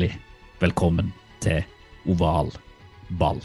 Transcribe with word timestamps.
Hjertelig 0.00 0.20
velkommen 0.62 1.10
til 1.44 1.60
Oval 2.08 2.48
ball. 3.20 3.40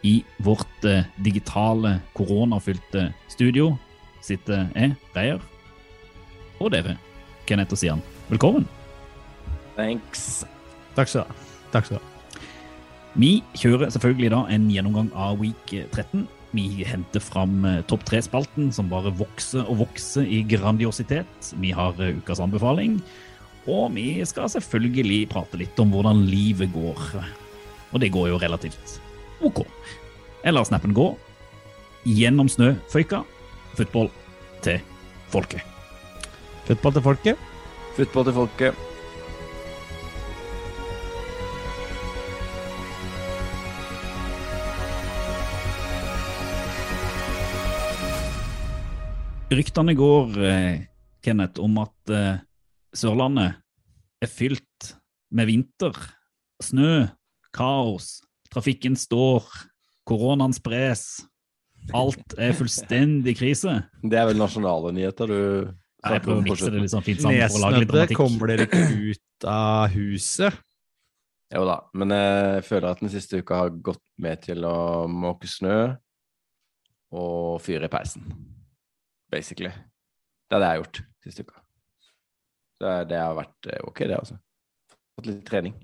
I 0.00 0.22
vårt 0.40 0.86
eh, 0.88 1.04
digitale, 1.20 1.98
koronafylte 2.16 3.10
studio 3.28 3.74
sitter 4.24 4.70
jeg, 4.72 4.94
Reier, 5.12 5.42
og 6.56 6.72
dere, 6.72 6.96
Kenneth 7.44 7.76
og 7.76 7.82
Sian. 7.82 8.00
Velkommen. 8.30 8.64
Thanks. 9.76 10.46
Takk 10.96 11.12
skal 11.12 11.26
du 11.26 11.28
ha. 11.28 11.52
Takk 11.74 11.90
skal 11.90 11.98
du 11.98 12.00
ha. 12.00 12.40
Vi 13.20 13.32
kjører 13.60 13.92
selvfølgelig 13.92 14.32
da 14.32 14.40
en 14.56 14.70
gjennomgang 14.72 15.12
av 15.12 15.36
week 15.42 15.76
13. 15.92 16.24
Vi 16.56 16.86
henter 16.88 17.20
fram 17.20 17.60
eh, 17.68 17.82
topp 17.90 18.08
tre-spalten, 18.08 18.72
som 18.72 18.88
bare 18.88 19.12
vokser 19.20 19.68
og 19.68 19.84
vokser 19.84 20.24
i 20.24 20.40
grandiositet. 20.48 21.52
Vi 21.60 21.76
har 21.76 22.00
eh, 22.00 22.16
ukas 22.22 22.40
anbefaling, 22.40 23.02
og 23.66 23.90
vi 23.96 24.08
skal 24.26 24.50
selvfølgelig 24.50 25.26
prate 25.30 25.58
litt 25.58 25.78
om 25.82 25.90
hvordan 25.94 26.24
livet 26.30 26.70
går. 26.74 27.00
Og 27.92 28.02
det 28.02 28.12
går 28.14 28.30
jo 28.30 28.40
relativt 28.42 28.98
ok. 29.46 29.64
Jeg 30.44 30.54
lar 30.54 30.66
snappen 30.68 30.94
gå. 30.94 31.10
Gjennom 32.06 32.48
snøføyka. 32.50 33.24
Football 33.76 34.12
til 34.62 34.78
folket. 35.32 35.62
Fotball 36.68 36.94
til 36.94 37.02
folket. 37.02 37.48
Football 37.96 38.28
til 38.28 38.38
folket. 38.38 38.86
Ryktene 49.46 49.94
går, 49.94 50.38
eh, 50.42 50.80
Kenneth, 51.22 51.60
om 51.62 51.78
at 51.78 52.10
eh, 52.10 52.45
Sørlandet 52.96 53.58
er 54.24 54.30
fylt 54.30 54.92
med 55.36 55.50
vinter. 55.50 55.96
Snø, 56.64 57.06
kaos, 57.52 58.22
trafikken 58.52 58.96
står, 58.96 59.44
koronaen 60.08 60.54
spres. 60.56 61.26
Alt 61.94 62.34
er 62.40 62.54
fullstendig 62.56 63.36
krise. 63.38 63.82
Det 64.02 64.18
er 64.18 64.30
vel 64.30 64.40
nasjonale 64.40 64.94
nyheter 64.96 65.30
du 65.30 65.40
Jeg 66.06 66.22
prøver 66.22 66.40
å 66.40 66.46
mikse 66.46 66.70
det 66.72 66.80
litt 66.80 66.94
sånn 66.94 67.04
fint 67.04 67.20
sammen 67.22 67.50
for 67.50 67.58
å 67.58 67.64
lage 67.66 67.82
litt 67.82 67.92
dramatikk. 67.92 68.20
kommer 68.20 68.52
dere 68.52 68.66
ikke 68.66 69.12
ut 69.12 69.46
av 69.50 69.92
huset. 69.94 70.62
Jo 71.54 71.62
da, 71.68 71.76
men 71.94 72.14
jeg 72.16 72.64
føler 72.66 72.88
at 72.90 73.02
den 73.04 73.12
siste 73.12 73.42
uka 73.42 73.60
har 73.60 73.70
gått 73.70 74.02
med 74.22 74.40
til 74.48 74.66
å 74.66 75.06
måke 75.10 75.50
snø 75.50 75.76
og 77.14 77.60
fyre 77.62 77.86
i 77.86 77.92
peisen. 77.92 78.26
Basically. 79.30 79.70
Det 79.70 80.58
er 80.58 80.62
det 80.62 80.72
jeg 80.72 80.74
har 80.74 80.82
gjort 80.82 81.04
siste 81.26 81.46
uka. 81.46 81.65
Det, 82.80 82.88
er- 82.92 83.06
det 83.08 83.20
har 83.22 83.34
vært 83.38 83.68
eh, 83.72 83.82
ok, 83.88 84.02
det, 84.10 84.16
altså. 84.18 84.36
Fått 85.16 85.30
litt 85.30 85.44
trening. 85.48 85.74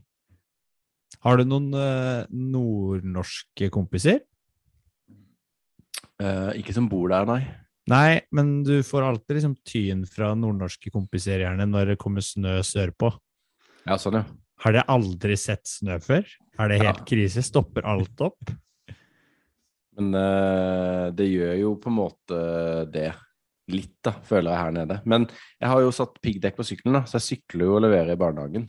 Har 1.22 1.38
du 1.38 1.44
noen 1.46 1.70
eh, 1.78 2.24
nordnorske 2.32 3.68
kompiser? 3.72 4.20
Uh, 6.22 6.52
ikke 6.58 6.74
som 6.76 6.86
bor 6.90 7.08
der, 7.10 7.24
nei. 7.26 7.40
Nei, 7.90 8.20
men 8.34 8.60
du 8.66 8.76
får 8.86 9.02
alltid 9.08 9.38
liksom 9.40 9.54
tyn 9.66 10.04
fra 10.06 10.28
nordnorske 10.38 10.92
kompiser 10.94 11.42
gjerne 11.42 11.64
når 11.66 11.92
det 11.94 11.96
kommer 12.02 12.22
snø 12.22 12.60
sørpå. 12.66 13.10
Ja, 13.88 13.96
sånn, 13.98 14.20
ja. 14.20 14.26
Har 14.62 14.76
dere 14.76 14.86
aldri 14.94 15.34
sett 15.40 15.66
snø 15.66 15.96
før? 16.04 16.28
Er 16.62 16.70
det 16.70 16.78
helt 16.84 17.00
Ja. 17.02 17.06
krise? 17.08 17.42
Stopper 17.42 17.82
alt 17.90 18.20
opp? 18.22 18.52
Men 19.98 20.12
uh, 20.14 21.10
det 21.16 21.26
gjør 21.32 21.56
jo 21.58 21.72
på 21.82 21.90
en 21.90 21.98
måte 21.98 22.38
det. 22.94 23.08
Litt, 23.70 23.94
da, 24.02 24.10
føler 24.26 24.50
jeg 24.50 24.58
her 24.64 24.72
nede. 24.74 25.00
Men 25.06 25.26
jeg 25.60 25.68
har 25.70 25.80
jo 25.84 25.90
satt 25.94 26.16
piggdekk 26.22 26.56
på 26.58 26.64
sykkelen, 26.66 26.96
da, 26.98 27.04
så 27.06 27.20
jeg 27.20 27.26
sykler 27.38 27.64
jo 27.68 27.76
og 27.76 27.82
leverer 27.84 28.12
i 28.12 28.16
barnehagen. 28.18 28.68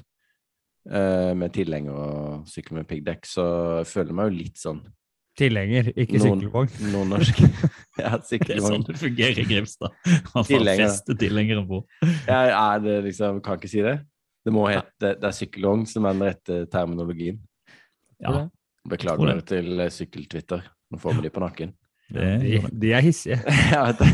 eh, 0.92 1.34
med 1.34 1.54
tilhenger 1.56 1.94
og 1.96 2.48
sykler 2.48 2.82
med 2.82 2.88
piggdekk, 2.88 3.26
så 3.26 3.44
jeg 3.80 3.88
føler 3.88 4.14
meg 4.14 4.30
jo 4.32 4.38
litt 4.44 4.58
sånn 4.60 4.82
Tilhenger, 5.36 5.88
ikke 5.98 6.20
Noen- 6.20 6.42
sykkelvogn. 6.44 6.92
nordnorsk. 6.94 7.40
ja, 7.98 8.10
Det 8.22 8.52
er 8.54 8.60
sånn 8.62 8.84
det 8.86 9.00
fungerer 9.02 9.40
i 9.42 9.46
Grimstad. 9.50 9.90
Man 10.36 10.44
får 10.46 10.68
feste 10.78 11.16
tilhengere 11.18 11.64
på. 11.66 11.80
Jeg 12.28 12.52
er 12.54 12.80
det 12.84 12.98
liksom, 13.08 13.40
kan 13.42 13.58
ikke 13.58 13.72
si 13.72 13.82
det. 13.82 13.96
Det 14.46 14.54
må 14.54 14.68
hete, 14.70 15.16
det 15.18 15.24
er 15.26 15.34
sykkelvogn 15.34 15.88
som 15.90 16.06
er 16.06 16.14
den 16.14 16.28
rette 16.28 16.60
terminologien. 16.70 17.40
Ja, 18.22 18.44
Beklager 18.88 19.34
det. 19.40 19.46
til 19.50 19.82
sykkeltwitter. 19.90 20.62
Nå 20.92 21.00
får 21.02 21.16
vi 21.18 21.22
de 21.26 21.34
på 21.34 21.42
nakken. 21.42 21.74
Det 22.14 22.42
De, 22.42 22.60
de 22.82 22.92
er 22.94 23.02
hissige. 23.02 23.40
Det. 24.00 24.08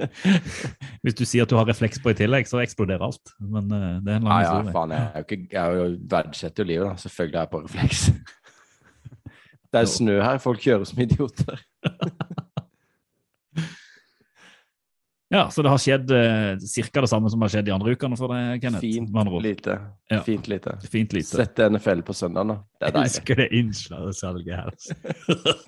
Hvis 1.02 1.14
du 1.14 1.24
sier 1.24 1.44
at 1.44 1.50
du 1.50 1.56
har 1.58 1.68
refleks 1.68 2.00
på 2.02 2.12
i 2.12 2.16
tillegg, 2.16 2.48
så 2.48 2.60
eksploderer 2.62 3.04
alt. 3.04 3.32
Men 3.40 3.72
uh, 3.72 3.98
det 4.04 4.12
er 4.12 4.20
en 4.20 4.28
lang 4.28 4.34
ah, 4.34 4.42
ja, 4.42 4.52
historie. 4.54 4.74
faen. 4.76 4.94
Jeg, 4.96 5.24
ikke, 5.24 5.40
jeg 5.52 5.60
er 5.60 5.96
verdsetter 6.10 6.64
jo 6.64 6.68
livet, 6.68 6.86
da. 6.86 7.04
Selvfølgelig 7.04 7.38
er 7.38 7.40
jeg 7.40 7.52
på 7.54 7.62
refleks. 7.64 8.04
Det 9.70 9.78
er 9.78 9.86
snø 9.86 10.16
her. 10.18 10.38
Folk 10.42 10.58
kjører 10.64 10.84
som 10.88 10.98
idioter. 10.98 11.60
Ja, 15.30 15.44
så 15.54 15.62
det 15.62 15.70
har 15.70 15.78
skjedd 15.78 16.10
eh, 16.10 16.56
ca. 16.90 17.00
det 17.04 17.08
samme 17.12 17.30
som 17.30 17.42
har 17.44 17.50
skjedd 17.52 17.68
de 17.68 17.74
andre 17.74 17.92
ukene 17.94 18.16
for 18.18 18.32
deg, 18.34 18.56
Kenneth? 18.64 18.82
Fint 18.82 19.42
lite. 19.44 19.76
Ja. 20.10 20.18
Fint 20.26 20.48
lite. 20.50 20.72
Fint 20.90 21.12
lite. 21.14 21.28
Sette 21.38 21.68
NFL 21.70 22.02
på 22.08 22.16
søndag, 22.18 22.48
da. 22.50 22.56
Det 22.80 22.88
er 22.88 22.96
deilig. 22.96 23.12
elsker 23.12 23.38
det 23.38 23.46
innslagssalget 23.60 24.56
her. 24.58 24.72
altså. 24.72 24.96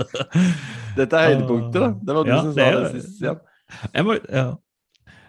Dette 0.99 1.21
er 1.21 1.31
høydepunktet, 1.31 1.79
da. 1.79 1.91
Det 2.03 2.17
var 2.17 2.27
du 2.27 2.33
Ja, 2.33 2.41
som 2.43 2.53
sa 2.57 2.67
det 2.75 2.81
det. 2.83 3.03
sist. 3.05 3.23
Ja. 3.23 3.37
Jeg 3.95 4.05
må, 4.09 4.17
ja. 4.27 4.49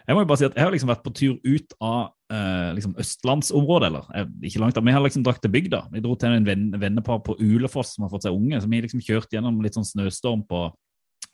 jeg 0.08 0.16
må 0.18 0.24
jo 0.24 0.28
bare 0.32 0.40
si 0.42 0.48
at 0.48 0.58
jeg 0.58 0.66
har 0.66 0.74
liksom 0.74 0.90
vært 0.90 1.04
på 1.06 1.12
tur 1.16 1.36
ut 1.46 1.76
av 1.80 2.00
eh, 2.34 2.72
liksom 2.76 2.96
østlandsområdet, 3.04 3.90
eller 3.92 4.08
jeg, 4.18 4.32
ikke 4.50 4.62
langt 4.64 4.80
av, 4.80 4.88
Vi 4.88 4.96
har 4.96 5.04
liksom 5.06 5.24
dratt 5.28 5.38
til 5.46 5.52
bygda. 5.54 5.84
Vi 5.94 6.02
dro 6.04 6.16
til 6.18 6.34
en 6.34 6.48
venn, 6.48 6.66
vennepar 6.82 7.22
på 7.22 7.38
Ulefoss 7.38 7.94
som 7.94 8.08
har 8.08 8.10
fått 8.12 8.26
seg 8.26 8.34
unge, 8.34 8.58
så 8.58 8.66
vi 8.66 8.82
liksom 8.82 9.04
kjørte 9.04 9.38
gjennom 9.38 9.62
litt 9.62 9.78
sånn 9.78 9.86
snøstorm 9.86 10.42
på, 10.50 10.66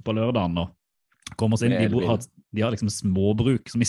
på 0.04 0.16
lørdagen 0.20 0.60
og 0.66 0.76
kom 1.38 1.54
oss 1.56 1.62
inn. 1.66 1.76
De, 1.76 2.02
har, 2.06 2.24
de 2.50 2.64
har 2.64 2.74
liksom 2.74 2.90
småbruk. 2.92 3.70
Vi, 3.74 3.88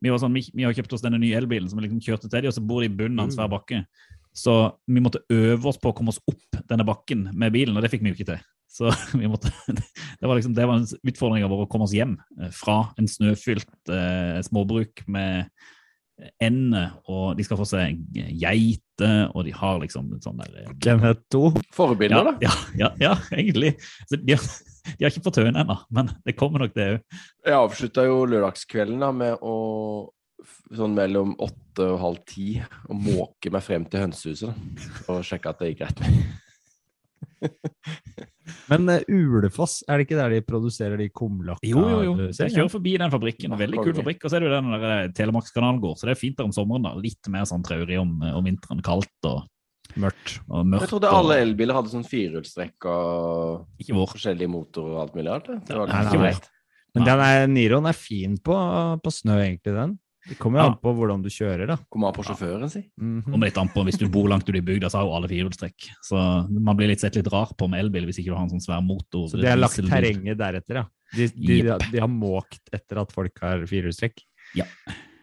vi, 0.00 0.12
var 0.12 0.20
sånn, 0.22 0.34
vi, 0.36 0.46
vi 0.54 0.66
har 0.66 0.76
kjøpt 0.76 0.96
oss 0.96 1.04
denne 1.04 1.20
nye 1.22 1.36
elbilen 1.38 1.70
som 1.70 1.80
vi 1.80 1.86
liksom 1.88 2.02
kjørte 2.04 2.28
til 2.28 2.44
de, 2.44 2.50
og 2.52 2.56
så 2.56 2.64
bor 2.64 2.84
de 2.84 2.90
i 2.90 2.96
bunnen 3.02 3.20
av 3.20 3.28
en 3.28 3.34
svær 3.34 3.52
bakke. 3.52 3.82
Så 4.32 4.54
vi 4.88 5.02
måtte 5.04 5.20
øve 5.32 5.68
oss 5.68 5.80
på 5.80 5.92
å 5.92 5.96
komme 5.96 6.12
oss 6.14 6.22
opp 6.30 6.62
denne 6.70 6.86
bakken 6.88 7.28
med 7.36 7.52
bilen, 7.54 7.76
og 7.76 7.84
det 7.84 7.92
fikk 7.92 8.04
vi 8.04 8.12
jo 8.12 8.18
ikke 8.18 8.30
til. 8.32 8.48
Så 8.72 8.88
vi 9.20 9.28
måtte, 9.28 9.52
det 9.68 10.24
var 10.24 10.38
liksom 10.38 10.56
det 10.56 10.66
var 10.68 10.80
en 10.80 10.88
utfordring 10.88 11.44
vår 11.44 11.66
å 11.66 11.68
komme 11.70 11.88
oss 11.88 11.96
hjem 11.96 12.16
eh, 12.40 12.50
fra 12.56 12.86
en 13.00 13.10
snøfylt 13.10 13.92
eh, 13.92 14.40
småbruk 14.48 15.04
med 15.12 15.52
ender, 16.42 16.92
og 17.10 17.36
de 17.38 17.44
skal 17.46 17.58
få 17.58 17.66
seg 17.66 17.98
geiter, 18.14 19.30
og 19.32 19.46
de 19.46 19.54
har 19.56 19.80
liksom 19.82 20.10
en 20.14 20.22
sånn 20.22 20.38
der 20.38 20.68
Hvem 20.68 20.76
Kenneth 20.84 21.24
2. 21.34 21.42
Forbilder, 21.74 22.14
ja, 22.14 22.22
da. 22.28 22.34
ja, 22.44 22.52
ja, 22.78 22.90
ja, 23.02 23.14
egentlig. 23.34 23.72
Så 24.06 24.20
de, 24.20 24.36
har, 24.36 24.44
de 24.86 25.04
har 25.04 25.12
ikke 25.12 25.24
fått 25.28 25.40
høne 25.42 25.62
ennå, 25.62 25.76
men 25.94 26.10
det 26.26 26.36
kommer 26.38 26.64
nok 26.64 26.74
det 26.76 26.88
òg. 26.96 27.20
Jeg 27.46 27.58
avslutta 27.58 28.06
jo 28.08 28.24
lørdagskvelden 28.28 29.02
da 29.02 29.12
med 29.14 29.46
å 29.46 29.56
sånn 30.74 30.94
mellom 30.96 31.36
åtte 31.42 31.86
og 31.86 32.00
halv 32.02 32.22
ti 32.26 32.56
å 32.90 32.96
måke 32.96 33.52
meg 33.52 33.62
frem 33.64 33.84
til 33.88 34.02
hønsehuset 34.06 34.50
da, 34.50 34.88
og 35.12 35.22
sjekke 35.26 35.52
at 35.52 35.62
det 35.62 35.72
gikk 35.72 35.84
greit. 35.84 35.98
Men 38.70 38.88
uh, 38.90 38.98
Ulefoss, 39.08 39.80
er 39.86 39.98
det 39.98 40.06
ikke 40.06 40.18
der 40.18 40.34
de 40.34 40.40
produserer 40.46 40.98
de 41.00 41.08
kumlakka? 41.14 41.66
Jo, 41.66 41.82
jo, 41.82 42.00
jo. 42.08 42.28
Så 42.34 42.46
jeg 42.46 42.56
kjører 42.56 42.72
forbi 42.72 42.94
den 43.00 43.12
fabrikken. 43.12 43.54
Veldig 43.58 43.82
kul 43.82 43.94
fabrikk. 43.96 44.24
Og 44.24 44.30
så 44.30 44.38
er 44.38 44.44
det 44.44 44.50
jo 44.50 44.54
den 44.54 44.70
der 44.74 44.86
eh, 44.88 45.10
Telemarkskanalen 45.16 45.80
går, 45.82 45.96
så 45.98 46.08
det 46.08 46.14
er 46.14 46.20
fint 46.20 46.38
der 46.38 46.48
om 46.48 46.54
sommeren. 46.54 46.86
da. 46.86 46.94
Litt 46.98 47.30
mer 47.32 47.46
sånn 47.48 47.64
traurig 47.66 47.98
om, 48.02 48.16
om 48.32 48.46
vinteren. 48.46 48.82
Kaldt 48.86 49.28
og, 49.30 49.44
Mørkt. 49.96 50.38
og 50.48 50.66
mørkt. 50.66 50.82
Jeg 50.86 50.90
trodde 50.94 51.10
alle 51.12 51.36
elbiler 51.42 51.74
hadde 51.74 51.92
sånn 51.92 52.06
firehjulstrekk 52.08 52.86
og 52.88 53.66
Ikke 53.82 53.94
vår. 53.96 54.08
forskjellige 54.14 54.48
motorer 54.52 54.94
og 54.96 55.02
alt 55.06 55.14
mulig 55.18 55.30
rart. 55.30 55.50
Det 55.66 55.76
var 55.76 55.86
Nei, 55.88 56.16
nei. 56.30 56.34
Men 56.94 57.04
den 57.08 57.20
er, 57.24 57.46
Niroen 57.48 57.88
er 57.88 57.96
fin 57.96 58.36
på, 58.36 58.56
på 59.02 59.10
snø, 59.12 59.38
egentlig, 59.40 59.72
den. 59.74 59.98
Det 60.28 60.36
kommer 60.38 60.60
jo 60.60 60.64
Ja. 60.64 60.70
an 60.70 60.78
på 60.78 60.92
hvordan 60.94 61.22
du 61.24 61.28
kjører, 61.28 61.66
da. 61.66 61.76
Kommer 61.90 62.08
an 62.08 62.14
på 62.14 62.22
sjåføren, 62.22 62.70
si. 62.70 62.84
Mhm. 63.00 63.24
Kommer 63.24 63.46
litt 63.48 63.58
an 63.58 63.68
på, 63.68 63.82
Hvis 63.84 63.98
du 63.98 64.08
bor 64.08 64.28
langt 64.28 64.46
ute 64.48 64.58
i 64.60 64.60
bygda, 64.60 64.86
så 64.86 65.00
har 65.00 65.06
jo 65.08 65.14
alle 65.16 65.26
firehjulstrekk. 65.28 65.88
Så 66.04 66.48
man 66.60 66.76
blir 66.76 66.88
litt 66.92 67.00
sett 67.00 67.16
litt 67.16 67.26
rar 67.32 67.50
på 67.58 67.68
med 67.68 67.80
elbil 67.82 68.04
hvis 68.06 68.20
ikke 68.20 68.30
du 68.30 68.36
har 68.36 68.44
en 68.44 68.50
sånn 68.50 68.62
svær 68.62 68.84
motor. 68.86 69.26
Så 69.28 69.40
de 69.40 69.48
har 69.48 69.56
lagt 69.56 69.74
terrenget 69.82 70.38
deretter, 70.38 70.74
ja. 70.74 70.84
De, 71.16 71.26
de, 71.28 71.62
yep. 71.64 71.82
de 71.90 71.98
har 71.98 72.08
måkt 72.08 72.60
etter 72.72 73.00
at 73.02 73.10
folk 73.12 73.32
har 73.40 73.58
firehjulstrekk. 73.66 74.22
Ja. 74.54 74.64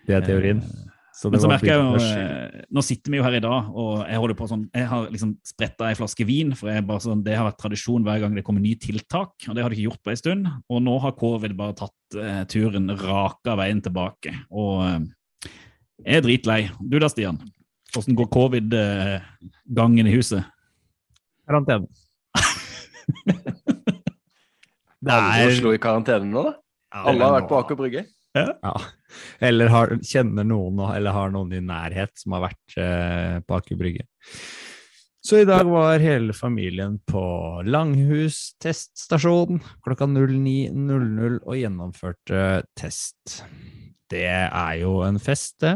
Det 0.05 0.15
er 0.17 0.21
teorien. 0.25 0.61
Så 0.61 0.89
Men 1.27 1.41
så 1.41 1.49
var 1.49 1.57
merker 1.57 1.67
jeg 1.67 1.79
jo, 1.83 1.99
eh, 1.99 2.61
Nå 2.71 2.83
sitter 2.85 3.11
vi 3.11 3.19
jo 3.19 3.23
her 3.25 3.35
i 3.35 3.41
dag, 3.43 3.71
og 3.75 4.05
jeg 4.07 4.19
holder 4.21 4.37
på 4.39 4.47
sånn 4.47 4.61
Jeg 4.71 4.87
har 4.87 5.09
liksom 5.11 5.33
spretta 5.43 5.89
ei 5.89 5.97
flaske 5.99 6.23
vin, 6.27 6.53
for 6.55 6.71
jeg 6.71 6.85
bare 6.87 7.03
sånn, 7.03 7.23
det 7.25 7.35
har 7.35 7.47
vært 7.49 7.59
tradisjon 7.59 8.05
hver 8.07 8.21
gang 8.23 8.37
det 8.37 8.43
kommer 8.47 8.63
nye 8.63 8.79
tiltak. 8.79 9.33
Og 9.49 9.57
det 9.57 9.65
har 9.65 9.71
det 9.71 9.79
ikke 9.79 9.89
gjort 9.89 10.03
på 10.05 10.13
en 10.13 10.21
stund. 10.21 10.51
Og 10.71 10.83
nå 10.85 10.95
har 11.03 11.17
covid 11.19 11.55
bare 11.59 11.75
tatt 11.81 12.19
eh, 12.19 12.43
turen 12.51 12.87
raka 13.01 13.57
veien 13.59 13.81
tilbake. 13.83 14.31
Og 14.55 14.85
eh, 14.87 15.49
jeg 16.05 16.21
er 16.21 16.23
dritlei. 16.23 16.59
Du 16.79 16.95
da, 17.01 17.09
Stian? 17.11 17.41
Hvordan 17.91 18.15
går 18.15 18.29
covid-gangen 18.37 20.07
i 20.07 20.13
huset? 20.15 20.47
Karantene. 21.49 21.89
Det 24.99 25.11
er 25.13 25.15
Alle 25.15 25.35
i 25.35 25.43
er 25.43 25.53
Oslo 25.53 25.71
i 25.73 25.79
karantene 25.81 26.27
nå, 26.27 26.41
da? 26.45 26.55
Alle 27.07 27.23
har 27.23 27.35
vært 27.37 27.49
på 27.51 27.59
Aker 27.59 27.77
Brygge. 27.79 28.05
Ja. 28.35 28.73
Eller 29.43 29.71
har, 29.73 29.95
kjenner 30.05 30.47
noen, 30.47 30.81
eller 30.93 31.15
har 31.15 31.33
noen 31.33 31.53
i 31.57 31.61
nærhet 31.63 32.13
som 32.19 32.35
har 32.37 32.47
vært 32.49 32.79
eh, 32.79 33.37
på 33.45 33.59
Aker 33.59 33.79
Brygge. 33.79 34.07
Så 35.19 35.41
i 35.41 35.47
dag 35.47 35.67
var 35.67 35.99
hele 35.99 36.33
familien 36.33 36.95
på 37.09 37.21
Langhus 37.67 38.55
teststasjon 38.63 39.59
klokka 39.83 40.07
09.00 40.07 41.41
og 41.43 41.59
gjennomførte 41.59 42.43
test. 42.79 43.41
Det 44.09 44.25
er 44.25 44.73
jo 44.79 45.01
en 45.05 45.19
fest, 45.21 45.59
det. 45.65 45.75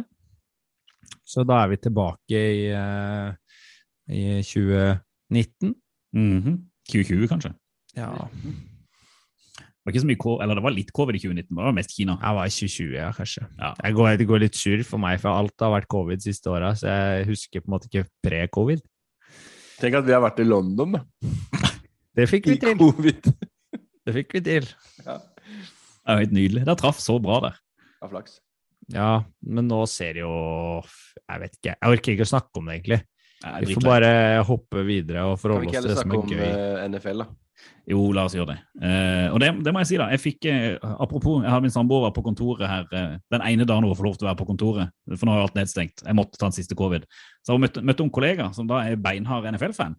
Så 1.27 1.43
da 1.47 1.63
er 1.63 1.73
vi 1.73 1.81
tilbake 1.83 2.39
i, 2.39 2.67
eh, 2.71 3.33
i 4.09 4.23
2019. 4.41 5.75
Mhm. 6.13 6.57
2020, 6.89 7.27
kanskje? 7.27 7.53
Ja, 7.95 8.29
Det 9.83 9.89
var 9.89 9.93
ikke 9.97 10.01
så 10.05 10.07
mye, 10.07 10.19
COVID, 10.23 10.41
eller 10.45 10.55
det 10.55 10.63
var 10.63 10.71
litt 10.77 10.91
covid 10.95 11.15
i 11.17 11.19
2019, 11.19 11.47
men 11.51 11.59
det 11.59 11.67
var 11.67 11.73
mest 11.75 11.91
Kina. 11.91 12.13
jeg 12.21 12.35
var 12.37 12.45
i 12.47 12.53
2020, 12.55 12.93
ja, 12.95 13.07
kanskje. 13.17 13.41
Ja. 13.59 13.71
Jeg 13.83 13.95
går, 13.97 14.09
det 14.21 14.27
går 14.29 14.39
litt 14.45 14.55
sur 14.55 14.83
for 14.87 15.01
meg, 15.03 15.17
for 15.19 15.35
alt 15.35 15.65
har 15.65 15.73
vært 15.73 15.89
covid 15.91 16.21
de 16.21 16.27
siste 16.29 16.47
åra, 16.53 16.69
så 16.79 16.87
jeg 16.87 17.25
husker 17.27 17.59
på 17.65 17.67
en 17.67 17.73
måte 17.75 17.89
ikke 17.91 18.05
pre-covid. 18.23 18.79
Tenk 19.81 19.97
at 19.99 20.07
vi 20.07 20.15
har 20.15 20.23
vært 20.23 20.39
i 20.39 20.45
London, 20.47 20.95
da. 20.95 21.03
Det 22.15 22.29
fikk 22.29 22.47
vi 22.47 22.55
til. 22.61 22.77
covid. 22.79 23.27
Det 24.07 24.13
fikk 24.15 24.33
vi 24.37 24.41
til. 24.45 24.69
Ja, 25.03 25.17
Det 25.19 26.07
er 26.07 26.15
jo 26.15 26.23
helt 26.23 26.35
nydelig. 26.39 26.63
Det 26.67 26.77
traff 26.79 26.99
så 27.03 27.17
bra 27.23 27.41
der. 27.49 27.59
Ja, 27.99 28.07
flaks. 28.11 28.39
Ja, 28.93 29.11
men 29.47 29.67
nå 29.71 29.81
ser 29.87 30.13
det 30.17 30.23
jo 30.25 30.31
Jeg 30.83 31.39
vet 31.39 31.53
ikke. 31.55 31.75
Jeg 31.75 31.93
orker 31.95 32.13
ikke 32.15 32.25
å 32.27 32.31
snakke 32.33 32.59
om 32.59 32.65
det, 32.67 32.73
egentlig. 32.79 33.01
Er 33.43 33.63
Vi 33.67 33.75
får 33.75 33.83
bare 33.87 34.09
hoppe 34.47 34.83
videre 34.87 35.23
og 35.27 35.35
Kan 35.35 35.39
vi 35.39 35.43
forholde 35.43 35.67
ikke 35.67 35.79
oss 35.79 35.83
til 35.83 35.89
heller 35.89 35.95
det 35.95 36.01
som 36.01 36.11
snakke 36.11 36.19
er 36.19 36.23
om 36.23 36.31
gøy. 36.39 36.51
eh, 36.53 36.83
NFL, 36.91 37.23
da? 37.23 37.27
Jo, 37.87 37.99
la 38.15 38.23
oss 38.27 38.35
gjøre 38.35 38.53
det. 38.53 38.59
Eh, 38.87 39.27
og 39.33 39.41
det, 39.43 39.49
det 39.65 39.73
må 39.75 39.81
jeg 39.83 39.89
si, 39.91 39.97
da. 39.99 40.07
Jeg 40.13 40.21
fikk, 40.23 40.47
eh, 40.49 40.77
apropos, 41.03 41.41
jeg 41.43 41.51
hadde 41.51 41.65
min 41.65 41.73
samboer 41.73 42.13
på 42.15 42.23
kontoret 42.25 42.69
her 42.69 42.87
eh, 42.95 43.17
den 43.33 43.43
ene 43.49 43.67
dagen 43.67 43.87
hun 43.87 43.97
får 43.99 44.07
lov 44.07 44.17
til 44.17 44.27
å 44.27 44.31
være 44.31 44.39
på 44.39 44.47
kontoret. 44.47 44.93
For 45.13 45.27
nå 45.27 45.35
er 45.35 45.43
alt 45.43 45.59
nedstengt. 45.59 46.05
Jeg 46.05 46.17
måtte 46.17 46.39
ta 46.39 46.47
den 46.47 46.55
siste 46.55 46.77
covid. 46.79 47.05
Så 47.43 47.57
hun 47.57 47.65
møtte, 47.65 47.83
møtte 47.83 48.05
en 48.05 48.13
kollega 48.13 48.49
som 48.55 48.69
da 48.69 48.81
er 48.87 48.99
beinhard 48.99 49.47
NFL-fan. 49.51 49.97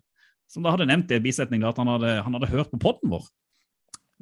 Som 0.51 0.65
da 0.65 0.75
hadde 0.75 0.89
nevnt 0.89 1.13
i 1.13 1.19
en 1.19 1.25
bisetning 1.25 1.65
da, 1.65 1.73
at 1.73 1.81
han 1.81 1.93
hadde, 1.93 2.19
han 2.25 2.39
hadde 2.39 2.53
hørt 2.53 2.73
på 2.73 2.81
podden 2.83 3.13
vår. 3.13 3.29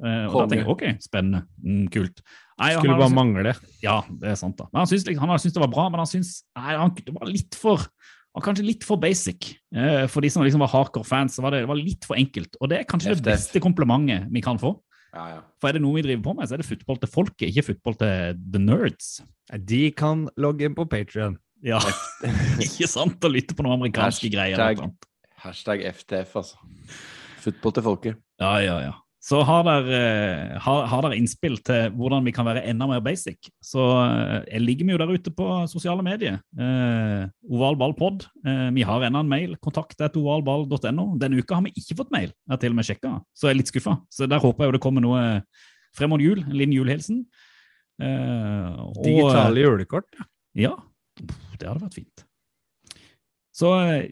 Eh, 0.03 0.25
og 0.27 0.35
da 0.41 0.47
tenker 0.49 0.63
jeg 0.65 0.73
ok, 0.73 0.85
spennende. 1.03 1.43
Mm, 1.63 1.85
kult. 1.93 2.23
Nei, 2.59 2.73
Skulle 2.77 2.99
bare 2.99 3.13
mangle. 3.13 3.53
Ja, 3.83 4.01
det 4.09 4.33
er 4.33 4.39
sant, 4.39 4.57
da. 4.59 4.67
Men 4.71 4.83
han 4.83 4.89
syntes, 4.89 5.07
liksom, 5.07 5.29
han 5.29 5.41
syntes 5.41 5.55
det 5.55 5.63
var 5.63 5.73
bra, 5.73 5.87
men 5.93 6.03
han 6.03 6.09
syntes 6.09 6.41
nei, 6.57 6.75
han, 6.79 6.93
det 6.99 7.15
var 7.15 7.29
litt 7.29 7.57
for 7.59 7.87
var 8.33 8.45
kanskje 8.47 8.65
litt 8.65 8.85
for 8.87 8.97
basic. 9.01 9.51
Eh, 9.75 10.05
for 10.09 10.25
de 10.25 10.29
som 10.33 10.43
liksom 10.45 10.63
var 10.63 10.71
hardcore 10.73 11.05
fans, 11.07 11.35
så 11.37 11.43
var 11.45 11.53
det, 11.53 11.63
det 11.65 11.69
var 11.69 11.79
litt 11.79 12.07
for 12.09 12.17
enkelt. 12.17 12.57
Og 12.61 12.71
det 12.71 12.79
er 12.81 12.89
kanskje 12.89 13.13
det 13.17 13.25
beste 13.27 13.61
komplimentet 13.63 14.25
vi 14.33 14.41
kan 14.45 14.57
få. 14.61 14.73
Ja, 15.13 15.27
ja. 15.35 15.39
For 15.61 15.69
er 15.69 15.77
det 15.77 15.83
noe 15.83 15.99
vi 15.99 16.05
driver 16.07 16.23
på 16.25 16.33
med, 16.39 16.49
så 16.49 16.55
er 16.57 16.63
det 16.63 16.65
football 16.65 16.97
til 17.03 17.11
folket, 17.13 17.49
ikke 17.51 17.67
football 17.67 17.97
til 18.01 18.39
the 18.55 18.61
nerds. 18.63 19.11
De 19.69 19.83
kan 19.93 20.25
logge 20.41 20.65
inn 20.65 20.73
på 20.77 20.87
Patrion. 20.89 21.37
Ja, 21.63 21.77
ikke 22.65 22.89
sant? 22.89 23.21
Å 23.23 23.29
lytte 23.31 23.53
på 23.55 23.63
noen 23.67 23.77
amerikanske. 23.77 24.31
Hashtag- 24.33 24.33
greier. 24.33 24.89
Hashtag 25.43 25.85
FTF, 25.93 26.33
altså. 26.41 26.57
Football 27.43 27.75
til 27.77 27.85
folket. 27.85 28.19
Ja, 28.41 28.55
ja, 28.63 28.79
ja. 28.87 28.93
Så 29.23 29.39
har 29.47 29.61
dere, 29.63 29.95
eh, 29.95 30.57
har, 30.59 30.81
har 30.91 31.05
dere 31.05 31.15
innspill 31.15 31.53
til 31.63 31.93
hvordan 31.95 32.25
vi 32.27 32.33
kan 32.35 32.43
være 32.43 32.65
enda 32.67 32.89
mer 32.89 32.99
basic, 33.05 33.47
så 33.63 33.79
eh, 34.03 34.33
jeg 34.51 34.63
ligger 34.65 34.85
vi 34.89 34.91
jo 34.91 34.99
der 34.99 35.13
ute 35.15 35.31
på 35.31 35.45
sosiale 35.71 36.03
medier. 36.03 36.41
Eh, 36.59 37.21
ovalballpod. 37.47 38.25
Eh, 38.43 38.65
vi 38.75 38.83
har 38.83 39.05
enda 39.07 39.21
en 39.23 39.31
mail. 39.31 39.53
Kontakt 39.63 39.95
etter 40.03 40.19
ovalball.no. 40.19 41.05
Denne 41.21 41.39
uka 41.39 41.55
har 41.55 41.63
vi 41.63 41.71
ikke 41.79 41.95
fått 42.01 42.11
mail. 42.11 42.33
Jeg 42.33 42.51
har 42.51 42.59
til 42.65 42.75
og 42.75 42.79
med 42.81 42.89
sjekka, 42.89 43.13
så 43.31 43.47
jeg 43.47 43.55
er 43.55 43.59
litt 43.61 43.71
skuffa. 43.71 43.95
Så 44.11 44.27
der 44.27 44.43
håper 44.43 44.65
jeg 44.65 44.73
jo 44.73 44.75
det 44.75 44.83
kommer 44.83 45.05
noe 45.07 45.23
frem 45.95 46.11
mot 46.11 46.19
jul. 46.23 46.43
En 46.43 46.57
liten 46.59 46.75
julehilsen. 46.75 47.23
Eh, 48.03 48.67
og- 48.83 48.99
Digitale 49.07 49.63
julekort. 49.63 50.19
ja, 50.57 50.75
det 51.21 51.63
hadde 51.69 51.79
vært 51.85 51.95
fint. 52.01 52.25
Så 53.55 53.71
eh, 53.87 54.09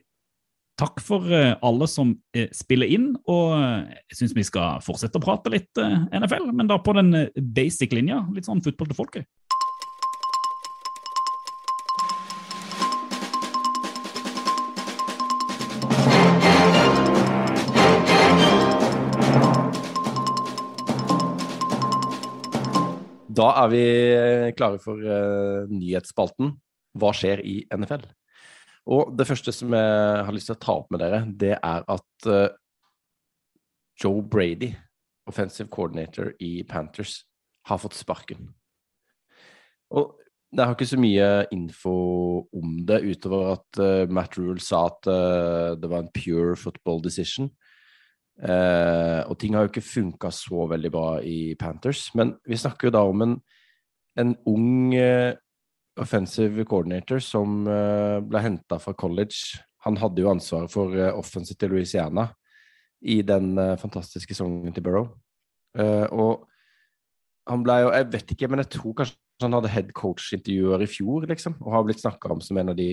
takk 0.82 1.02
for 1.04 1.30
eh, 1.30 1.54
alle 1.62 1.88
som 1.90 2.16
eh, 2.34 2.50
spiller 2.56 2.90
inn, 2.90 3.12
og 3.30 3.54
eh, 3.58 4.00
jeg 4.12 4.22
syns 4.22 4.38
vi 4.38 4.48
skal 4.48 4.82
fortsette 4.86 5.20
å 5.20 5.24
prate 5.24 5.54
litt 5.54 5.78
NFL, 5.78 6.50
men 6.56 6.72
da 6.72 6.80
på 6.82 6.96
den 6.98 7.14
basic 7.54 7.94
linja. 7.94 8.24
Litt 8.34 8.50
sånn 8.50 8.64
fotball 8.66 8.90
til 8.90 8.98
folket. 8.98 9.30
Da 23.32 23.48
er 23.64 23.70
vi 23.72 23.86
klare 24.58 24.82
for 24.84 25.00
nyhetsspalten. 25.72 26.52
Hva 27.00 27.14
skjer 27.16 27.40
i 27.48 27.62
NFL? 27.74 28.04
Og 28.90 29.12
det 29.18 29.28
første 29.30 29.54
som 29.54 29.74
jeg 29.78 30.24
har 30.26 30.34
lyst 30.34 30.50
til 30.50 30.58
å 30.58 30.64
ta 30.64 30.78
opp 30.80 30.90
med 30.94 31.04
dere, 31.04 31.22
det 31.28 31.54
er 31.58 31.84
at 31.86 32.30
eh, 32.30 32.56
Joe 34.02 34.24
Brady, 34.26 34.72
offensive 35.30 35.70
coordinator 35.70 36.34
i 36.42 36.64
Panthers, 36.68 37.22
har 37.70 37.78
fått 37.78 38.00
sparken. 38.00 38.50
Og 39.94 40.16
jeg 40.52 40.66
har 40.66 40.74
ikke 40.76 40.90
så 40.90 41.00
mye 41.00 41.28
info 41.54 41.96
om 42.58 42.80
det, 42.88 43.04
utover 43.06 43.54
at 43.54 43.82
eh, 43.84 44.10
Matt 44.12 44.36
Rule 44.40 44.60
sa 44.64 44.88
at 44.90 45.08
eh, 45.08 45.78
det 45.80 45.92
var 45.92 46.04
en 46.04 46.14
pure 46.16 46.58
football 46.60 47.04
decision. 47.06 47.52
Uh, 48.42 49.22
og 49.30 49.36
ting 49.38 49.54
har 49.54 49.68
jo 49.68 49.70
ikke 49.70 49.84
funka 49.86 50.32
så 50.34 50.64
veldig 50.72 50.90
bra 50.94 51.08
i 51.22 51.54
Panthers. 51.60 52.08
Men 52.18 52.34
vi 52.48 52.58
snakker 52.58 52.88
jo 52.88 52.96
da 52.96 53.04
om 53.06 53.22
en, 53.22 53.36
en 54.18 54.32
ung 54.50 54.96
eh, 54.98 55.36
offensive 56.00 56.66
coordinator 56.66 57.20
som 57.24 57.66
eh, 57.68 58.20
ble 58.24 58.44
henta 58.44 58.80
fra 58.80 58.94
college. 58.98 59.60
Han 59.86 59.98
hadde 60.00 60.24
jo 60.24 60.32
ansvaret 60.32 60.72
for 60.72 60.96
eh, 60.96 61.12
offensive 61.12 61.60
til 61.60 61.74
Louisiana 61.76 62.30
i 63.02 63.22
den 63.26 63.58
eh, 63.60 63.78
fantastiske 63.82 64.36
sesongen 64.36 64.74
til 64.76 64.86
Burrow. 64.86 65.12
Og 65.72 66.42
han 67.48 67.62
ble 67.64 67.78
jo 67.80 67.92
Jeg 67.96 68.08
vet 68.12 68.32
ikke, 68.34 68.48
men 68.52 68.60
jeg 68.60 68.74
tror 68.74 68.96
kanskje 69.00 69.46
han 69.46 69.56
hadde 69.56 69.72
head 69.72 69.94
coach-intervjuer 69.98 70.84
i 70.84 70.90
fjor, 70.92 71.24
liksom, 71.30 71.56
og 71.64 71.74
har 71.74 71.86
blitt 71.88 72.02
snakka 72.04 72.34
om 72.36 72.42
som 72.44 72.60
en 72.62 72.74
av 72.74 72.76
de 72.78 72.90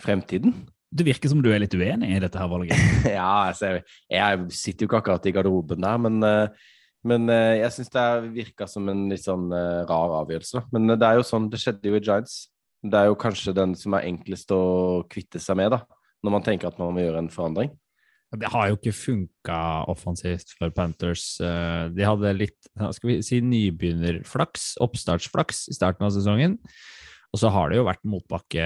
fremtiden. 0.00 0.54
Det 0.92 1.04
virker 1.04 1.28
som 1.32 1.42
du 1.44 1.50
er 1.52 1.60
litt 1.60 1.74
uenig 1.74 2.14
i 2.14 2.20
dette 2.22 2.38
her 2.40 2.48
valget. 2.48 2.78
Ja, 3.18 3.48
altså, 3.50 3.74
jeg, 3.74 3.84
jeg 4.14 4.46
sitter 4.56 4.84
jo 4.84 4.90
ikke 4.90 5.02
akkurat 5.02 5.28
i 5.28 5.34
garderoben 5.34 5.84
der, 5.84 6.00
men, 6.06 6.22
eh, 6.24 6.70
men 7.08 7.26
eh, 7.32 7.58
jeg 7.62 7.74
syns 7.74 7.92
det 7.94 8.06
virka 8.34 8.68
som 8.70 8.86
en 8.90 9.06
litt 9.10 9.24
sånn 9.24 9.50
eh, 9.54 9.82
rar 9.88 10.16
avgjørelse. 10.20 10.64
Men 10.74 10.90
eh, 10.92 10.98
det 11.00 11.08
er 11.08 11.18
jo 11.18 11.26
sånn, 11.26 11.48
det 11.50 11.60
skjedde 11.62 11.90
jo 11.90 11.98
i 11.98 12.02
Giants. 12.02 12.36
Det 12.82 12.98
er 12.98 13.10
jo 13.10 13.18
kanskje 13.18 13.54
den 13.56 13.74
som 13.78 13.94
er 13.98 14.06
enklest 14.08 14.50
å 14.54 14.62
kvitte 15.10 15.42
seg 15.42 15.58
med, 15.58 15.74
da, 15.74 15.82
når 16.22 16.36
man 16.36 16.46
tenker 16.46 16.70
at 16.70 16.78
man 16.82 16.94
må 16.94 17.04
gjøre 17.04 17.24
en 17.24 17.32
forandring. 17.32 17.72
Det 18.32 18.48
har 18.48 18.70
jo 18.70 18.78
ikke 18.78 18.94
funka 18.96 19.58
offensivt 19.92 20.54
for 20.56 20.72
Panthers. 20.72 21.26
Eh, 21.44 21.88
De 21.92 22.06
hadde 22.06 22.32
litt 22.38 22.70
skal 22.96 23.10
vi 23.10 23.18
si, 23.26 23.42
nybegynnerflaks, 23.44 24.76
oppstartsflaks, 24.86 25.66
i 25.68 25.76
starten 25.76 26.06
av 26.06 26.14
sesongen. 26.14 26.56
Og 27.32 27.42
så 27.42 27.50
har 27.52 27.70
det 27.70 27.80
jo 27.80 27.88
vært 27.88 28.06
motbakke 28.08 28.64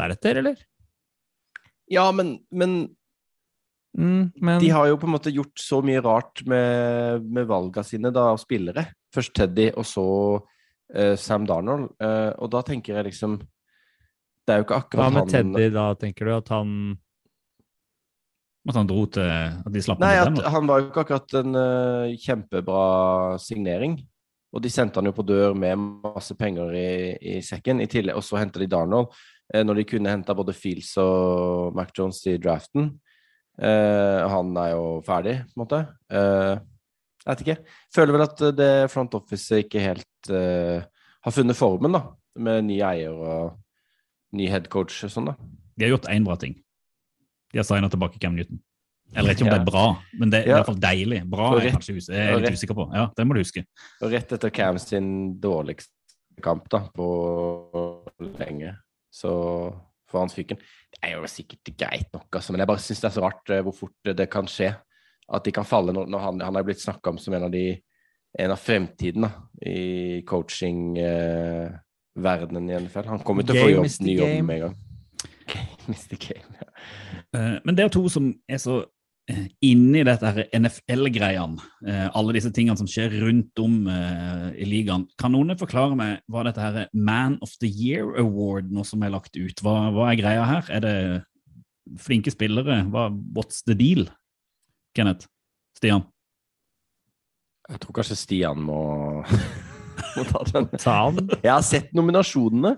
deretter, 0.00 0.40
eller? 0.42 0.58
Ja, 1.90 2.08
men, 2.14 2.38
men 2.54 2.96
Mm, 3.98 4.30
men 4.36 4.60
de 4.62 4.70
har 4.70 4.86
jo 4.86 4.98
på 5.00 5.08
en 5.08 5.14
måte 5.16 5.32
gjort 5.34 5.58
så 5.58 5.80
mye 5.82 6.00
rart 6.04 6.44
med, 6.46 7.26
med 7.26 7.46
valga 7.50 7.82
sine 7.86 8.12
da, 8.14 8.28
av 8.34 8.38
spillere. 8.42 8.86
Først 9.14 9.34
Teddy, 9.34 9.70
og 9.74 9.86
så 9.88 10.06
uh, 10.38 11.14
Sam 11.18 11.46
Darnold. 11.48 11.88
Uh, 11.98 12.30
og 12.38 12.52
da 12.54 12.62
tenker 12.66 13.00
jeg 13.00 13.10
liksom 13.10 13.40
Det 13.40 14.54
er 14.54 14.60
jo 14.60 14.68
ikke 14.68 14.78
akkurat 14.84 15.08
han 15.08 15.16
hva 15.16 15.24
med 15.24 15.34
han 15.34 15.34
Teddy, 15.34 15.72
da? 15.74 15.86
Tenker 15.98 16.30
du 16.30 16.34
at 16.36 16.52
han 16.54 16.70
At 18.70 18.78
han 18.78 18.92
dro 18.92 19.02
til 19.10 19.26
At 19.26 19.74
de 19.74 19.82
slapp 19.82 20.00
Nei, 20.02 20.14
med 20.14 20.22
at 20.22 20.38
til 20.38 20.54
han 20.54 20.70
var 20.70 20.80
jo 20.80 20.88
ikke 20.88 21.04
akkurat 21.06 21.36
en 21.42 21.58
uh, 21.58 22.14
kjempebra 22.22 22.86
signering. 23.42 23.98
Og 24.50 24.62
de 24.62 24.70
sendte 24.70 24.98
han 25.02 25.10
jo 25.10 25.14
på 25.14 25.26
dør 25.26 25.54
med 25.58 25.78
masse 26.06 26.34
penger 26.38 26.72
i, 26.74 26.90
i 27.18 27.36
sekken. 27.42 27.82
I 27.82 27.90
tillegg, 27.90 28.18
og 28.18 28.26
så 28.26 28.38
henta 28.38 28.58
de 28.58 28.66
Darnold, 28.70 29.12
når 29.54 29.78
de 29.78 29.84
kunne 29.86 30.10
henta 30.10 30.34
både 30.34 30.54
Fields 30.54 30.90
og 30.98 31.70
Mac 31.78 31.92
Jones 31.94 32.18
i 32.26 32.34
draften. 32.42 32.88
Eh, 33.60 34.22
han 34.32 34.54
er 34.56 34.70
jo 34.72 34.84
ferdig, 35.04 35.36
på 35.50 35.58
en 35.58 35.62
måte. 35.64 35.80
Uh, 36.08 36.56
jeg 37.20 37.28
vet 37.28 37.42
ikke. 37.44 37.56
Føler 37.92 38.16
vel 38.16 38.24
at 38.24 38.42
det 38.56 38.70
front 38.92 39.16
office 39.18 39.60
ikke 39.66 39.82
helt 39.84 40.30
uh, 40.32 40.80
har 41.26 41.34
funnet 41.36 41.58
formen, 41.58 41.92
da. 41.92 42.06
Med 42.40 42.64
ny 42.70 42.78
eier 42.86 43.12
og 43.12 43.58
ny 44.36 44.48
headcoach 44.48 45.02
og 45.04 45.12
sånn, 45.12 45.28
da. 45.32 45.36
De 45.76 45.84
har 45.84 45.94
gjort 45.94 46.08
én 46.12 46.24
bra 46.24 46.38
ting. 46.40 46.56
De 47.52 47.60
har 47.60 47.66
signa 47.68 47.90
tilbake 47.92 48.20
Cam 48.22 48.38
Newton. 48.38 48.62
Eller 49.10 49.34
ikke 49.34 49.42
om 49.42 49.50
Ja. 49.50 49.58
det 49.58 49.60
er 49.64 49.70
bra, 49.72 49.86
men 50.14 50.30
det 50.30 50.38
er 50.38 50.46
i 50.46 50.52
hvert 50.54 50.68
fall 50.70 50.80
deilig. 50.80 51.20
Bra 51.28 51.46
er 51.56 51.64
jeg 51.64 51.74
kanskje 51.74 51.96
us 51.96 52.08
jeg 52.12 52.26
er 52.30 52.38
litt 52.38 52.54
usikker 52.54 52.76
på. 52.78 52.86
Ja, 52.94 53.08
det 53.16 53.26
må 53.26 53.34
du 53.34 53.40
huske. 53.42 53.64
Og 54.00 54.12
rett 54.14 54.32
etter 54.36 54.52
Cam 54.54 54.78
sin 54.78 55.08
dårligste 55.42 55.90
kamp 56.40 56.68
da, 56.70 56.84
på 56.94 57.08
lenge, 58.38 58.76
så 59.12 59.32
får 60.10 60.24
han 60.24 60.32
fyken. 60.32 60.60
Det 60.90 61.00
er 61.06 61.16
jo 61.16 61.30
sikkert 61.30 61.72
greit 61.78 62.10
nok, 62.14 62.28
altså, 62.34 62.52
men 62.52 62.62
jeg 62.62 62.72
bare 62.72 62.84
syns 62.84 63.02
det 63.02 63.10
er 63.10 63.16
så 63.16 63.24
rart 63.24 63.54
eh, 63.54 63.62
hvor 63.66 63.76
fort 63.76 64.14
det 64.18 64.28
kan 64.32 64.46
skje. 64.50 64.70
At 65.30 65.46
de 65.46 65.52
kan 65.54 65.68
falle 65.68 65.94
når, 65.94 66.08
når 66.10 66.24
han, 66.24 66.40
han 66.42 66.58
er 66.58 66.66
blitt 66.66 66.82
snakka 66.82 67.12
om 67.12 67.18
som 67.22 67.34
en 67.36 67.46
av 67.46 67.52
de 67.54 67.64
en 68.38 68.52
av 68.54 68.56
fremtiden 68.56 69.22
da, 69.24 69.30
i 69.66 70.22
coaching-verdenen 70.26 72.70
i 72.70 72.74
NFL. 72.78 73.08
Han 73.10 73.18
kommer 73.26 73.42
til 73.46 73.56
å 73.58 73.60
få 73.64 73.70
jobb, 73.72 73.86
ny 74.06 74.14
jobb 74.14 74.44
med 74.46 74.56
en 74.56 74.62
gang. 74.68 74.76
Game 75.50 75.94
is 75.96 76.06
the 76.06 76.16
game, 76.16 76.54
ja. 76.54 76.68
Eh, 77.34 77.58
Men 77.64 77.76
det 77.76 77.84
er 77.84 77.88
to 77.90 78.08
som 78.12 78.34
er 78.48 78.58
så 78.62 78.84
eh, 79.30 79.46
inne 79.66 80.02
i 80.02 80.04
dette 80.06 80.46
NFL-greiene, 80.56 81.70
eh, 81.86 82.06
alle 82.18 82.34
disse 82.36 82.50
tingene 82.54 82.78
som 82.78 82.88
skjer 82.90 83.14
rundt 83.22 83.62
om 83.62 83.86
eh, 83.90 84.46
i 84.60 84.68
ligaen. 84.68 85.06
Kan 85.20 85.34
noen 85.36 85.56
forklare 85.60 85.96
meg 85.98 86.20
hva 86.30 86.44
dette 86.48 86.62
her 86.64 86.88
Man 86.92 87.38
of 87.44 87.54
the 87.62 87.70
Year 87.70 88.16
Award 88.20 88.72
nå 88.74 88.84
som 88.86 89.02
er 89.06 89.14
lagt 89.14 89.38
ut? 89.38 89.62
Hva, 89.64 89.90
hva 89.94 90.10
er 90.10 90.20
greia 90.20 90.46
her? 90.48 90.70
Er 90.76 90.84
det 90.84 90.96
flinke 92.00 92.32
spillere? 92.34 92.82
Hva, 92.90 93.08
what's 93.36 93.64
the 93.66 93.76
deal? 93.78 94.08
Kenneth? 94.96 95.30
Stian? 95.78 96.04
Jeg 97.70 97.80
tror 97.84 98.00
kanskje 98.00 98.18
Stian 98.18 98.62
må, 98.66 98.82
må 100.16 100.28
ta 100.28 100.44
den. 100.50 100.70
Ta 100.76 101.00
han. 101.06 101.26
Jeg 101.38 101.52
har 101.52 101.66
sett 101.66 101.92
nominasjonene. 101.96 102.76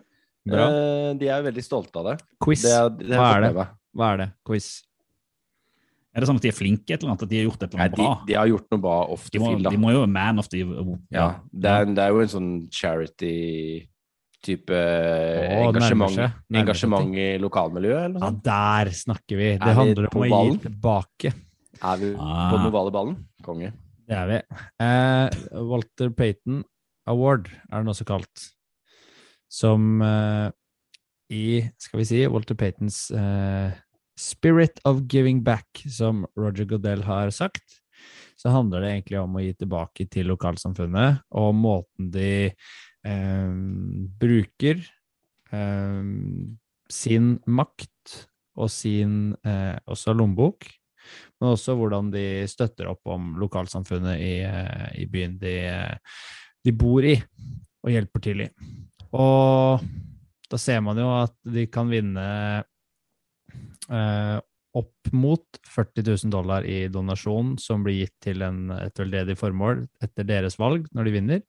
Bra. 0.48 0.64
Eh, 0.66 1.10
de 1.20 1.28
er 1.30 1.44
veldig 1.46 1.64
stolte 1.64 2.00
av 2.00 2.10
det. 2.10 2.16
Quiz. 2.42 2.64
det, 2.66 2.72
er, 2.74 2.90
det 2.98 3.18
Hva 3.18 3.28
er 3.36 3.44
det? 3.44 3.68
Hva 3.92 4.08
er 4.14 4.20
det? 4.22 4.28
Quiz. 4.48 4.70
Er 6.14 6.20
det 6.20 6.26
sånn 6.28 6.36
at 6.36 6.42
de 6.44 6.48
er 6.52 6.56
flinke 6.56 6.92
et 6.92 7.00
eller 7.00 7.10
annet? 7.14 7.22
At 7.24 7.30
de 7.32 7.38
har 7.40 7.46
gjort 7.48 7.62
et 7.62 7.72
eller 7.72 7.78
Nei, 7.80 7.86
annet 7.88 7.96
de, 7.96 8.02
bra? 8.04 8.12
de 8.28 8.34
har 8.36 8.46
gjort 8.50 8.66
noe 8.74 8.80
bra 8.84 8.96
ofte. 9.14 9.32
De 9.32 9.38
må, 9.40 9.48
de 9.70 9.76
må 9.80 9.88
jo 9.94 10.00
være 10.02 10.12
man 10.12 10.38
of 10.42 10.48
the 10.52 10.58
Ja, 11.10 11.28
det 11.52 11.70
er, 11.72 11.84
det 11.96 12.02
er 12.04 12.10
jo 12.12 12.20
en 12.20 12.28
sånn 12.34 12.50
charity-type 12.70 14.76
engasjement, 15.62 16.18
engasjement 16.52 17.14
i 17.16 17.38
lokalmiljøet, 17.42 18.04
eller 18.10 18.18
Ja, 18.18 18.20
noe 18.20 18.28
sånt. 18.34 18.42
der 18.44 18.90
snakker 18.98 19.36
vi. 19.40 19.48
Det 19.56 19.68
Er 19.70 19.74
handler 19.78 20.04
om 20.10 20.14
å 20.22 20.24
gi 20.52 20.58
tilbake. 20.66 21.32
Er 21.82 21.96
vi 21.98 22.14
Ah. 22.18 22.50
på 22.50 22.56
den 22.58 22.66
ovale 22.72 22.90
ballen? 22.92 23.16
Konge. 23.42 23.72
Det 24.06 24.16
er 24.16 24.26
vi. 24.28 24.40
Eh, 24.80 25.30
Walter 25.62 26.10
Payton 26.10 26.64
Award 27.06 27.48
er 27.72 27.78
den 27.82 27.88
også 27.88 28.04
kalt. 28.06 28.52
Som 29.50 30.02
eh, 30.02 30.50
i, 31.30 31.70
skal 31.78 31.98
vi 31.98 32.04
si, 32.04 32.26
Walter 32.26 32.54
Paytons 32.54 33.10
eh, 33.10 33.70
Spirit 34.22 34.78
of 34.88 35.02
Giving 35.10 35.42
Back, 35.44 35.82
som 35.90 36.24
Roger 36.38 36.68
Goodell 36.70 37.02
har 37.06 37.32
sagt, 37.34 37.80
så 38.38 38.52
handler 38.54 38.82
det 38.82 38.92
egentlig 38.92 39.20
om 39.20 39.38
å 39.38 39.42
gi 39.42 39.52
tilbake 39.58 40.06
til 40.10 40.30
lokalsamfunnet, 40.30 41.24
og 41.38 41.54
måten 41.58 42.10
de 42.14 42.34
eh, 42.50 43.56
bruker 44.22 44.82
eh, 45.50 46.06
sin 46.92 47.34
makt 47.46 48.16
og 48.58 48.70
sin 48.70 49.34
eh, 49.48 49.74
også 49.90 50.14
lommebok 50.14 50.70
men 51.40 51.52
også 51.52 51.74
hvordan 51.78 52.10
de 52.12 52.24
støtter 52.50 52.90
opp 52.92 53.10
om 53.10 53.34
lokalsamfunnet 53.40 54.22
i, 54.22 54.34
eh, 54.46 54.88
i 55.02 55.08
byen 55.10 55.36
de, 55.40 55.56
de 56.62 56.74
bor 56.76 57.04
i, 57.06 57.16
og 57.82 57.90
hjelper 57.92 58.24
til 58.24 58.44
i. 58.44 58.48
Og 59.18 59.82
da 60.52 60.60
ser 60.60 60.82
man 60.84 61.00
jo 61.00 61.08
at 61.16 61.34
de 61.48 61.66
kan 61.72 61.90
vinne 61.90 62.26
opp 63.88 65.12
mot 65.12 65.58
40 65.68 66.04
000 66.24 66.32
dollar 66.32 66.64
i 66.64 66.86
donasjon 66.88 67.56
som 67.60 67.82
blir 67.84 68.04
gitt 68.04 68.14
til 68.24 68.44
en, 68.46 68.70
et 68.72 68.96
veldedig 68.96 69.36
formål 69.40 69.82
etter 70.04 70.24
deres 70.28 70.56
valg 70.60 70.86
når 70.96 71.08
de 71.08 71.14
vinner. 71.16 71.42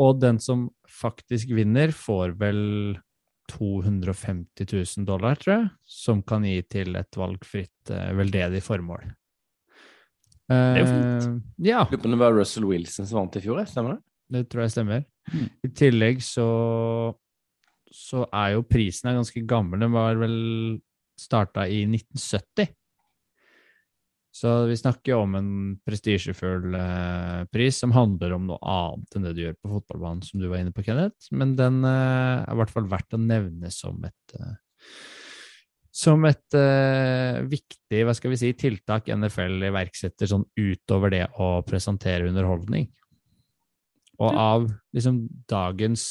Og 0.00 0.20
den 0.22 0.40
som 0.42 0.68
faktisk 0.90 1.52
vinner, 1.54 1.92
får 1.94 2.34
vel 2.40 2.62
250 3.52 4.66
000 4.72 5.06
dollar, 5.06 5.36
tror 5.38 5.54
jeg, 5.54 5.68
som 5.84 6.22
kan 6.26 6.46
gi 6.48 6.56
til 6.70 6.96
et 6.98 7.18
valgfritt 7.18 7.92
eh, 7.92 8.10
veldedig 8.16 8.62
formål. 8.64 9.04
er 10.48 10.80
jo 10.80 10.88
fint. 10.88 11.44
ja, 11.68 11.84
Lurer 11.84 12.00
på 12.00 12.08
om 12.08 12.16
det 12.16 12.22
var 12.24 12.34
Russell 12.36 12.66
Wilson 12.68 13.06
som 13.06 13.20
vant 13.20 13.36
i 13.36 13.44
fjor, 13.44 13.60
stemmer 13.68 13.96
det? 13.96 14.02
det 14.34 14.46
tror 14.50 14.64
jeg 14.64 14.74
stemmer. 14.74 15.04
Mm. 15.32 15.46
I 15.64 15.70
tillegg 15.76 16.24
så, 16.24 16.48
så 17.92 18.24
er 18.32 18.56
jo 18.56 18.66
prisen 18.66 19.12
ganske 19.14 19.44
gammel. 19.48 19.84
Den 19.84 19.94
var 19.94 20.18
vel 20.20 20.36
starta 21.20 21.66
i 21.68 21.84
1970. 21.86 22.72
Så 24.34 24.52
vi 24.66 24.76
snakker 24.76 25.14
om 25.14 25.36
en 25.38 25.50
prestisjefull 25.86 26.74
eh, 26.74 27.44
pris 27.54 27.76
som 27.78 27.92
handler 27.94 28.34
om 28.34 28.48
noe 28.48 28.58
annet 28.66 29.14
enn 29.14 29.28
det 29.28 29.34
du 29.36 29.44
gjør 29.44 29.54
på 29.62 29.70
fotballbanen, 29.76 30.24
som 30.26 30.42
du 30.42 30.48
var 30.50 30.58
inne 30.58 30.74
på, 30.74 30.82
Kenneth. 30.82 31.28
Men 31.30 31.54
den 31.58 31.84
eh, 31.86 32.40
er 32.42 32.50
i 32.50 32.58
hvert 32.58 32.72
fall 32.74 32.88
verdt 32.90 33.14
å 33.14 33.20
nevne 33.22 33.70
som 33.70 34.02
et 34.08 34.34
eh, 34.40 34.56
som 35.94 36.24
et 36.26 36.56
eh, 36.58 37.38
viktig 37.46 38.00
hva 38.02 38.14
skal 38.18 38.32
vi 38.32 38.40
si, 38.40 38.50
tiltak 38.58 39.06
NFL 39.14 39.62
iverksetter 39.68 40.26
sånn 40.26 40.42
utover 40.58 41.12
det 41.14 41.28
å 41.38 41.60
presentere 41.66 42.26
underholdning. 42.26 42.88
Og 44.18 44.30
av 44.34 44.66
liksom 44.94 45.22
dagens 45.50 46.04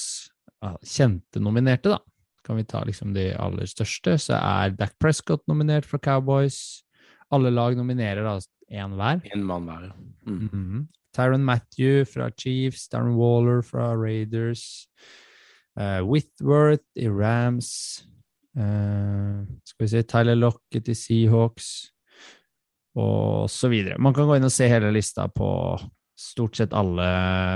ja, 0.64 0.72
kjente 0.80 1.44
nominerte, 1.44 1.92
da, 1.92 2.00
kan 2.44 2.60
vi 2.60 2.66
ta 2.68 2.84
liksom 2.84 3.14
de 3.16 3.30
aller 3.40 3.70
største, 3.70 4.18
så 4.20 4.40
er 4.40 4.76
Dac 4.78 4.98
Prescott 5.00 5.46
nominert 5.48 5.88
fra 5.88 6.00
Cowboys. 6.04 6.84
Alle 7.34 7.52
lag 7.54 7.78
nominerer 7.78 8.26
da 8.26 8.38
én 8.74 8.98
hver. 8.98 9.22
En 9.34 9.46
mann 9.48 9.66
hver. 9.70 9.88
ja. 9.90 9.94
Mm. 10.28 10.50
-hmm. 10.50 10.88
Tyron 11.14 11.44
Matthew 11.46 12.06
fra 12.06 12.32
Chiefs, 12.32 12.90
Darren 12.90 13.16
Waller 13.16 13.62
fra 13.62 13.94
Raiders, 13.96 14.88
uh, 15.80 16.02
Whitworth 16.02 16.86
i 16.96 17.08
Rams, 17.08 18.04
uh, 18.58 19.46
skal 19.64 19.86
vi 19.86 19.88
se, 19.88 20.04
Tyler 20.04 20.36
Lockett 20.36 20.90
i 20.90 20.96
Seahawks, 20.96 21.92
og 22.96 23.50
så 23.50 23.70
videre. 23.70 23.98
Man 24.00 24.14
kan 24.14 24.26
gå 24.26 24.36
inn 24.36 24.44
og 24.50 24.52
se 24.52 24.68
hele 24.68 24.92
lista 24.92 25.28
på 25.28 25.78
stort 26.20 26.58
sett 26.60 26.74
alle 26.78 27.06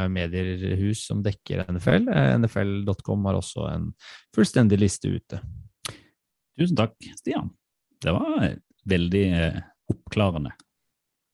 mediehus 0.09 1.05
som 1.09 1.21
dekker 1.25 1.65
NFL. 1.71 2.09
Eh, 2.09 2.33
NFL.com 2.41 3.27
har 3.29 3.39
også 3.39 3.67
en 3.71 3.91
fullstendig 4.35 4.79
liste 4.81 5.11
ute. 5.13 5.41
Tusen 6.57 6.77
takk, 6.79 6.95
Stian. 7.19 7.51
Det 8.01 8.13
var 8.13 8.55
veldig 8.89 9.25
eh, 9.27 9.59
oppklarende. 9.93 10.53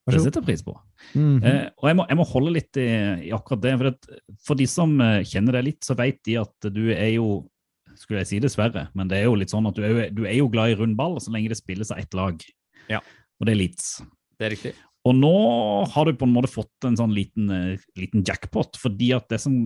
Det 0.04 0.20
setter 0.20 0.42
jeg 0.42 0.50
pris 0.50 0.64
på. 0.66 0.74
Mhm. 1.16 1.40
Eh, 1.48 1.66
og 1.80 1.88
jeg 1.90 1.98
må, 2.00 2.06
jeg 2.10 2.20
må 2.20 2.28
holde 2.28 2.54
litt 2.58 2.80
i, 2.82 2.90
i 3.30 3.34
akkurat 3.36 3.64
det. 3.64 3.74
For, 3.80 3.92
at, 3.94 4.38
for 4.44 4.60
de 4.60 4.68
som 4.68 4.96
eh, 5.00 5.22
kjenner 5.28 5.60
deg 5.60 5.70
litt, 5.70 5.82
så 5.88 5.96
vet 6.00 6.20
de 6.28 6.38
at 6.44 6.72
du 6.74 6.86
er 6.92 7.16
jo 7.16 7.44
Skulle 7.94 8.24
jeg 8.24 8.28
si 8.32 8.38
dessverre, 8.42 8.88
men 8.98 9.06
det 9.06 9.20
er 9.20 9.28
jo 9.28 9.36
litt 9.38 9.52
sånn 9.54 9.68
at 9.70 9.78
du 9.78 9.84
er 9.86 9.92
jo, 9.92 10.06
du 10.18 10.24
er 10.26 10.34
jo 10.34 10.48
glad 10.50 10.72
i 10.72 10.78
rund 10.80 10.96
ball 10.98 11.20
så 11.22 11.30
lenge 11.30 11.52
det 11.52 11.60
spilles 11.60 11.92
av 11.94 12.00
ett 12.02 12.16
lag. 12.18 12.40
Ja. 12.90 13.04
Og 13.38 13.46
det 13.46 13.54
er 13.54 13.60
Leeds. 13.60 13.90
det 14.42 14.48
er 14.48 14.52
riktig. 14.56 14.72
Og 15.04 15.18
nå 15.18 15.34
har 15.92 16.08
du 16.08 16.16
på 16.16 16.28
en 16.28 16.36
måte 16.36 16.52
fått 16.52 16.88
en 16.88 16.96
sånn 17.00 17.14
liten, 17.16 17.50
eh, 17.52 17.82
liten 18.00 18.24
jackpot, 18.24 18.78
fordi 18.80 19.12
at 19.16 19.28
det 19.30 19.42
som 19.44 19.58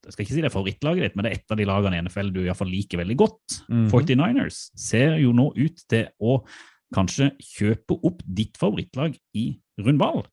jeg 0.00 0.14
skal 0.14 0.24
ikke 0.24 0.32
si 0.32 0.40
det 0.40 0.48
er 0.48 0.54
favorittlaget 0.54 1.04
ditt, 1.04 1.16
men 1.16 1.26
det 1.26 1.30
er 1.30 1.38
et 1.38 1.52
av 1.52 1.58
de 1.60 1.66
lagene 1.68 1.98
i 1.98 2.02
NFL 2.06 2.32
du 2.32 2.40
i 2.40 2.46
hvert 2.48 2.58
fall 2.58 2.72
liker 2.72 3.02
veldig 3.02 3.16
godt. 3.20 3.60
Mhm. 3.68 3.90
49ers 3.92 4.70
ser 4.74 5.18
jo 5.20 5.34
nå 5.36 5.50
ut 5.56 5.84
til 5.92 6.08
å 6.24 6.40
kanskje 6.94 7.30
kjøpe 7.38 7.98
opp 8.02 8.22
ditt 8.26 8.56
favorittlag 8.58 9.16
i 9.36 9.60
rund 9.78 10.00
ball. 10.00 10.24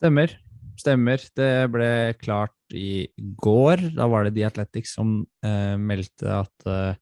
Stemmer. 0.00 0.36
Stemmer. 0.80 1.20
Det 1.36 1.70
ble 1.72 2.14
klart 2.20 2.54
i 2.76 3.08
går. 3.18 3.90
Da 3.96 4.06
var 4.06 4.24
det 4.24 4.34
The 4.36 4.46
Athletics 4.48 4.94
som 4.94 5.26
eh, 5.42 5.76
meldte 5.76 6.44
at 6.44 6.68
eh, 6.70 6.94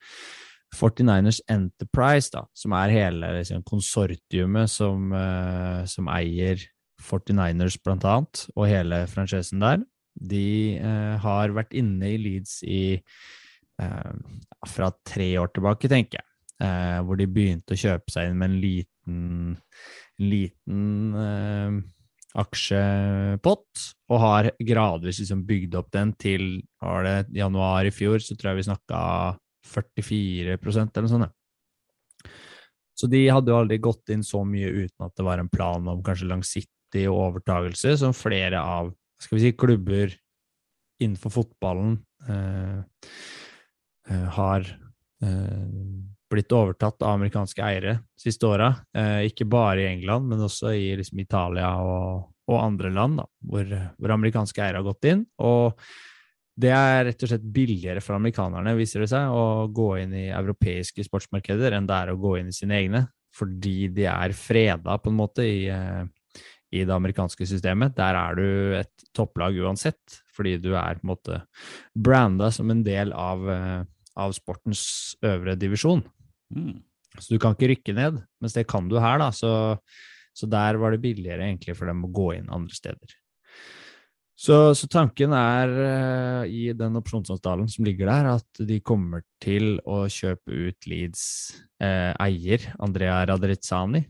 49ers 0.74 1.40
Enterprise, 1.48 2.30
da, 2.32 2.44
som 2.56 2.74
er 2.76 2.92
hele 2.92 3.30
liksom, 3.38 3.62
konsortiumet 3.68 4.70
som, 4.72 5.12
eh, 5.12 5.84
som 5.88 6.10
eier 6.12 6.64
49ers 7.02 7.78
blant 7.84 8.06
annet, 8.08 8.44
og 8.56 8.68
hele 8.70 9.04
franchisen 9.10 9.62
der, 9.62 9.84
de 10.18 10.78
eh, 10.78 11.14
har 11.22 11.54
vært 11.54 11.76
inne 11.78 12.10
i 12.10 12.18
Leeds 12.18 12.58
i 12.66 12.82
eh, 12.98 14.14
fra 14.66 14.90
tre 15.06 15.28
år 15.38 15.52
tilbake, 15.54 15.90
tenker 15.90 16.18
jeg. 16.18 16.26
Eh, 16.58 16.98
hvor 17.06 17.18
de 17.20 17.28
begynte 17.30 17.76
å 17.76 17.78
kjøpe 17.78 18.10
seg 18.10 18.28
inn 18.28 18.40
med 18.40 18.50
en 18.50 18.58
liten, 18.58 19.20
liten 20.18 21.20
eh, 21.22 21.76
aksjepott, 22.42 23.84
og 24.10 24.22
har 24.24 24.50
gradvis 24.58 25.22
liksom 25.22 25.44
bygd 25.46 25.78
opp 25.78 25.92
den 25.94 26.14
til 26.18 26.48
var 26.82 27.06
det 27.06 27.38
januar 27.38 27.86
i 27.86 27.94
fjor, 27.94 28.18
så 28.22 28.34
tror 28.34 28.52
jeg 28.52 28.60
vi 28.60 28.68
snakka 28.72 29.00
44% 29.68 30.98
eller 30.98 31.06
noe 31.06 31.14
sånt. 31.14 31.34
Så 32.98 33.06
de 33.06 33.20
hadde 33.30 33.52
jo 33.52 33.60
aldri 33.60 33.78
gått 33.78 34.10
inn 34.10 34.24
så 34.26 34.42
mye 34.42 34.72
uten 34.74 35.06
at 35.06 35.14
det 35.14 35.26
var 35.26 35.38
en 35.38 35.50
plan 35.52 35.84
om 35.86 36.02
kanskje 36.02 36.26
langsiktig 36.26 36.77
overtagelse, 36.94 37.96
som 38.00 38.16
flere 38.16 38.60
av 38.62 38.92
skal 39.22 39.38
vi 39.38 39.44
si, 39.44 39.56
klubber 39.58 40.14
innenfor 41.02 41.30
fotballen 41.34 41.98
eh, 42.28 42.78
eh, 44.10 44.28
har 44.38 44.66
eh, 45.22 45.66
blitt 46.30 46.52
overtatt 46.52 47.02
av 47.02 47.16
amerikanske 47.16 47.62
eiere 47.64 47.98
siste 48.18 48.46
åra. 48.46 48.72
Eh, 48.96 49.28
ikke 49.30 49.46
bare 49.48 49.84
i 49.84 49.88
England, 49.92 50.28
men 50.30 50.44
også 50.44 50.74
i 50.76 50.90
liksom, 50.98 51.22
Italia 51.22 51.72
og, 51.82 52.28
og 52.48 52.60
andre 52.60 52.92
land 52.94 53.20
da, 53.22 53.26
hvor, 53.50 53.74
hvor 53.98 54.14
amerikanske 54.14 54.62
eiere 54.62 54.82
har 54.82 54.88
gått 54.88 55.10
inn. 55.10 55.24
Og 55.42 55.78
det 56.58 56.72
er 56.74 57.04
rett 57.06 57.22
og 57.22 57.30
slett 57.30 57.46
billigere 57.54 58.02
for 58.02 58.18
amerikanerne, 58.18 58.74
viser 58.78 59.04
det 59.04 59.12
seg, 59.12 59.30
å 59.30 59.68
gå 59.70 59.92
inn 60.02 60.14
i 60.18 60.26
europeiske 60.34 61.06
sportsmarkeder 61.06 61.76
enn 61.76 61.86
det 61.86 61.98
er 62.02 62.12
å 62.12 62.18
gå 62.18 62.34
inn 62.40 62.50
i 62.50 62.56
sine 62.56 62.80
egne, 62.80 63.04
fordi 63.34 63.90
de 63.94 64.08
er 64.10 64.34
freda 64.34 64.96
på 64.98 65.12
en 65.12 65.20
måte 65.20 65.46
i, 65.46 65.68
eh, 65.70 66.02
i 66.74 66.84
det 66.84 66.94
amerikanske 66.94 67.46
systemet. 67.48 67.96
Der 67.96 68.16
er 68.18 68.36
du 68.36 68.48
et 68.78 69.06
topplag 69.16 69.56
uansett, 69.62 70.18
fordi 70.34 70.56
du 70.60 70.74
er 70.76 70.98
på 70.98 71.06
en 71.06 71.12
måte 71.14 71.40
branda 71.96 72.50
som 72.54 72.70
en 72.70 72.82
del 72.86 73.14
av, 73.16 73.48
eh, 73.50 73.80
av 74.18 74.34
sportens 74.36 75.16
øvre 75.24 75.56
divisjon. 75.56 76.04
Mm. 76.54 76.82
Så 77.18 77.34
du 77.34 77.40
kan 77.42 77.56
ikke 77.56 77.72
rykke 77.72 77.94
ned, 77.96 78.20
mens 78.40 78.54
det 78.54 78.68
kan 78.68 78.88
du 78.88 78.98
her, 79.00 79.18
da. 79.22 79.30
Så, 79.34 79.50
så 80.36 80.48
der 80.50 80.78
var 80.78 80.92
det 80.92 81.02
billigere 81.02 81.48
egentlig 81.48 81.76
for 81.78 81.90
dem 81.90 82.04
å 82.04 82.12
gå 82.12 82.34
inn 82.36 82.52
andre 82.52 82.76
steder. 82.76 83.16
Så, 84.38 84.54
så 84.78 84.86
tanken 84.86 85.32
er 85.34 85.72
uh, 85.74 86.42
i 86.46 86.68
den 86.78 86.94
opsjonsavtalen 87.00 87.66
som 87.72 87.86
ligger 87.88 88.06
der, 88.06 88.28
at 88.36 88.60
de 88.68 88.78
kommer 88.86 89.24
til 89.42 89.80
å 89.82 90.04
kjøpe 90.06 90.68
ut 90.68 90.86
Leeds 90.86 91.24
uh, 91.82 92.14
eier, 92.22 92.68
Andrea 92.78 93.24
Radrizzani, 93.26 94.04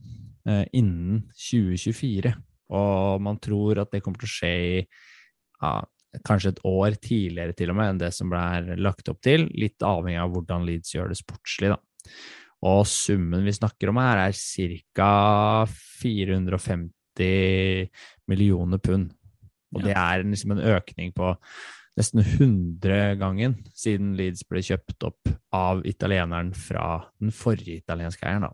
uh, 0.45 0.67
innen 0.77 1.23
2024. 1.33 2.35
Og 2.75 3.22
man 3.25 3.38
tror 3.42 3.82
at 3.82 3.92
det 3.94 4.02
kommer 4.04 4.20
til 4.20 4.28
å 4.28 4.34
skje 4.37 4.52
i 4.68 4.75
ja, 4.82 5.72
kanskje 6.26 6.54
et 6.54 6.64
år 6.68 6.96
tidligere 7.02 7.56
til 7.56 7.72
og 7.72 7.78
med 7.78 7.92
enn 7.92 8.02
det 8.02 8.12
som 8.16 8.30
ble 8.32 8.76
lagt 8.80 9.08
opp 9.12 9.20
til, 9.25 9.48
litt 9.58 9.82
avhengig 9.84 10.20
av 10.22 10.32
hvordan 10.34 10.66
Leeds 10.68 10.94
gjør 10.94 11.08
det 11.12 11.20
sportslig, 11.20 11.72
da. 11.75 11.78
Og 12.68 12.82
summen 12.90 13.44
vi 13.46 13.54
snakker 13.54 13.92
om 13.92 14.00
her, 14.02 14.18
er 14.26 14.34
ca. 14.98 15.66
450 16.02 17.90
millioner 18.30 18.78
pund. 18.82 19.12
Og 19.76 19.84
det 19.84 19.94
er 19.94 20.25
liksom 20.25 20.56
en 20.56 20.64
økning 20.64 21.12
på 21.14 21.34
nesten 21.98 22.22
100 22.22 23.18
gangen 23.20 23.56
siden 23.76 24.14
Leeds 24.18 24.44
ble 24.48 24.62
kjøpt 24.64 25.06
opp 25.08 25.30
av 25.54 25.82
italieneren 25.88 26.52
fra 26.56 27.10
den 27.18 27.34
forrige 27.34 27.82
italienske 27.82 28.26
eieren. 28.26 28.48
da. 28.48 28.52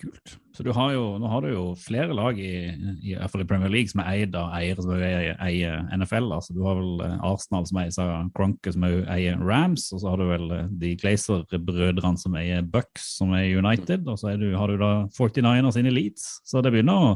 Kult. 0.00 0.38
Så 0.56 0.64
du 0.66 0.70
har 0.74 0.92
jo, 0.92 1.02
nå 1.20 1.28
har 1.30 1.44
du 1.44 1.50
jo 1.52 1.62
flere 1.78 2.14
lag 2.16 2.38
i, 2.40 2.72
i, 3.04 3.12
i 3.14 3.44
Premier 3.48 3.70
League 3.70 3.92
som 3.92 4.00
er 4.02 4.08
eid 4.12 4.34
av 4.36 4.50
eiere 4.56 4.82
som 4.82 4.92
eier, 4.96 5.34
eier 5.44 5.82
NFL. 5.94 6.30
Altså, 6.36 6.54
du 6.56 6.62
har 6.64 6.78
vel 6.78 7.02
eh, 7.06 7.14
Arsenal 7.26 7.66
som 7.68 7.80
eier 7.80 8.30
Cronke, 8.36 8.72
som 8.74 8.86
eier 8.88 9.38
Rams. 9.40 9.86
Og 9.94 10.02
så 10.02 10.10
har 10.10 10.20
du 10.20 10.26
vel 10.30 10.46
eh, 10.56 10.70
de 10.82 10.94
Glazer-brødrene 11.00 12.20
som 12.20 12.36
eier 12.40 12.64
Bucks, 12.66 13.10
som 13.20 13.34
er 13.36 13.46
United. 13.60 14.08
Og 14.10 14.20
så 14.20 14.32
er 14.32 14.40
du, 14.42 14.48
har 14.58 14.72
du 14.72 14.80
da 14.80 14.92
49ers 15.16 15.80
inn 15.80 15.90
i 15.90 15.94
Leeds. 15.94 16.28
Så 16.48 16.64
det 16.64 16.74
begynner 16.74 16.98
å 16.98 17.12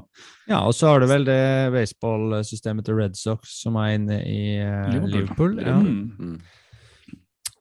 Ja, 0.50 0.60
og 0.60 0.76
så 0.76 0.92
har 0.92 1.02
du 1.02 1.08
vel 1.10 1.26
det 1.28 1.40
baseballsystemet 1.74 2.86
til 2.86 3.00
Red 3.00 3.16
Sox 3.18 3.58
som 3.64 3.80
er 3.80 3.96
inne 3.96 4.20
i 4.28 4.44
uh, 4.60 4.92
Liverpool. 4.92 5.16
Liverpool. 5.18 5.58
Ja, 5.64 5.80
Mm. 5.84 6.12
Mm. 6.18 6.38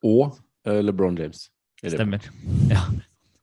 Og 0.03 0.35
uh, 0.67 0.79
LeBron 0.83 1.17
James. 1.17 1.47
stemmer. 1.83 2.23
Ja. 2.69 2.83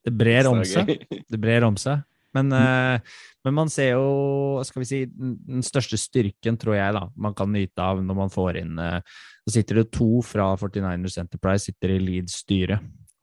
Det 0.05 0.13
brer 0.17 0.49
om 0.51 0.63
seg. 0.65 0.95
det 1.11 1.37
er 1.37 1.43
brer 1.43 1.67
om 1.67 1.77
seg. 1.81 2.03
Men, 2.37 2.53
eh, 2.55 3.01
men 3.45 3.57
man 3.57 3.71
ser 3.73 3.91
jo, 3.97 4.61
skal 4.67 4.81
vi 4.85 4.89
si, 4.89 5.01
den 5.11 5.63
største 5.67 5.99
styrken, 5.99 6.59
tror 6.61 6.77
jeg, 6.77 6.95
da, 6.95 7.03
man 7.19 7.35
kan 7.37 7.53
nyte 7.53 7.83
av 7.83 8.03
når 8.05 8.17
man 8.19 8.31
får 8.33 8.57
inn 8.63 8.79
eh, 8.79 9.01
Så 9.45 9.51
sitter 9.57 9.75
det 9.81 9.93
to 9.97 10.23
fra 10.27 10.57
49ers 10.61 11.19
Enterprise 11.23 11.65
sitter 11.67 11.89
i 11.97 12.03
Leeds 12.03 12.35
styre. 12.45 12.77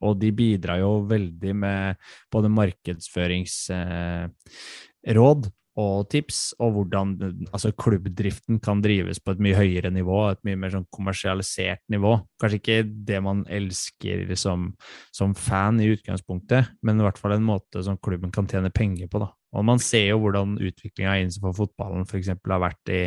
Og 0.04 0.12
de 0.20 0.30
bidrar 0.34 0.78
jo 0.82 0.90
veldig 1.10 1.54
med 1.58 1.96
både 2.30 2.48
markedsføringsråd 2.54 5.48
eh, 5.48 5.52
og 5.78 6.08
tips, 6.10 6.40
og 6.58 6.72
hvordan 6.74 7.12
altså, 7.52 7.70
klubbdriften 7.78 8.58
kan 8.62 8.80
drives 8.82 9.20
på 9.22 9.34
et 9.34 9.42
mye 9.44 9.54
høyere 9.54 9.92
nivå, 9.94 10.24
et 10.32 10.40
mye 10.46 10.58
mer 10.58 10.72
sånn 10.74 10.88
kommersialisert 10.94 11.84
nivå. 11.92 12.16
Kanskje 12.42 12.58
ikke 12.58 12.78
det 13.06 13.20
man 13.22 13.44
elsker 13.46 14.24
som, 14.40 14.72
som 15.14 15.36
fan 15.38 15.78
i 15.82 15.90
utgangspunktet, 15.92 16.72
men 16.82 16.98
i 16.98 17.06
hvert 17.06 17.20
fall 17.20 17.36
en 17.36 17.46
måte 17.46 17.84
som 17.86 18.00
klubben 18.02 18.34
kan 18.34 18.50
tjene 18.50 18.72
penger 18.74 19.10
på. 19.12 19.22
Da. 19.22 19.30
Og 19.54 19.68
man 19.68 19.78
ser 19.82 20.10
jo 20.10 20.18
hvordan 20.24 20.58
utviklinga 20.58 21.14
innenfor 21.20 21.54
fotballen 21.60 22.08
f.eks. 22.08 22.34
har 22.34 22.64
vært 22.64 22.94
i 22.94 23.04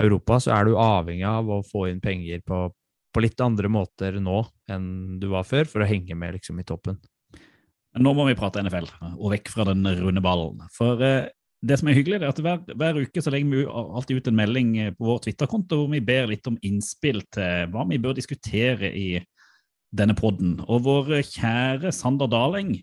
Europa, 0.00 0.40
så 0.40 0.54
er 0.56 0.68
du 0.68 0.78
avhengig 0.80 1.28
av 1.28 1.50
å 1.50 1.62
få 1.66 1.90
inn 1.90 2.00
penger 2.00 2.40
på, 2.46 2.64
på 3.12 3.24
litt 3.24 3.40
andre 3.44 3.68
måter 3.72 4.16
nå 4.22 4.42
enn 4.70 5.18
du 5.20 5.28
var 5.34 5.44
før, 5.48 5.68
for 5.68 5.84
å 5.84 5.90
henge 5.90 6.16
med 6.16 6.38
liksom, 6.38 6.60
i 6.62 6.66
toppen. 6.66 6.96
Nå 7.98 8.12
må 8.14 8.28
vi 8.28 8.36
prate 8.38 8.62
NFL, 8.62 8.86
og 9.16 9.32
vekk 9.32 9.50
fra 9.50 9.64
den 9.70 9.82
runde 9.98 10.22
ballen. 10.22 10.60
For 10.74 11.00
eh, 11.02 11.26
det 11.60 11.78
som 11.80 11.88
er 11.90 11.96
hyggelig, 11.98 12.20
er 12.20 12.30
at 12.30 12.38
hver, 12.42 12.60
hver 12.78 13.00
uke 13.02 13.22
så 13.22 13.32
legger 13.34 13.50
vi 13.50 13.64
alltid 13.66 14.20
ut 14.20 14.28
en 14.30 14.38
melding 14.38 14.70
eh, 14.78 14.92
på 14.94 15.08
vår 15.08 15.24
Twitter-konto 15.24 15.80
hvor 15.80 15.90
vi 15.90 16.02
ber 16.04 16.30
litt 16.30 16.46
om 16.50 16.58
innspill 16.66 17.24
til 17.34 17.72
hva 17.72 17.86
vi 17.88 17.98
bør 18.02 18.14
diskutere 18.18 18.92
i 18.94 19.08
denne 19.98 20.14
podden. 20.18 20.58
Og 20.68 20.84
vår 20.86 21.16
kjære 21.26 21.92
Sander 21.94 22.30
Daling 22.30 22.76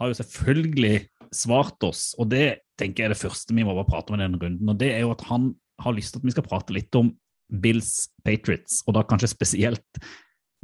har 0.00 0.10
jo 0.10 0.18
selvfølgelig 0.18 1.04
svart 1.34 1.82
oss, 1.86 2.12
og 2.18 2.30
det 2.32 2.64
tenker 2.78 3.04
jeg 3.04 3.10
er 3.10 3.14
det 3.14 3.20
første 3.20 3.54
vi 3.54 3.66
må 3.66 3.74
bare 3.74 3.90
prate 3.90 4.12
om 4.12 4.18
i 4.18 4.22
denne 4.22 4.40
runden. 4.40 4.70
Og 4.70 4.80
det 4.80 4.92
er 4.94 5.04
jo 5.04 5.12
at 5.14 5.24
han 5.28 5.52
har 5.82 5.96
lyst 5.96 6.14
til 6.14 6.22
at 6.22 6.28
vi 6.28 6.34
skal 6.34 6.46
prate 6.46 6.74
litt 6.74 6.94
om 6.98 7.12
Bills 7.60 8.08
Patriots, 8.24 8.80
og 8.86 8.96
da 8.96 9.04
kanskje 9.06 9.34
spesielt 9.34 10.04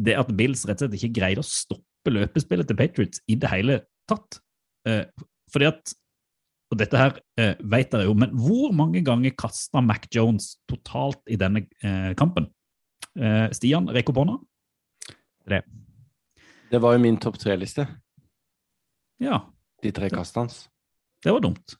det 0.00 0.16
at 0.16 0.30
Bills 0.32 0.64
rett 0.64 0.80
og 0.80 0.88
slett 0.88 0.96
ikke 0.96 1.18
greide 1.20 1.42
å 1.42 1.46
stoppe 1.46 2.14
løpespillet 2.14 2.70
til 2.70 2.78
Patriots 2.78 3.20
i 3.28 3.36
det 3.36 3.50
hele 3.52 3.82
tatt. 4.08 4.40
Eh, 4.88 5.04
fordi 5.52 5.68
at 5.68 5.92
og 6.70 6.78
dette 6.78 6.98
her 7.00 7.16
eh, 7.40 7.56
vet 7.66 7.90
dere 7.90 8.06
jo, 8.06 8.14
men 8.14 8.30
hvor 8.38 8.70
mange 8.76 9.02
ganger 9.06 9.34
kasta 9.38 9.82
Mac 9.82 10.06
Jones 10.14 10.52
totalt 10.70 11.20
i 11.30 11.38
denne 11.40 11.64
eh, 11.82 12.12
kampen? 12.18 12.46
Eh, 13.18 13.48
Stian, 13.56 13.88
rekk 13.90 14.12
opp 14.12 14.20
hånda. 14.22 14.36
Det 16.70 16.78
var 16.78 16.94
jo 16.94 17.02
min 17.02 17.18
topp 17.18 17.40
tre-liste, 17.42 17.88
Ja, 19.20 19.40
de 19.82 19.90
tre 19.92 20.08
kastene 20.12 20.46
hans. 20.46 20.68
det 21.24 21.32
var 21.34 21.42
dumt. 21.42 21.74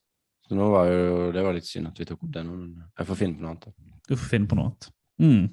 Så 0.48 0.56
nå 0.58 0.66
var 0.72 0.88
jo, 0.90 1.30
det 1.32 1.44
var 1.46 1.54
litt 1.54 1.68
synd 1.68 1.86
at 1.92 2.00
vi 2.00 2.04
tok 2.08 2.24
opp 2.26 2.32
det 2.34 2.42
nå, 2.42 2.56
men 2.56 2.82
jeg 2.98 3.06
får 3.06 3.18
finne 3.20 3.38
på 3.38 3.44
noe 3.44 3.52
annet. 3.54 3.70
Du 4.08 4.16
får 4.16 4.26
finne 4.32 4.50
på 4.50 4.58
noe 4.58 4.66
annet. 4.72 4.88
Mm. 5.22 5.44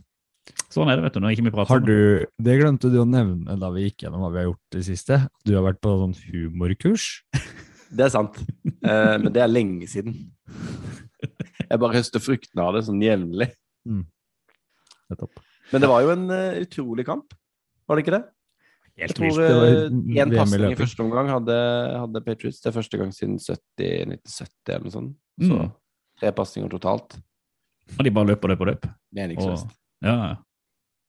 Sånn 0.74 0.90
er 0.90 0.98
det, 0.98 1.04
vet 1.06 1.14
du, 1.14 1.20
når 1.22 1.36
ikke 1.36 1.46
vi 1.46 1.54
prater 1.54 1.74
Har 1.76 1.84
det. 1.84 1.94
du, 1.94 2.26
det 2.48 2.58
glemte 2.58 2.90
du 2.90 2.98
å 3.04 3.06
nevne 3.06 3.58
da 3.62 3.70
vi 3.76 3.86
gikk 3.86 4.08
gjennom 4.08 4.24
hva 4.24 4.32
vi 4.34 4.42
har 4.42 4.48
gjort 4.50 4.74
det 4.74 4.84
siste. 4.88 5.20
Du 5.46 5.54
har 5.54 5.66
vært 5.68 5.82
på 5.84 5.94
sånn 6.02 6.16
humorkurs. 6.26 7.08
Det 7.92 8.08
er 8.08 8.14
sant, 8.14 8.40
Uh, 8.88 9.18
men 9.20 9.32
det 9.34 9.42
er 9.42 9.50
lenge 9.50 9.88
siden. 9.90 10.14
Jeg 11.68 11.80
bare 11.82 11.98
høster 11.98 12.22
fruktene 12.24 12.64
av 12.64 12.76
det 12.78 12.84
sånn 12.88 13.02
jevnlig. 13.04 13.50
Nettopp. 15.12 15.42
Men 15.74 15.84
det 15.84 15.90
var 15.92 16.06
jo 16.06 16.12
en 16.14 16.26
uh, 16.32 16.60
utrolig 16.62 17.04
kamp, 17.08 17.34
var 17.90 17.98
det 18.00 18.06
ikke 18.06 18.14
det? 18.16 18.22
Jeg 18.98 19.14
tror 19.18 19.42
én 19.44 19.90
uh, 19.92 20.14
i 20.14 20.38
pasning 20.38 20.72
i 20.72 20.80
første 20.80 21.04
omgang 21.04 21.28
hadde, 21.34 21.58
hadde 22.06 22.24
Patriots. 22.26 22.62
Det 22.64 22.72
er 22.72 22.78
første 22.78 23.02
gang 23.02 23.12
siden 23.14 23.36
70, 23.44 23.60
1970 24.16 24.74
eller 24.78 24.88
noe 24.88 24.96
sånt. 24.96 25.14
Så 25.42 25.60
Mm. 25.60 25.68
tre 26.22 26.32
pasninger 26.34 26.72
totalt. 26.72 27.20
Og 27.98 28.02
de 28.08 28.12
bare 28.16 28.32
løp 28.32 28.44
og 28.48 28.50
løp 28.54 28.64
og 28.64 28.72
løp. 28.72 28.88
Meningsløst. 29.14 29.68
Og, 29.70 30.08
ja, 30.08 30.36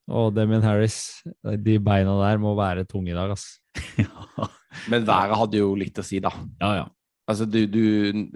Og 0.08 0.34
Damien 0.34 0.62
Harris, 0.64 1.22
de 1.44 1.78
beina 1.78 2.18
der 2.24 2.38
må 2.42 2.54
være 2.58 2.84
tunge 2.88 3.12
i 3.12 3.16
dag, 3.16 3.30
altså. 3.36 3.60
ja, 4.04 4.48
Men 4.92 5.06
været 5.08 5.36
hadde 5.40 5.60
jo 5.60 5.74
litt 5.78 5.98
å 5.98 6.06
si, 6.06 6.22
da. 6.24 6.32
ja. 6.62 6.72
ja. 6.82 6.86
Altså, 7.28 7.44
du, 7.44 7.58
du 7.68 7.82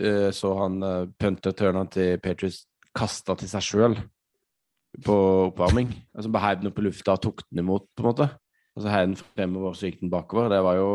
eh, 0.05 0.29
så 0.37 0.51
han 0.59 0.83
uh, 0.85 1.07
punter-turneren 1.17 1.89
til 1.89 2.19
Patriots 2.21 2.67
kasta 2.93 3.33
til 3.41 3.49
seg 3.49 3.65
sjøl 3.65 3.97
på 5.01 5.17
oppvarming. 5.49 5.89
Altså 6.13 6.33
heiv 6.45 6.61
den 6.61 6.69
opp 6.69 6.81
i 6.83 6.85
lufta 6.85 7.17
og 7.17 7.23
tok 7.25 7.45
den 7.49 7.63
imot, 7.65 7.87
på 7.97 8.05
en 8.05 8.11
måte. 8.11 8.29
Og 8.77 8.85
så 8.85 8.93
heiv 8.93 9.07
den 9.09 9.19
fremover, 9.21 9.77
så 9.77 9.89
gikk 9.89 10.03
den 10.03 10.13
bakover. 10.13 10.51
Det 10.53 10.61
var 10.67 10.77
jo, 10.77 10.91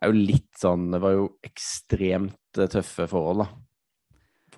er 0.00 0.12
jo 0.12 0.24
litt 0.30 0.50
sånn 0.56 0.88
Det 0.94 1.02
var 1.04 1.16
jo 1.18 1.26
ekstremt 1.44 2.60
eh, 2.60 2.70
tøffe 2.72 3.08
forhold, 3.10 3.44
da. 3.44 3.48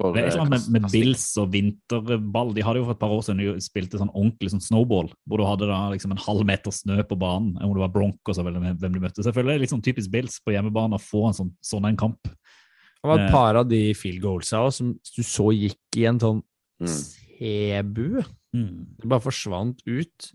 For, 0.01 0.15
Det 0.17 0.23
er 0.23 0.29
ikke 0.31 0.39
eller 0.41 0.57
eh, 0.57 0.67
med, 0.73 0.81
med. 0.81 0.91
Bills 0.95 1.25
og 1.43 1.51
vinterball. 1.53 2.55
De 2.57 2.63
hadde 2.65 2.81
jo 2.81 2.87
for 2.89 2.97
et 2.97 3.01
par 3.03 3.13
år 3.13 3.25
siden 3.27 3.43
de 3.43 3.65
spilte 3.65 4.01
sånn 4.01 4.13
ordentlig 4.15 4.51
sånn 4.55 4.65
snowball, 4.65 5.11
hvor 5.29 5.43
du 5.43 5.45
hadde 5.45 5.69
da 5.69 5.81
liksom 5.93 6.15
en 6.15 6.23
halv 6.25 6.47
meter 6.49 6.73
snø 6.73 7.03
på 7.05 7.19
banen. 7.21 7.55
Om 7.61 7.75
det 7.77 7.83
var 7.85 7.93
Broncos 7.93 8.41
eller 8.41 8.57
hvem 8.57 8.81
de 8.97 9.03
møtte. 9.03 9.25
Selvfølgelig 9.27 9.53
er 9.53 9.61
det 9.61 9.65
litt 9.67 9.75
sånn 9.75 9.85
typisk 9.85 10.13
Bills 10.15 10.39
på 10.41 10.55
hjemmebane 10.57 10.97
å 10.97 11.03
få 11.05 11.27
en 11.29 11.37
sånn, 11.37 11.53
sånn 11.61 11.89
en 11.91 12.01
kamp. 12.01 12.23
Det 12.25 13.09
var 13.09 13.19
Eh. 13.21 13.27
et 13.27 13.33
par 13.33 13.57
av 13.57 13.69
de 13.69 13.95
field 13.95 14.21
goalsa 14.25 14.65
også, 14.67 14.77
som 14.81 14.93
du 15.17 15.23
så 15.23 15.51
gikk 15.53 16.01
i 16.01 16.07
en 16.09 16.19
sånn 16.21 16.43
Mm. 16.81 16.89
C-bue. 16.89 18.25
Mm. 18.57 18.87
Det 18.97 19.09
bare 19.09 19.21
forsvant 19.21 19.83
ut. 19.87 20.33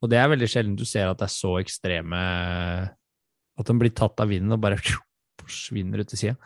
Og 0.00 0.08
det 0.08 0.18
er 0.18 0.30
veldig 0.32 0.48
sjelden 0.48 0.76
du 0.76 0.84
ser 0.88 1.08
at 1.10 1.18
det 1.20 1.26
er 1.28 1.34
så 1.34 1.56
ekstreme 1.60 2.16
At 3.58 3.66
de 3.66 3.72
blir 3.80 3.92
tatt 3.96 4.20
av 4.20 4.28
vinden 4.28 4.52
og 4.52 4.60
bare 4.60 4.76
forsvinner 5.40 6.00
ut 6.00 6.08
til 6.08 6.18
sida. 6.18 6.36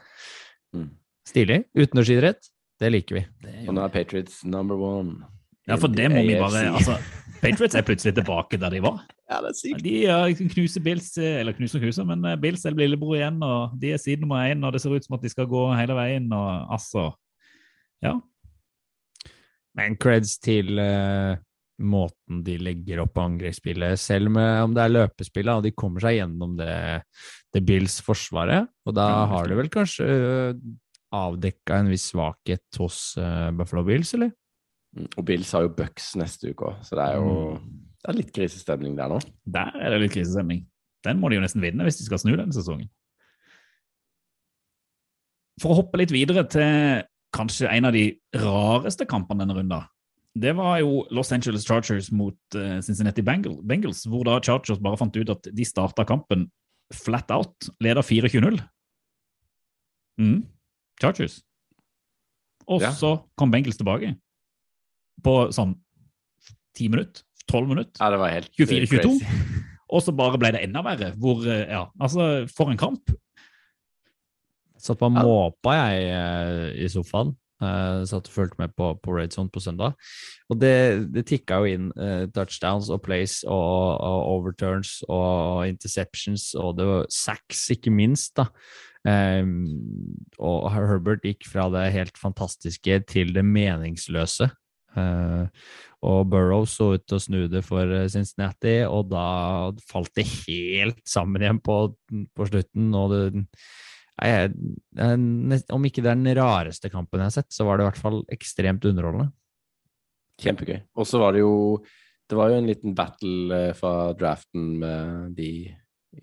Mm. 0.74 0.90
Stilig. 1.30 1.62
Utendørsidrett, 1.78 2.50
det 2.82 2.90
liker 2.90 3.20
vi. 3.20 3.26
Det 3.44 3.56
Og 3.68 3.76
nå 3.76 3.84
er 3.84 3.92
Patriots 3.94 4.42
number 4.44 4.80
one. 4.82 5.20
Ja, 5.68 5.76
for 5.78 5.92
det 5.92 6.08
må 6.10 6.22
vi 6.26 6.38
bare 6.40 6.64
altså, 6.72 6.96
Patriots 7.40 7.76
er 7.78 7.84
plutselig 7.86 8.16
tilbake 8.16 8.58
der 8.60 8.72
de 8.74 8.80
var. 8.82 9.02
Ja, 9.30 9.38
det 9.44 9.52
er 9.52 9.58
sykt. 9.58 9.82
De 9.84 9.92
ja, 10.02 10.16
knuser 10.54 10.82
Bills, 10.84 11.12
eller 11.20 11.54
knuser 11.56 11.82
knuser, 11.82 12.08
men 12.08 12.24
eh, 12.26 12.38
Bills 12.40 12.66
er 12.66 12.74
lillebror 12.76 13.14
igjen, 13.20 13.38
og 13.46 13.76
de 13.80 13.92
er 13.94 14.02
side 14.02 14.24
nummer 14.24 14.42
én, 14.42 14.64
og 14.66 14.74
det 14.74 14.82
ser 14.82 14.96
ut 14.96 15.06
som 15.06 15.16
at 15.16 15.22
de 15.24 15.30
skal 15.30 15.46
gå 15.50 15.68
hele 15.78 15.96
veien, 15.98 16.26
og 16.34 16.74
altså 16.74 17.12
Ja. 18.02 18.16
Men 19.76 19.94
creds 20.00 20.34
til 20.42 20.80
uh, 20.82 21.38
måten 21.78 22.40
de 22.44 22.56
legger 22.58 23.04
opp 23.04 23.20
angrepsspillet, 23.22 24.00
selv 24.02 24.32
med, 24.34 24.64
om 24.64 24.74
det 24.74 24.82
er 24.82 24.94
løpespillet, 24.96 25.52
og 25.54 25.62
de 25.62 25.76
kommer 25.76 26.02
seg 26.02 26.16
gjennom 26.16 26.56
det, 26.58 26.74
det 27.54 27.62
Bills 27.68 28.00
forsvaret. 28.02 28.66
Og 28.88 28.96
da 28.98 29.06
har 29.30 29.46
de 29.46 29.60
vel 29.60 29.70
kanskje 29.70 30.08
uh, 30.08 30.64
avdekka 31.12 31.78
en 31.80 31.90
viss 31.90 32.08
svakhet 32.12 32.78
hos 32.78 33.16
eh, 33.18 33.50
Buffalo 33.56 33.82
Bills, 33.86 34.12
eller? 34.14 34.30
Mm, 34.96 35.08
Og 35.18 35.24
Bills 35.26 35.52
har 35.54 35.62
jo 35.66 35.72
Bucks 35.74 36.12
neste 36.18 36.50
uke 36.52 36.70
òg, 36.70 36.80
så 36.86 36.96
det 36.98 37.04
er 37.08 37.16
jo 37.20 37.34
Mm. 37.58 37.68
det 38.02 38.08
er 38.10 38.18
litt 38.18 38.32
krisestemning 38.34 38.96
der 38.96 39.08
nå. 39.12 39.20
Der 39.46 39.70
er 39.80 39.90
det 39.94 40.00
litt 40.04 40.12
krisestemning. 40.16 40.64
Den 41.04 41.20
må 41.20 41.28
de 41.30 41.36
jo 41.38 41.42
nesten 41.44 41.62
vinne 41.62 41.84
hvis 41.86 41.98
de 42.00 42.04
skal 42.08 42.18
snu 42.18 42.34
denne 42.36 42.52
sesongen. 42.52 42.88
For 45.60 45.72
å 45.72 45.78
hoppe 45.82 46.00
litt 46.00 46.12
videre 46.14 46.44
til 46.48 47.02
kanskje 47.36 47.68
en 47.70 47.84
av 47.88 47.92
de 47.94 48.04
rareste 48.34 49.06
kampene 49.08 49.44
denne 49.44 49.56
runden. 49.58 49.86
Det 50.40 50.52
var 50.56 50.78
jo 50.80 51.04
Los 51.10 51.32
Angeles 51.34 51.64
Chargers 51.66 52.10
mot 52.14 52.36
eh, 52.54 52.78
Cincinnati 52.86 53.22
Bengals, 53.22 54.04
hvor 54.06 54.24
da 54.24 54.38
Chargers 54.40 54.78
bare 54.82 54.96
fant 55.00 55.16
ut 55.18 55.32
at 55.34 55.48
de 55.52 55.64
starta 55.66 56.04
kampen 56.06 56.48
flat 56.94 57.30
out, 57.34 57.68
leder 57.82 58.02
24-0. 58.02 58.60
Mm. 60.20 60.40
Chargers. 61.00 61.40
Og 62.68 62.80
Ja. 62.84 62.90
så 62.94 63.14
kom 63.36 63.50
Bengels 63.50 63.76
tilbake 63.80 64.14
på 65.24 65.34
sånn 65.52 65.74
ti 66.76 66.88
minutter, 66.88 67.22
tolv 67.50 67.68
minutter. 67.68 67.98
Ja, 68.00 68.10
det 68.10 68.18
var 68.20 68.30
helt 68.30 68.50
24-22. 68.56 69.18
crazy. 69.18 69.26
Og 69.90 70.02
så 70.04 70.12
bare 70.14 70.38
ble 70.38 70.52
det 70.54 70.60
enda 70.62 70.84
verre. 70.86 71.08
Hvor, 71.18 71.40
eh, 71.50 71.64
ja, 71.66 71.86
altså, 71.98 72.46
For 72.54 72.70
en 72.70 72.78
kamp. 72.78 73.10
Satt 74.78 75.00
på 75.00 75.08
måpa, 75.12 75.74
jeg, 75.74 76.04
eh, 76.14 76.84
i 76.84 76.88
sofaen. 76.88 77.34
Uh, 77.60 78.06
satt 78.08 78.28
og 78.30 78.32
fulgte 78.32 78.56
med 78.62 78.72
på, 78.72 78.94
på 79.04 79.12
Red 79.12 79.34
Zone 79.36 79.52
på 79.52 79.60
søndag. 79.60 79.96
Og 80.48 80.60
det, 80.62 81.10
det 81.12 81.26
tikka 81.28 81.60
jo 81.60 81.74
inn 81.74 81.90
uh, 81.92 82.24
touchdowns 82.32 82.88
og 82.88 83.02
plays 83.04 83.42
og, 83.44 84.00
og 84.00 84.30
overturns 84.38 85.02
og 85.08 85.66
interceptions, 85.68 86.54
og 86.56 86.78
det 86.78 86.88
var 86.88 87.10
sacks, 87.12 87.66
ikke 87.76 87.92
minst, 87.92 88.32
da. 88.40 88.48
Um, 89.00 89.68
og 90.36 90.66
Herbert 90.74 91.22
gikk 91.24 91.46
fra 91.48 91.70
det 91.72 91.86
helt 91.94 92.18
fantastiske 92.20 92.98
til 93.08 93.32
det 93.36 93.44
meningsløse. 93.48 94.50
Uh, 94.96 95.46
og 96.02 96.30
Burrow 96.32 96.64
så 96.68 96.94
ut 96.96 97.04
til 97.04 97.18
å 97.18 97.22
snu 97.22 97.40
det 97.52 97.60
for 97.66 97.84
eh, 97.92 98.08
Cincinnati, 98.08 98.78
og 98.88 99.10
da 99.12 99.68
falt 99.90 100.14
det 100.16 100.24
helt 100.48 101.02
sammen 101.08 101.44
igjen 101.44 101.60
på, 101.60 101.76
på 102.08 102.46
slutten. 102.48 102.88
Og 102.96 103.12
det, 103.12 103.44
jeg- 104.18 104.52
om 105.70 105.84
ikke 105.84 106.02
det 106.02 106.10
er 106.10 106.18
den 106.18 106.36
rareste 106.36 106.90
kampen 106.90 107.20
jeg 107.20 107.26
har 107.30 107.30
sett, 107.30 107.50
så 107.52 107.64
var 107.64 107.76
det 107.76 107.84
i 107.84 107.90
hvert 107.90 108.02
fall 108.02 108.24
ekstremt 108.32 108.84
underholdende. 108.84 109.32
Kjempegøy. 110.40 110.82
Og 110.96 111.06
så 111.06 111.18
var 111.20 111.32
det 111.32 111.40
jo 111.44 111.84
Det 112.30 112.36
var 112.38 112.48
jo 112.50 112.58
en 112.60 112.66
liten 112.68 112.94
battle 112.94 113.50
eh, 113.56 113.72
fra 113.74 114.12
draften 114.14 114.78
med 114.78 115.34
de 115.34 115.74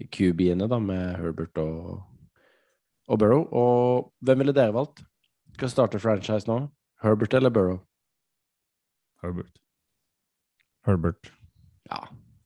QB-ene, 0.07 0.69
da, 0.69 0.79
med 0.79 1.17
Herbert 1.19 1.57
og, 1.59 2.01
og 3.09 3.19
Burrow. 3.19 3.43
Og 3.51 4.13
hvem 4.23 4.37
ville 4.39 4.53
dere 4.55 4.71
valgt? 4.71 5.01
Skal 5.57 5.67
starte 5.67 5.99
franchise 5.99 6.47
nå? 6.47 6.71
Herbert 7.03 7.33
eller 7.33 7.51
Burrow? 7.51 7.81
Herbert. 9.21 9.59
Herbert. 10.87 11.29
Ja, 11.91 12.05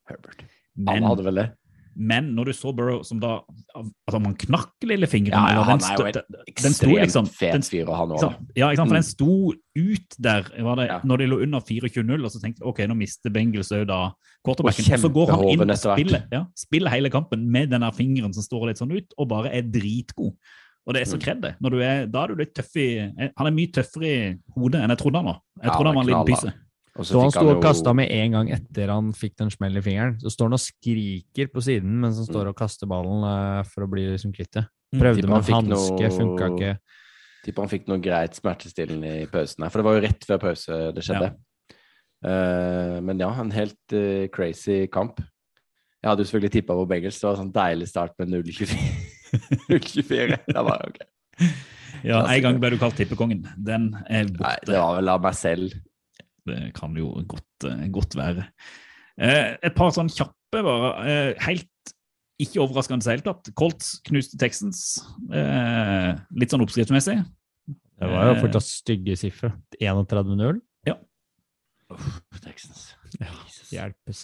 Herbert. 0.09 0.41
Men, 0.75 1.03
hadde 1.03 1.23
vel 1.27 1.35
det. 1.37 1.47
Men 1.95 2.33
når 2.35 2.45
du 2.45 2.51
så 2.53 2.71
Burrow 2.75 3.01
som 3.03 3.19
da 3.19 3.39
Altså, 3.75 4.19
man 4.19 4.35
knakk 4.35 4.71
lillefingeren 4.83 5.31
Ja, 5.31 5.53
ja, 5.55 5.63
han 5.63 5.79
er 5.79 5.97
jo 5.97 6.05
en 6.05 6.11
den 6.13 6.23
liksom- 6.47 6.47
Ekstremt 6.47 7.13
den- 7.13 7.25
fet 7.25 7.63
fyr, 7.71 7.87
og 7.87 7.95
han 7.97 8.09
òg. 8.09 8.35
Ja, 8.55 8.69
ikke 8.69 8.75
sant? 8.77 8.89
for 8.89 8.95
den 8.95 9.03
Mm. 9.03 9.13
sto 9.13 9.53
ut 9.75 10.15
der 10.19 10.63
var 10.63 10.75
det, 10.75 10.87
Ja. 10.87 10.99
når 11.03 11.17
de 11.17 11.27
lå 11.27 11.41
under 11.41 11.59
24-0, 11.59 12.23
og 12.25 12.31
så 12.31 12.39
tenkte 12.41 12.59
jeg 12.61 12.67
ok, 12.67 12.79
nå 12.87 12.95
mister 12.97 13.29
Bengels 13.29 13.71
òg 13.71 13.87
da 13.87 14.11
quarterbacken. 14.45 14.85
Og 14.85 14.93
Og 14.93 14.99
så 14.99 15.13
går 15.13 15.29
han 15.31 15.49
inn 15.49 15.69
og 15.69 15.77
spiller, 15.77 16.23
ja, 16.31 16.45
spiller 16.55 16.89
hele 16.89 17.09
kampen 17.09 17.47
med 17.49 17.69
den 17.69 17.81
fingeren 17.91 18.33
som 18.33 18.43
står 18.43 18.67
litt 18.67 18.77
sånn 18.77 18.91
ut, 18.95 19.13
og 19.17 19.27
bare 19.29 19.49
er 19.53 19.61
dritgod. 19.61 20.33
Og 20.87 20.93
det 20.95 21.01
er 21.01 21.05
så 21.05 21.17
Mm. 21.17 21.21
kred, 21.21 21.41
det. 21.41 22.11
Da 22.11 22.23
er 22.23 22.27
du 22.27 22.35
litt 22.35 22.53
tøff 22.55 22.75
i 22.75 22.99
Han 23.37 23.47
er 23.47 23.51
mye 23.51 23.71
tøffere 23.71 24.03
i 24.03 24.35
hodet 24.57 24.81
enn 24.81 24.89
jeg 24.89 24.97
trodde 24.97 25.15
han 25.15 25.25
var. 25.25 25.39
Jeg 25.61 25.71
trodde 25.71 25.85
han 25.87 25.95
var 25.95 26.01
en 26.01 26.07
liten 26.07 26.25
pyse. 26.25 26.53
Og 26.99 27.07
Så 27.07 27.21
han 27.21 27.31
sto 27.31 27.45
og 27.47 27.61
kasta 27.63 27.93
med 27.95 28.11
en 28.11 28.33
gang 28.35 28.49
etter 28.51 28.91
han 28.91 29.13
fikk 29.15 29.37
den 29.39 29.51
smell 29.53 29.77
i 29.79 29.83
fingeren. 29.85 30.17
Så 30.19 30.33
står 30.33 30.49
han 30.49 30.57
og 30.57 30.63
skriker 30.63 31.51
på 31.53 31.63
siden 31.63 31.93
mens 32.03 32.17
han 32.19 32.27
står 32.27 32.49
og 32.51 32.57
kaster 32.59 32.89
ballen 32.91 33.23
eh, 33.29 33.61
for 33.71 33.85
å 33.85 33.91
bli 33.91 34.09
liksom 34.09 34.33
kvitt 34.35 34.51
det. 34.57 34.65
Mm. 34.91 34.99
Prøvde 34.99 35.29
med 35.31 35.51
hanske, 35.53 36.01
noe- 36.01 36.11
funka 36.17 36.49
ikke. 36.51 36.73
Tipper 37.45 37.63
han 37.63 37.71
fikk 37.71 37.87
noe 37.89 38.03
greit 38.03 38.35
smertestillende 38.37 39.13
i 39.23 39.29
pausen 39.31 39.63
her, 39.63 39.71
for 39.71 39.81
det 39.81 39.87
var 39.87 39.95
jo 39.97 40.03
rett 40.03 40.27
før 40.27 40.41
pause 40.43 40.81
det 40.93 41.05
skjedde. 41.07 41.31
Eh, 42.27 42.97
men 43.01 43.23
ja, 43.23 43.31
en 43.41 43.53
helt 43.55 43.95
uh, 43.97 44.27
crazy 44.35 44.83
kamp. 44.93 45.23
Jeg 46.01 46.09
hadde 46.09 46.21
jo 46.25 46.29
selvfølgelig 46.29 46.53
tippa 46.57 46.75
på 46.77 46.85
Bengals. 46.89 47.17
Det 47.21 47.27
var 47.27 47.37
en 47.37 47.43
sånn 47.45 47.55
deilig 47.55 47.87
start 47.89 48.13
med 48.19 48.29
0-24. 48.35 48.77
0-24. 49.71 50.37
Det 50.57 50.65
var 50.67 50.85
ok. 50.89 50.99
Ja, 52.03 52.23
En 52.25 52.41
gang 52.43 52.59
ble 52.61 52.71
du 52.73 52.77
kalt 52.81 52.97
tippekongen. 52.97 53.43
Den 53.57 53.91
er 54.09 54.29
Nei, 54.29 54.55
det 54.65 54.77
var 54.77 54.97
vel 54.97 55.11
av 55.13 55.21
meg 55.23 55.37
selv. 55.37 55.75
Det 56.47 56.71
kan 56.77 56.95
jo 56.97 57.11
godt, 57.29 57.67
eh, 57.69 57.87
godt 57.93 58.15
være. 58.17 58.47
Eh, 59.21 59.57
et 59.61 59.75
par 59.77 59.91
sånn 59.93 60.09
kjappe, 60.09 60.63
bare. 60.65 60.93
Eh, 61.05 61.33
helt 61.45 61.93
ikke 62.41 62.63
overraskende 62.63 63.03
i 63.03 63.05
det 63.05 63.13
hele 63.13 63.27
tatt. 63.27 63.51
Colts 63.57 63.93
knuste 64.07 64.39
Texans. 64.41 65.01
Eh, 65.29 66.17
litt 66.33 66.53
sånn 66.53 66.63
oppskriftsmessig. 66.65 67.19
Det 68.01 68.09
var 68.09 68.31
jo 68.31 68.39
fortsatt 68.41 68.65
stygge 68.65 69.17
sifre. 69.19 69.53
31-0. 69.77 70.61
Texans. 72.41 72.93
Hjelpes. 73.71 74.21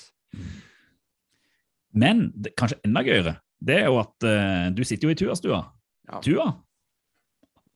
Men 1.97 2.29
det, 2.35 2.53
kanskje 2.59 2.79
enda 2.85 3.03
gøyere, 3.05 3.33
det 3.63 3.81
er 3.81 3.89
jo 3.89 3.99
at 4.01 4.27
eh, 4.27 4.69
du 4.75 4.83
sitter 4.85 5.09
jo 5.09 5.13
i 5.15 5.19
Tua-stua. 5.19 5.59
Ja. 6.07 6.21
Tua 6.23 6.47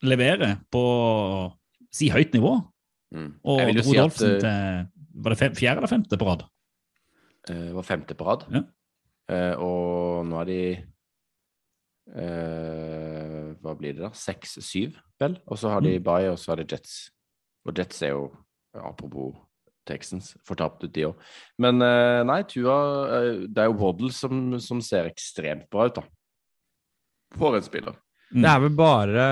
leverer 0.08 0.58
på 0.74 0.84
si 1.94 2.10
høyt 2.14 2.34
nivå, 2.34 2.56
Mm. 3.12 3.34
og 3.44 3.60
Jeg 3.60 3.84
si 3.84 3.96
jo 3.98 4.06
at 4.08 4.22
eh, 4.24 4.38
til 4.40 5.22
Var 5.24 5.34
det 5.34 5.38
fem, 5.42 5.56
fjerde 5.58 5.82
eller 5.82 5.92
femte 5.92 6.18
på 6.18 6.26
rad? 6.30 6.46
det 7.48 7.74
var 7.76 7.84
femte 7.84 8.16
på 8.16 8.24
rad. 8.28 8.46
Ja. 8.54 8.62
Eh, 9.32 9.56
og 9.60 10.26
nå 10.30 10.38
er 10.42 10.46
de 10.48 10.60
eh, 12.16 13.56
Hva 13.62 13.74
blir 13.78 13.96
det 13.98 14.04
da? 14.06 14.12
Seks-syv, 14.16 14.96
vel? 15.22 15.38
Og 15.48 15.58
så 15.60 15.70
har 15.74 15.82
de 15.82 15.98
Mm. 16.00 16.04
Bay, 16.04 16.28
og 16.30 16.38
så 16.40 16.52
har 16.52 16.58
de 16.62 16.68
Jets. 16.76 17.12
Og 17.66 17.74
Jets 17.78 18.02
er 18.02 18.10
jo, 18.16 18.32
apropos 18.76 19.36
Texans, 19.86 20.36
fortapt 20.46 20.84
ut 20.84 20.94
de 20.94 21.06
òg. 21.10 21.16
Men 21.58 21.82
eh, 21.82 22.24
nei, 22.24 22.44
Tua 22.44 22.78
eh, 23.18 23.48
Det 23.48 23.58
er 23.58 23.66
jo 23.70 23.78
Waddle 23.82 24.12
som, 24.12 24.60
som 24.60 24.82
ser 24.82 25.10
ekstremt 25.10 25.70
bra 25.70 25.88
ut, 25.90 25.96
da. 25.96 26.04
For 27.38 27.56
en 27.56 27.64
spiller. 27.64 27.96
Mm. 28.32 28.44
Det 28.46 28.52
er 28.52 28.60
vel 28.64 28.76
bare 28.80 29.24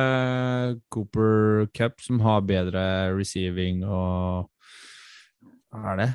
Cooper 0.91 1.69
Cup 1.75 2.01
som 2.03 2.19
har 2.25 2.43
bedre 2.43 2.81
receiving 3.15 3.85
og 3.88 4.49
Hva 5.71 5.93
er 5.93 6.01
det? 6.01 6.09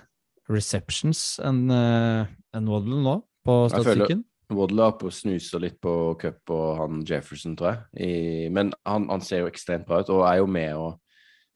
Receptions 0.53 1.39
enn 1.41 1.63
uh, 1.73 2.29
en 2.53 2.69
Waddle 2.69 3.01
nå, 3.01 3.15
på 3.47 3.55
statistikken? 3.73 4.25
Waddle 4.53 4.83
er 4.83 4.93
oppe 4.93 5.09
og 5.09 5.15
snuser 5.17 5.63
litt 5.63 5.79
på 5.83 5.93
cup 6.21 6.53
og 6.53 6.67
han 6.83 7.01
Jefferson, 7.09 7.55
tror 7.57 7.71
jeg. 7.71 8.05
I, 8.05 8.49
men 8.53 8.75
han, 8.85 9.07
han 9.09 9.25
ser 9.25 9.45
jo 9.45 9.49
ekstremt 9.49 9.87
bra 9.89 10.03
ut, 10.03 10.13
og 10.13 10.27
er 10.29 10.43
jo 10.43 10.51
med 10.51 10.77
å 10.77 10.91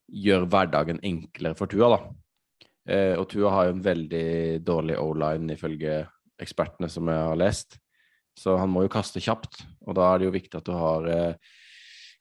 gjøre 0.08 0.48
hverdagen 0.48 1.02
enklere 1.04 1.58
for 1.58 1.70
Tua, 1.70 1.90
da. 1.92 1.98
Eh, 2.88 3.14
og 3.20 3.28
Tua 3.28 3.52
har 3.52 3.68
jo 3.68 3.76
en 3.76 3.84
veldig 3.84 4.28
dårlig 4.64 4.96
O-line, 5.02 5.52
ifølge 5.52 6.00
ekspertene 6.40 6.88
som 6.92 7.10
jeg 7.12 7.28
har 7.28 7.38
lest. 7.38 7.78
Så 8.38 8.54
han 8.58 8.70
må 8.70 8.84
jo 8.84 8.92
kaste 8.92 9.22
kjapt, 9.22 9.64
og 9.86 9.96
da 9.98 10.12
er 10.12 10.20
det 10.20 10.28
jo 10.28 10.34
viktig 10.36 10.60
at 10.60 10.68
du 10.68 10.74
har 10.76 11.08
eh, 11.10 11.54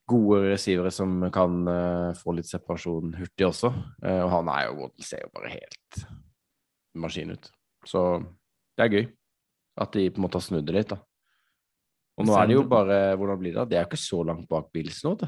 gode 0.10 0.40
receivere 0.48 0.92
som 0.94 1.20
kan 1.34 1.60
eh, 1.70 2.16
få 2.18 2.34
litt 2.38 2.50
separasjon 2.50 3.14
hurtig 3.20 3.46
også. 3.46 3.72
Eh, 4.02 4.22
og 4.24 4.32
han 4.34 4.50
er 4.56 4.70
jo 4.70 4.90
ser 5.04 5.26
jo 5.26 5.34
bare 5.36 5.54
helt 5.54 6.00
maskin 6.98 7.36
ut. 7.36 7.52
Så 7.86 8.04
det 8.78 8.88
er 8.88 8.96
gøy 8.96 9.06
at 9.78 9.94
de 9.94 10.08
på 10.10 10.18
en 10.18 10.26
måte 10.26 10.40
har 10.40 10.48
snudd 10.48 10.66
det 10.66 10.80
litt, 10.80 10.96
da. 10.96 11.04
Og 12.18 12.26
nå 12.26 12.34
er 12.34 12.48
det 12.50 12.56
jo 12.56 12.64
bare 12.66 12.96
Hvordan 13.14 13.38
blir 13.38 13.52
det? 13.52 13.60
da? 13.60 13.66
Det 13.70 13.78
er 13.78 13.84
jo 13.84 13.90
ikke 13.92 14.00
så 14.02 14.24
langt 14.26 14.48
bak 14.50 14.72
Bills 14.74 15.04
nå, 15.06 15.12
det. 15.22 15.28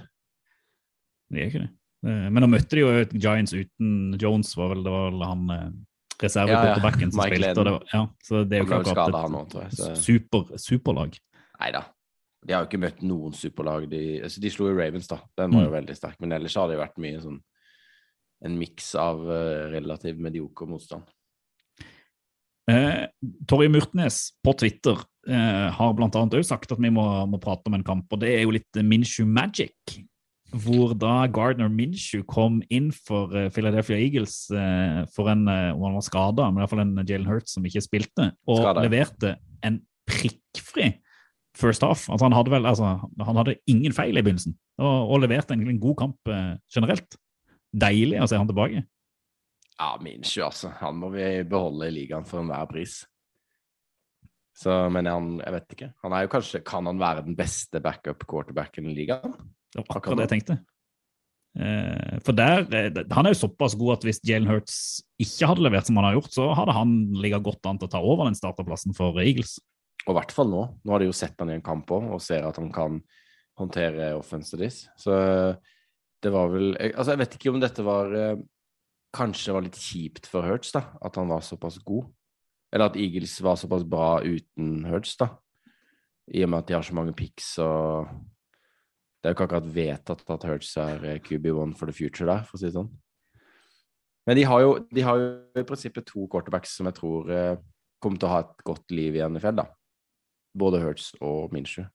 Det 1.29 1.43
er 1.43 1.51
ikke 1.51 1.61
det. 1.67 1.73
Men 2.01 2.41
nå 2.41 2.47
møtte 2.49 2.77
de 2.79 2.81
jo 2.81 3.03
Giants 3.11 3.53
uten 3.53 4.15
Jones, 4.17 4.55
var 4.57 4.71
vel 4.71 4.81
det 4.87 4.93
var 4.93 5.11
vel 5.11 5.25
han 6.21 6.75
på 6.75 6.83
backen 6.83 7.11
som 7.11 7.21
Mike 7.23 7.37
spilte. 7.39 7.63
Var, 7.63 7.85
ja, 7.93 8.01
så 8.23 8.43
det 8.47 8.57
er 8.57 8.63
jo 8.63 8.67
ikke 8.67 8.79
òg, 8.79 9.55
et 9.65 9.77
Så. 9.77 9.95
super, 9.95 10.57
superlag. 10.57 11.17
Nei 11.59 11.71
da. 11.71 11.83
De 12.45 12.53
har 12.53 12.63
jo 12.63 12.69
ikke 12.69 12.79
møtt 12.79 13.01
noen 13.03 13.33
superlag. 13.33 13.89
De, 13.89 14.21
altså, 14.23 14.39
de 14.39 14.49
slo 14.49 14.69
jo 14.69 14.77
Ravens, 14.77 15.07
da. 15.07 15.17
Den 15.37 15.51
var 15.51 15.63
jo 15.65 15.69
Mm. 15.71 15.77
veldig 15.85 15.95
sterk. 15.95 16.15
Men 16.19 16.31
ellers 16.31 16.55
har 16.55 16.67
det 16.67 16.77
jo 16.77 16.83
vært 16.83 16.97
mye 16.97 17.21
sånn 17.21 17.39
en 18.41 18.57
miks 18.57 18.95
av 18.95 19.19
uh, 19.27 19.67
relativt 19.71 20.17
medioker 20.17 20.65
motstand. 20.67 21.03
Eh, 22.69 23.07
Torje 23.49 23.69
Murtnes 23.69 24.31
på 24.45 24.53
Twitter 24.55 24.95
eh, 25.27 25.71
har 25.73 25.93
blant 25.97 26.15
annet 26.15 26.45
sagt 26.45 26.71
at 26.71 26.77
vi 26.79 26.91
må, 26.93 27.03
må 27.27 27.39
prate 27.41 27.65
om 27.67 27.73
en 27.73 27.83
kamp, 27.83 28.05
og 28.13 28.19
det 28.21 28.29
er 28.29 28.43
jo 28.43 28.51
litt 28.51 28.79
Minshew 28.85 29.25
Magic. 29.25 29.73
Hvor 30.49 30.95
da 30.97 31.27
Gardner 31.29 31.69
Minshew 31.69 32.23
kom 32.25 32.61
inn 32.73 32.89
for 32.95 33.35
eh, 33.37 33.51
Philadelphia 33.53 33.99
Eagles 34.01 34.47
eh, 34.49 35.03
for 35.13 35.29
en 35.29 35.43
og 35.49 35.83
han 35.85 35.99
var 35.99 36.05
skada, 36.07 36.47
men 36.49 36.57
i 36.57 36.63
hvert 36.63 36.73
fall 36.73 36.83
en 36.85 37.03
Jalen 37.03 37.29
Hurts 37.29 37.53
som 37.53 37.67
ikke 37.69 37.83
spilte, 37.85 38.31
og 38.49 38.63
Skadet. 38.63 38.87
leverte 38.87 39.35
en 39.65 39.81
prikkfri 40.09 40.93
first 41.57 41.83
half. 41.85 42.07
Altså, 42.09 42.25
han 42.25 42.37
hadde 42.37 42.53
vel 42.53 42.65
altså, 42.69 42.95
han 43.25 43.41
hadde 43.41 43.57
ingen 43.69 43.93
feil 43.95 44.17
i 44.17 44.23
begynnelsen, 44.23 44.55
og, 44.81 45.11
og 45.13 45.21
leverte 45.23 45.55
en, 45.55 45.67
en 45.69 45.81
god 45.81 45.97
kamp 46.03 46.31
eh, 46.31 46.55
generelt. 46.73 47.19
Deilig 47.69 48.17
å 48.23 48.27
se 48.29 48.39
han 48.39 48.49
tilbake. 48.49 48.83
Ja, 49.79 49.93
Minshew, 50.01 50.47
altså. 50.47 50.73
Han 50.81 50.97
må 50.99 51.11
vi 51.13 51.27
beholde 51.47 51.87
i 51.87 51.95
ligaen 51.95 52.25
for 52.27 52.41
enhver 52.41 52.67
pris. 52.71 53.03
Så, 54.59 54.73
men 54.91 55.07
han, 55.07 55.37
jeg 55.39 55.55
vet 55.55 55.75
ikke. 55.75 55.91
Han 56.03 56.15
er 56.15 56.25
jo 56.25 56.31
kanskje 56.33 56.59
Kan 56.67 56.89
han 56.89 56.97
være 56.99 57.21
den 57.23 57.37
beste 57.37 57.79
backup 57.79 58.25
quarterbacken 58.27 58.89
i 58.91 58.95
ligaen? 58.97 59.37
Det 59.69 59.81
var 59.81 59.97
akkurat 59.99 60.21
det 60.21 60.27
jeg 60.27 60.33
tenkte. 60.37 60.59
Eh, 61.59 62.19
for 62.21 62.37
der, 62.37 62.61
eh, 62.71 63.03
Han 63.11 63.25
er 63.25 63.33
jo 63.33 63.47
såpass 63.47 63.75
god 63.75 63.97
at 63.97 64.03
hvis 64.05 64.21
Jalen 64.23 64.47
Hurts 64.47 65.01
ikke 65.19 65.49
hadde 65.49 65.65
levert 65.65 65.87
som 65.87 65.97
han 65.97 66.05
har 66.05 66.19
gjort, 66.19 66.31
så 66.31 66.53
hadde 66.55 66.75
han 66.77 67.13
ligget 67.13 67.43
godt 67.43 67.65
an 67.65 67.79
til 67.79 67.89
å 67.89 67.91
ta 67.91 68.01
over 68.01 68.29
den 68.29 68.37
starterplassen 68.37 68.95
for 68.95 69.17
Eagles. 69.19 69.59
Og 70.05 70.13
i 70.13 70.19
hvert 70.19 70.31
fall 70.31 70.49
nå. 70.49 70.61
Nå 70.85 70.93
har 70.93 70.99
de 70.99 71.09
jo 71.09 71.15
sett 71.15 71.35
han 71.39 71.49
i 71.49 71.57
en 71.57 71.65
kamp 71.65 71.89
òg, 71.91 72.13
og 72.13 72.21
ser 72.21 72.45
at 72.47 72.57
han 72.61 72.71
kan 72.71 73.01
håndtere 73.59 74.13
offensive 74.15 74.61
dis. 74.61 74.87
Så 74.97 75.57
det 76.23 76.31
var 76.31 76.49
vel 76.51 76.75
Altså, 76.77 77.11
jeg 77.11 77.21
vet 77.23 77.35
ikke 77.35 77.51
om 77.53 77.59
dette 77.59 77.83
var 77.83 78.15
eh, 78.15 78.39
Kanskje 79.15 79.49
det 79.49 79.53
var 79.55 79.63
litt 79.65 79.77
kjipt 79.81 80.27
for 80.29 80.45
Hurts, 80.45 80.71
da, 80.71 80.83
at 81.01 81.15
han 81.17 81.31
var 81.31 81.41
såpass 81.41 81.79
god. 81.81 82.05
Eller 82.69 82.91
at 82.91 82.97
Eagles 82.99 83.39
var 83.41 83.57
såpass 83.57 83.81
bra 83.81 84.19
uten 84.21 84.83
Hurts, 84.85 85.15
da. 85.17 85.31
I 86.29 86.43
og 86.45 86.51
med 86.51 86.59
at 86.61 86.67
de 86.69 86.75
har 86.77 86.85
så 86.85 86.93
mange 86.93 87.15
picks 87.17 87.55
og 87.57 88.05
Det 89.19 89.27
er 89.27 89.33
jo 89.33 89.35
ikke 89.35 89.47
akkurat 89.49 89.69
vedtatt 89.75 90.23
at 90.31 90.47
Hurts 90.47 90.71
er 90.79 91.05
eh, 91.05 91.19
QB1 91.19 91.75
for 91.75 91.89
the 91.89 91.95
future 91.95 92.27
der, 92.29 92.45
for 92.47 92.55
å 92.55 92.61
si 92.61 92.69
det 92.69 92.77
sånn. 92.77 92.91
Men 94.29 94.37
de 94.37 94.45
har 94.47 94.63
jo, 94.63 94.71
de 94.93 95.03
har 95.03 95.19
jo 95.19 95.59
i 95.59 95.65
prinsippet 95.67 96.07
to 96.07 96.23
quarterbacks 96.31 96.77
som 96.77 96.87
jeg 96.87 96.95
tror 96.99 97.31
eh, 97.33 97.55
kommer 97.99 98.21
til 98.21 98.29
å 98.29 98.33
ha 98.33 98.41
et 98.45 98.65
godt 98.67 98.95
liv 98.95 99.17
i 99.17 99.23
NFL, 99.25 99.59
da. 99.59 99.67
Både 100.59 100.79
Hurts 100.83 101.11
og 101.19 101.51
Minshew. 101.55 101.87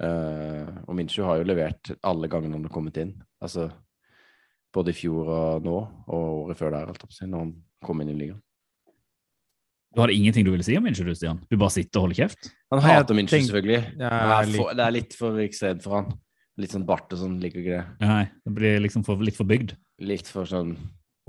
Uh, 0.00 0.64
og 0.88 0.94
Minshew 0.96 1.26
har 1.28 1.36
jo 1.36 1.44
levert 1.44 1.90
alle 2.08 2.28
gangene 2.32 2.56
han 2.56 2.64
har 2.64 2.72
kommet 2.72 2.96
inn. 3.02 3.12
Altså 3.44 3.66
både 4.72 4.94
i 4.94 4.96
fjor 4.96 5.28
og 5.28 5.66
nå, 5.66 5.74
og 6.08 6.46
året 6.46 6.60
før 6.60 6.72
der, 6.72 6.88
alt 6.88 7.04
opp, 7.04 7.12
når 7.20 7.42
han 7.44 7.52
kom 7.84 8.00
inn 8.00 8.14
i 8.14 8.16
ligaen. 8.16 8.40
Du 9.90 10.00
hadde 10.00 10.14
ingenting 10.14 10.46
du 10.46 10.52
ville 10.54 10.64
si 10.64 10.76
om 10.78 10.84
Minshew, 10.86 11.08
du, 11.10 11.16
Stian? 11.18 11.42
Du 11.50 11.58
bare 11.58 11.74
sitter 11.74 11.98
og 11.98 12.06
holder 12.06 12.20
kjeft? 12.22 12.52
Han 12.70 12.82
hater 12.84 13.18
Minshew, 13.18 13.42
selvfølgelig. 13.42 13.80
Ja, 13.98 14.08
det, 14.08 14.34
er 14.38 14.52
for, 14.54 14.74
det 14.78 14.84
er 14.86 14.94
litt 14.94 15.16
for 15.18 15.42
ekstremt 15.42 15.82
for 15.84 15.98
han. 15.98 16.12
Litt 16.60 16.74
sånn 16.74 16.86
bart 16.88 17.12
og 17.14 17.20
sånn, 17.22 17.38
liker 17.40 17.62
ikke 17.62 17.76
det. 17.78 18.06
Nei, 18.06 18.24
det 18.44 18.54
blir 18.56 18.80
liksom 18.84 19.04
for, 19.06 19.20
litt 19.24 19.38
for 19.38 19.48
bygd. 19.48 19.76
Litt 20.04 20.28
for 20.28 20.48
sånn 20.48 20.74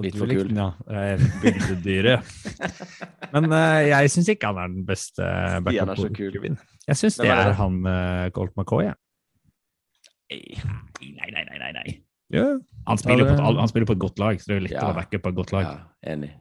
Litt 0.02 0.16
for 0.18 0.26
kul. 0.32 0.48
Ja, 0.56 0.72
det 0.88 1.28
bildedyret. 1.44 2.30
Men 3.36 3.52
uh, 3.54 3.82
jeg 3.86 4.10
syns 4.10 4.32
ikke 4.34 4.50
han 4.50 4.58
er 4.64 4.72
den 4.72 4.86
beste 4.88 5.28
Stian 5.62 5.92
er 5.94 6.00
så 6.00 6.10
kul. 6.16 6.38
Jeg 6.88 6.98
syns 6.98 7.20
det 7.22 7.30
er 7.30 7.52
han 7.60 7.76
uh, 7.86 8.26
Colt 8.34 8.56
McCoy, 8.58 8.88
jeg. 8.88 8.98
Nei, 10.32 11.30
nei, 11.36 11.44
nei, 11.46 11.58
nei, 11.60 11.72
nei. 11.76 11.86
Ja. 12.34 12.48
Han 12.88 12.98
spiller, 12.98 13.28
på 13.28 13.36
et, 13.36 13.44
han 13.60 13.70
spiller 13.70 13.90
på 13.92 13.98
et 13.98 14.02
godt 14.02 14.22
lag, 14.24 14.40
så 14.42 14.54
det 14.54 14.58
er 14.58 14.66
lettere 14.66 14.88
Ja. 14.88 14.94
å 14.96 14.98
backe 14.98 15.20
på 15.22 15.34
et 15.34 15.38
godt 15.38 15.54
lag. 15.54 15.68
Ja, 15.68 16.14
enig. 16.16 16.32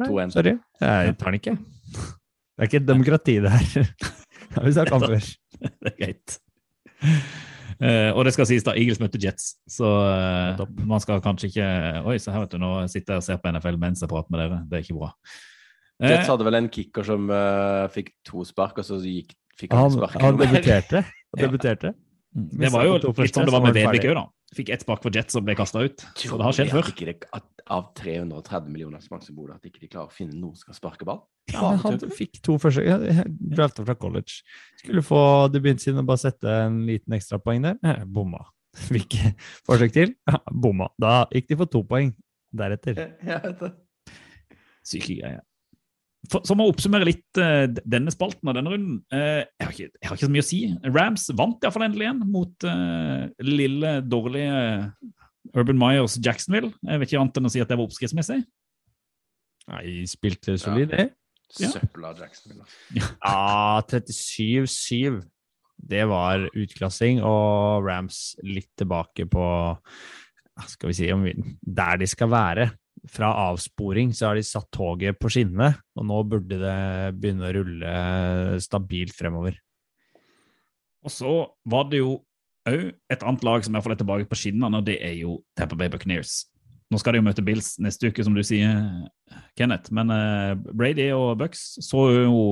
Nei, 0.00 0.08
2-1. 0.08 0.34
sorry. 0.38 0.54
Jeg 0.80 1.16
tar 1.20 1.34
den 1.34 1.40
ikke. 1.42 1.56
Det 1.58 2.62
er 2.62 2.70
ikke 2.70 2.80
et 2.80 2.88
demokrati, 2.88 3.36
det 3.44 3.52
her. 3.52 3.90
Det 4.54 4.60
har 4.60 4.66
vi 4.68 4.72
snakket 4.76 4.94
om 4.94 5.04
før. 5.10 5.30
Det 5.60 5.90
er 5.90 5.96
greit. 5.98 6.38
Eh, 7.80 8.10
og 8.12 8.24
det 8.26 8.34
skal 8.36 8.48
sies 8.48 8.66
da, 8.66 8.74
Eagles 8.78 9.00
møtte 9.02 9.20
Jets, 9.22 9.54
så 9.70 9.88
eh, 10.06 10.62
man 10.86 11.02
skal 11.02 11.22
kanskje 11.24 11.50
ikke 11.50 11.68
Oi, 12.04 12.16
se 12.22 12.34
her, 12.34 12.44
vet 12.44 12.54
du, 12.54 12.60
nå 12.62 12.72
sitter 12.90 13.16
jeg 13.16 13.22
og 13.22 13.26
ser 13.26 13.40
på 13.42 13.50
NFL 13.54 13.80
mens 13.82 14.04
jeg 14.04 14.10
prater 14.10 14.34
med 14.34 14.42
dere. 14.44 14.60
Det 14.70 14.78
er 14.78 14.86
ikke 14.86 14.98
bra. 15.00 15.10
Eh, 16.02 16.12
Jets 16.12 16.30
hadde 16.30 16.46
vel 16.48 16.60
en 16.60 16.70
kicker 16.72 17.06
som 17.06 17.26
uh, 17.30 17.84
fikk 17.94 18.14
to 18.26 18.46
spark, 18.46 18.80
og 18.82 18.88
så 18.88 19.00
gikk, 19.02 19.34
fikk 19.58 19.74
han 19.74 19.86
Han, 19.86 19.98
spark. 19.98 20.16
han 20.26 20.40
debuterte. 20.40 21.04
Ja. 21.04 21.42
debuterte. 21.46 21.94
det 22.34 22.70
var 22.74 22.86
jo 22.86 22.98
han 23.00 23.26
litt 23.26 23.36
som 23.36 23.48
det 23.48 23.54
var 23.54 23.66
med 23.66 23.78
Vedvik 23.78 24.08
òg, 24.10 24.18
da. 24.20 24.26
Fikk 24.54 24.70
ett 24.74 24.84
spark 24.84 25.02
for 25.04 25.14
Jet 25.14 25.32
som 25.34 25.44
ble 25.46 25.56
kasta 25.58 25.82
ut. 25.84 26.04
Så 26.14 26.38
det 26.38 26.46
har 26.46 26.56
skjedd 26.56 26.72
før. 26.72 26.90
Ikke 26.92 27.08
det, 27.08 27.16
at 27.34 27.64
av 27.74 27.88
330 27.98 28.70
millioner 28.70 29.02
som 29.02 29.18
bor 29.34 29.48
der, 29.50 29.58
at 29.58 29.68
ikke 29.68 29.82
de 29.82 29.88
klarer 29.90 30.10
å 30.10 30.14
finne 30.14 30.36
noen 30.36 30.56
som 30.58 30.70
kan 30.70 30.78
sparke 30.78 31.06
ball? 31.08 31.22
Ja, 31.52 31.74
men 31.74 31.80
han 31.82 32.12
fikk 32.16 32.40
to 32.44 32.56
forsøk. 32.60 32.86
Ja, 32.86 33.24
Drafta 33.28 33.84
fra 33.84 33.96
college. 33.98 34.42
Skulle 34.80 35.04
få 35.04 35.20
debuten 35.52 35.82
sin 35.82 36.00
og 36.00 36.06
bare 36.08 36.22
sette 36.22 36.58
en 36.66 36.82
liten 36.88 37.16
ekstrapoeng 37.16 37.64
der. 37.66 37.80
Eh, 37.84 38.04
Bomma. 38.08 38.44
Fikk 38.90 39.16
forsøk 39.66 39.92
til. 39.94 40.14
Ja, 40.26 40.40
bomma. 40.50 40.88
Da 40.98 41.24
gikk 41.30 41.50
de 41.52 41.58
for 41.60 41.70
to 41.70 41.84
poeng 41.86 42.10
deretter. 42.54 42.98
Syke 44.84 45.14
greier. 45.20 45.42
For, 46.32 46.44
som 46.48 46.62
å 46.62 46.68
oppsummere 46.70 47.06
litt 47.08 47.40
uh, 47.40 47.66
denne 47.84 48.12
spalten 48.14 48.48
og 48.48 48.56
denne 48.56 48.70
runden 48.72 49.00
uh, 49.12 49.42
jeg, 49.44 49.64
har 49.66 49.72
ikke, 49.74 49.88
jeg 50.00 50.08
har 50.08 50.16
ikke 50.16 50.28
så 50.28 50.32
mye 50.32 50.44
å 50.44 50.48
si. 50.48 50.60
Rams 50.88 51.26
vant 51.36 51.66
iallfall 51.66 51.84
endelig 51.88 52.06
igjen 52.06 52.22
mot 52.32 52.66
uh, 52.68 53.26
lille, 53.44 53.98
dårlige 54.08 54.62
Urban 55.54 55.78
Myers 55.80 56.16
Jacksonville. 56.24 56.72
Jeg 56.80 57.02
vet 57.02 57.12
ikke 57.12 57.20
annet 57.20 57.40
enn 57.40 57.50
å 57.50 57.52
si 57.52 57.62
at 57.62 57.68
det 57.70 57.76
var 57.78 57.88
oppskriftsmessig. 57.88 58.40
Nei, 59.70 59.84
spilte 60.08 60.56
solid, 60.60 60.90
det. 60.92 61.10
Ja. 61.60 61.70
Søppel 61.76 62.08
av 62.08 62.18
Jacksonville. 62.24 62.66
Ja, 62.96 63.12
Ja, 63.24 63.84
37-7. 63.92 65.22
Det 65.84 66.04
var 66.08 66.46
utklassing, 66.54 67.20
og 67.26 67.84
Rams 67.84 68.36
litt 68.46 68.70
tilbake 68.78 69.26
på 69.28 69.44
Skal 70.70 70.92
vi 70.92 70.94
si 70.94 71.08
om 71.12 71.24
vi- 71.26 71.34
der 71.60 71.98
de 71.98 72.06
skal 72.06 72.30
være. 72.30 72.70
Fra 73.12 73.28
avsporing 73.50 74.14
så 74.16 74.30
har 74.30 74.38
de 74.38 74.44
satt 74.46 74.70
toget 74.72 75.18
på 75.20 75.28
skinnene, 75.32 75.74
og 75.98 76.06
nå 76.08 76.22
burde 76.28 76.56
det 76.60 76.78
begynne 77.18 77.50
å 77.50 77.54
rulle 77.58 77.96
stabilt 78.64 79.12
fremover. 79.16 79.58
Og 81.04 81.12
så 81.12 81.34
var 81.68 81.90
det 81.90 82.00
jo 82.00 82.16
òg 82.64 82.86
et 83.12 83.24
annet 83.28 83.44
lag 83.44 83.64
som 83.66 83.76
er 83.76 83.96
tilbake 84.00 84.28
på 84.30 84.38
skinnene, 84.40 84.80
og 84.80 84.88
det 84.88 84.96
er 85.04 85.18
jo 85.20 85.42
Tampa 85.58 85.76
Bay 85.76 85.92
Buccaneers. 85.92 86.46
Nå 86.92 87.00
skal 87.00 87.16
de 87.16 87.20
jo 87.20 87.26
møte 87.26 87.44
Bills 87.44 87.74
neste 87.82 88.08
uke, 88.08 88.24
som 88.24 88.36
du 88.36 88.42
sier, 88.44 88.76
Kenneth. 89.58 89.92
Men 89.92 90.12
uh, 90.12 90.54
Brady 90.54 91.08
og 91.16 91.38
Bucks 91.40 91.74
så 91.82 92.04
jo 92.12 92.42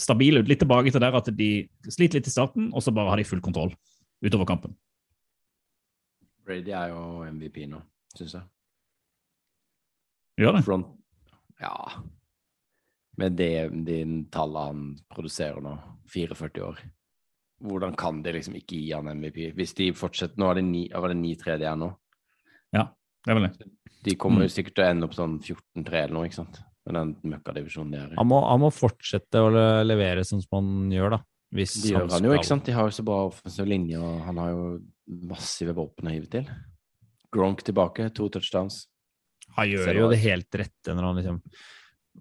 stabile 0.00 0.42
ut. 0.42 0.48
Litt 0.48 0.60
tilbake 0.62 0.92
til 0.92 1.02
der 1.02 1.16
at 1.18 1.30
de 1.34 1.50
sliter 1.88 2.20
litt 2.20 2.28
i 2.28 2.32
starten, 2.32 2.68
og 2.72 2.84
så 2.84 2.94
bare 2.94 3.12
har 3.12 3.20
de 3.20 3.28
full 3.28 3.42
kontroll 3.44 3.72
utover 4.24 4.48
kampen. 4.48 4.76
Brady 6.48 6.72
er 6.72 6.92
jo 6.94 7.26
MVP 7.28 7.66
nå, 7.68 7.82
syns 8.16 8.38
jeg. 8.38 8.46
Gjør 10.38 10.56
det? 10.58 10.64
Front 10.66 10.94
Ja. 11.60 11.74
Med 13.18 13.34
det 13.36 13.50
de 13.84 13.98
tallene 14.30 14.66
han 14.68 14.82
produserer 15.10 15.60
nå, 15.64 15.72
44 16.12 16.62
år. 16.68 16.78
Hvordan 17.66 17.96
kan 17.98 18.20
de 18.22 18.30
liksom 18.36 18.54
ikke 18.54 18.76
gi 18.78 18.92
han 18.94 19.08
MVP? 19.10 19.48
Hvis 19.58 19.72
de 19.74 19.88
fortsetter 19.98 20.38
Nå 20.38 20.50
er 20.52 20.60
det 20.60 20.64
ni, 20.68 20.84
var 20.94 21.10
det 21.10 21.16
9-3 21.18 21.56
de 21.58 21.66
er 21.66 21.76
nå. 21.80 21.88
Ja, 22.76 22.84
det 23.26 23.32
er 23.32 23.34
vel 23.40 23.48
det. 23.48 23.70
De 24.06 24.14
kommer 24.14 24.44
Mm. 24.44 24.46
jo 24.46 24.54
sikkert 24.54 24.74
til 24.76 24.84
å 24.84 24.90
ende 24.92 25.04
opp 25.08 25.14
sånn 25.18 25.40
14-3 25.42 26.04
eller 26.04 26.14
noe, 26.14 26.28
ikke 26.28 26.38
sant? 26.38 26.60
Med 26.86 26.94
den 26.94 27.32
møkkadivisjonen 27.32 27.90
de 27.90 27.98
er 27.98 28.12
i. 28.12 28.16
Han 28.16 28.28
må, 28.30 28.38
han 28.48 28.60
må 28.62 28.70
fortsette 28.72 29.42
å 29.42 29.50
levere 29.84 30.22
sånn 30.24 30.40
som 30.40 30.54
han 30.62 30.90
gjør, 30.94 31.10
da. 31.10 31.18
Hvis 31.52 31.74
De 31.82 31.90
gjør 31.90 32.10
han 32.12 32.22
jo, 32.28 32.32
ikke 32.36 32.46
sant? 32.46 32.64
De 32.64 32.72
har 32.72 32.84
jo 32.86 32.94
så 32.94 33.04
bra 33.04 33.26
offensiv 33.26 33.66
linje, 33.66 33.98
og 33.98 34.22
han 34.22 34.36
har 34.38 34.50
jo 34.52 34.80
massive 35.08 35.74
våpen 35.74 36.06
å 36.06 36.12
hive 36.14 36.30
til. 36.30 36.46
Gronk 37.32 37.64
tilbake, 37.64 38.12
to 38.14 38.28
touchdowns. 38.28 38.86
Han 39.58 39.68
gjør 39.74 40.00
jo 40.04 40.12
det 40.12 40.22
helt 40.22 40.58
rette 40.62 40.94
når 40.94 41.08
han 41.10 41.20
liksom 41.20 41.42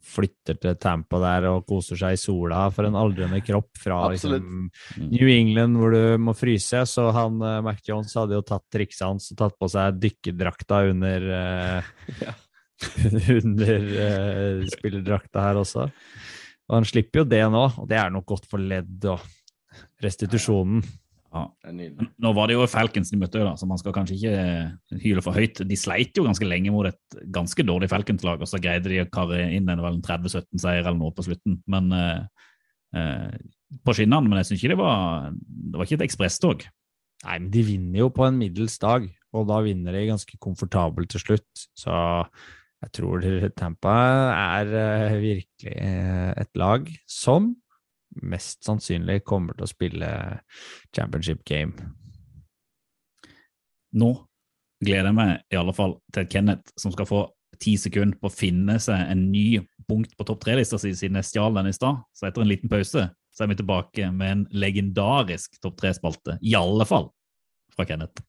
flytter 0.07 0.59
til 0.61 0.75
Tampa 0.77 1.17
der 1.23 1.47
og 1.49 1.63
koser 1.65 1.97
seg 1.97 2.13
i 2.13 2.19
sola 2.21 2.67
for 2.69 2.85
en 2.85 2.97
aldrende 2.99 3.39
kropp 3.41 3.79
fra 3.81 4.03
liksom, 4.13 4.35
Mm. 4.97 5.07
New 5.09 5.29
England 5.31 5.77
hvor 5.79 5.93
du 5.95 6.17
må 6.21 6.35
fryse. 6.37 6.83
Så 6.85 7.07
han 7.15 7.41
eh, 7.41 7.61
Mac 7.65 7.81
Jones 7.87 8.13
hadde 8.17 8.37
jo 8.37 8.43
tatt 8.45 8.65
trikset 8.73 9.07
hans 9.07 9.31
og 9.33 9.39
tatt 9.41 9.57
på 9.57 9.69
seg 9.73 9.97
dykkerdrakta 10.03 10.83
under 10.91 11.25
uh, 11.33 11.89
Ja. 12.27 12.35
under 13.39 13.89
uh, 13.89 14.67
spillerdrakta 14.69 15.47
her 15.47 15.61
også. 15.63 15.87
Og 16.67 16.75
han 16.77 16.85
slipper 16.85 17.23
jo 17.23 17.29
det 17.31 17.41
nå, 17.49 17.65
og 17.81 17.89
det 17.89 17.97
er 17.97 18.13
nok 18.13 18.25
godt 18.27 18.45
for 18.51 18.61
ledd 18.61 19.05
og 19.09 19.23
restitusjonen. 20.03 20.83
Ja. 21.33 21.43
Det 21.61 21.69
er 21.69 21.75
nydelig. 21.75 22.07
Nå 22.23 22.31
var 22.37 22.47
det 22.49 22.55
jo 22.55 22.67
Falcons 22.71 23.11
de 23.11 23.19
møtte, 23.19 23.41
da, 23.43 23.53
så 23.59 23.67
man 23.69 23.79
skal 23.81 23.93
kanskje 23.95 24.15
ikke 24.17 25.01
hyle 25.03 25.23
for 25.25 25.37
høyt. 25.37 25.61
De 25.67 25.77
sleit 25.79 26.17
jo 26.17 26.25
ganske 26.25 26.47
lenge 26.47 26.71
mot 26.73 26.87
et 26.87 27.19
ganske 27.35 27.65
dårlig 27.67 27.89
Falcons-lag, 27.91 28.41
og 28.41 28.49
så 28.49 28.61
greide 28.63 28.91
de 28.91 29.01
å 29.03 29.09
karre 29.11 29.41
inn 29.57 29.69
en, 29.71 29.83
en 29.89 30.01
30-17-seier 30.05 30.85
eller 30.85 30.99
noe 30.99 31.15
på 31.15 31.27
slutten. 31.27 31.59
Men 31.69 31.91
eh, 31.95 32.47
eh, 32.95 33.37
På 33.83 33.95
skinnene, 33.97 34.29
men 34.29 34.39
jeg 34.39 34.51
syns 34.51 34.63
ikke 34.63 34.75
det 34.75 34.79
var 34.79 35.31
Det 35.35 35.75
var 35.75 35.89
ikke 35.89 35.99
et 35.99 36.07
ekspresstog. 36.07 36.67
Nei, 37.25 37.39
men 37.41 37.51
de 37.51 37.65
vinner 37.65 38.05
jo 38.05 38.11
på 38.13 38.27
en 38.27 38.37
middels 38.39 38.77
dag, 38.79 39.07
og 39.35 39.47
da 39.49 39.59
vinner 39.65 39.95
de 39.95 40.07
ganske 40.07 40.39
komfortabelt 40.39 41.11
til 41.11 41.23
slutt. 41.23 41.65
Så 41.75 41.91
jeg 42.85 42.93
tror 42.93 43.23
Tampa 43.57 43.95
er 44.31 44.75
eh, 44.79 45.21
virkelig 45.21 45.77
eh, 45.81 46.33
et 46.37 46.51
lag 46.59 46.87
som 47.09 47.55
mest 48.21 48.65
sannsynlig 48.65 49.23
kommer 49.27 49.57
til 49.57 49.67
å 49.67 49.71
spille 49.71 50.09
championship 50.95 51.43
game. 51.47 51.73
Nå 53.97 54.11
gleder 54.83 55.09
jeg 55.09 55.17
meg 55.17 55.33
i 55.53 55.57
alle 55.59 55.73
fall 55.73 55.97
til 56.13 56.27
Kenneth, 56.29 56.73
som 56.77 56.93
skal 56.93 57.09
få 57.09 57.23
ti 57.61 57.73
sekunder 57.79 58.17
på 58.21 58.29
å 58.29 58.33
finne 58.33 58.77
seg 58.81 59.07
en 59.09 59.29
ny 59.31 59.59
punkt 59.87 60.13
på 60.17 60.25
topp 60.27 60.43
tre-lista 60.43 60.77
si 60.81 60.91
siden 60.97 61.17
jeg 61.21 61.29
stjal 61.31 61.55
den 61.57 61.69
i 61.71 61.75
stad. 61.75 62.03
Så 62.13 62.27
etter 62.27 62.43
en 62.43 62.51
liten 62.51 62.71
pause 62.71 63.07
så 63.33 63.45
er 63.45 63.51
vi 63.51 63.59
tilbake 63.59 64.11
med 64.13 64.33
en 64.33 64.43
legendarisk 64.51 65.59
topp 65.63 65.79
tre-spalte. 65.81 66.37
I 66.41 66.55
alle 66.59 66.85
fall 66.89 67.09
fra 67.75 67.85
Kenneth. 67.89 68.25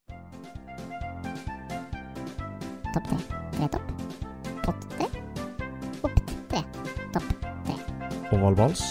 Topp 2.95 3.11
tre. 3.11 3.21
Tre 3.59 3.71
topp. 3.75 3.93
Pott 4.65 4.89
tre. 4.97 5.11
Opp 6.05 6.19
tre. 6.53 6.65
Topp 7.13 7.31
tre. 7.67 7.79
Ovalvals 8.37 8.85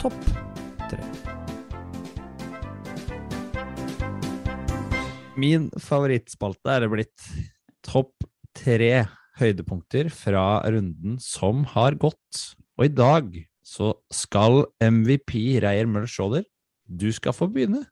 topp 0.00 0.16
tre. 0.90 1.04
Min 5.40 5.68
favorittspalte 5.80 6.72
er 6.74 6.84
det 6.84 6.90
blitt 6.92 7.28
topp 7.86 8.26
tre 8.56 9.06
høydepunkter 9.40 10.10
fra 10.12 10.60
runden 10.68 11.16
som 11.22 11.64
har 11.74 11.96
gått. 12.00 12.42
Og 12.80 12.88
i 12.88 12.92
dag 12.92 13.30
så 13.64 13.92
skal 14.12 14.64
MVP 14.82 15.36
Reier 15.62 15.88
Møller 15.88 16.10
Schauder, 16.10 16.44
du 16.84 17.08
skal 17.14 17.36
få 17.36 17.48
begynne. 17.52 17.84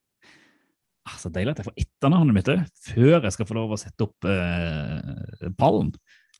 Ah, 1.08 1.16
Så 1.16 1.30
deilig 1.32 1.54
at 1.54 1.62
jeg 1.62 1.68
får 1.70 1.80
etternavnet 1.84 2.36
mitt 2.36 2.48
òg, 2.52 2.64
før 2.90 3.22
jeg 3.22 3.32
skal 3.36 3.48
få 3.48 3.56
lov 3.56 3.72
å 3.72 3.80
sette 3.80 4.04
opp 4.04 4.26
eh, 4.28 5.48
pallen. 5.56 5.94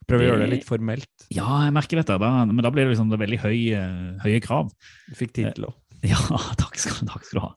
Prøv 0.09 0.23
å 0.23 0.29
gjøre 0.29 0.45
det 0.45 0.53
litt 0.55 0.67
formelt. 0.69 1.11
Ja, 1.35 1.47
jeg 1.67 1.75
merker 1.77 2.01
dette, 2.01 2.17
da, 2.21 2.31
men 2.49 2.63
da 2.65 2.73
blir 2.73 2.87
det 2.87 2.95
liksom 2.95 3.11
det 3.13 3.21
veldig 3.21 3.41
høy, 3.43 3.57
eh, 3.77 3.97
høye 4.25 4.43
krav. 4.45 4.71
Du 5.09 5.17
fikk 5.19 5.35
tid 5.37 5.51
til 5.59 5.69
å. 5.69 5.75
Ja, 6.07 6.21
takk 6.63 6.79
skal, 6.81 7.03
takk 7.11 7.27
skal 7.27 7.41
du 7.41 7.45
ha. 7.45 7.51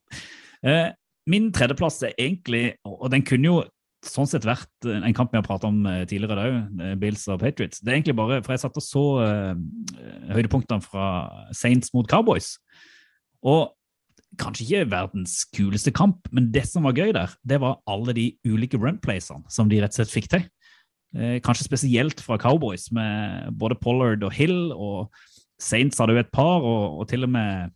Eh, 0.68 0.90
min 1.32 1.52
tredjeplass 1.56 2.02
er 2.08 2.18
egentlig, 2.20 2.74
og 2.88 3.08
den 3.14 3.24
kunne 3.28 3.48
jo 3.48 3.62
sånn 4.06 4.30
sett 4.30 4.46
vært 4.48 4.88
en 4.90 5.14
kamp 5.14 5.34
vi 5.34 5.38
har 5.38 5.46
pratet 5.46 5.70
om 5.70 5.84
eh, 5.88 6.04
tidligere 6.10 6.48
òg, 6.48 6.80
Bills 7.02 7.28
og 7.30 7.42
Patriots. 7.44 7.82
Det 7.82 7.92
er 7.92 8.00
egentlig 8.00 8.18
bare, 8.18 8.40
for 8.46 8.56
jeg 8.56 8.64
satt 8.64 8.80
og 8.82 8.86
så 8.86 9.06
eh, 9.26 9.54
høydepunktene 10.34 10.84
fra 10.84 11.06
Saints 11.56 11.94
mot 11.96 12.10
Cowboys. 12.10 12.56
Og 13.46 13.70
kanskje 14.42 14.66
ikke 14.66 14.90
verdens 14.94 15.42
kuleste 15.56 15.94
kamp, 15.94 16.28
men 16.32 16.50
det 16.54 16.64
som 16.70 16.88
var 16.88 16.98
gøy 16.98 17.14
der, 17.16 17.34
det 17.48 17.60
var 17.62 17.82
alle 17.90 18.16
de 18.18 18.28
ulike 18.48 18.80
runplaysene 18.80 19.44
som 19.52 19.70
de 19.70 19.82
rett 19.84 19.94
og 19.94 20.02
slett 20.02 20.16
fikk 20.16 20.30
til. 20.32 20.48
Eh, 21.12 21.38
kanskje 21.44 21.68
spesielt 21.68 22.24
fra 22.24 22.40
Cowboys, 22.40 22.88
med 22.96 23.52
både 23.60 23.76
Pollard 23.82 24.24
og 24.24 24.32
Hill, 24.36 24.72
og 24.72 25.12
Saints 25.62 26.00
hadde 26.00 26.16
jo 26.16 26.24
et 26.24 26.34
par, 26.34 26.64
og, 26.64 27.02
og 27.02 27.08
til 27.12 27.28
og 27.28 27.34
med 27.34 27.72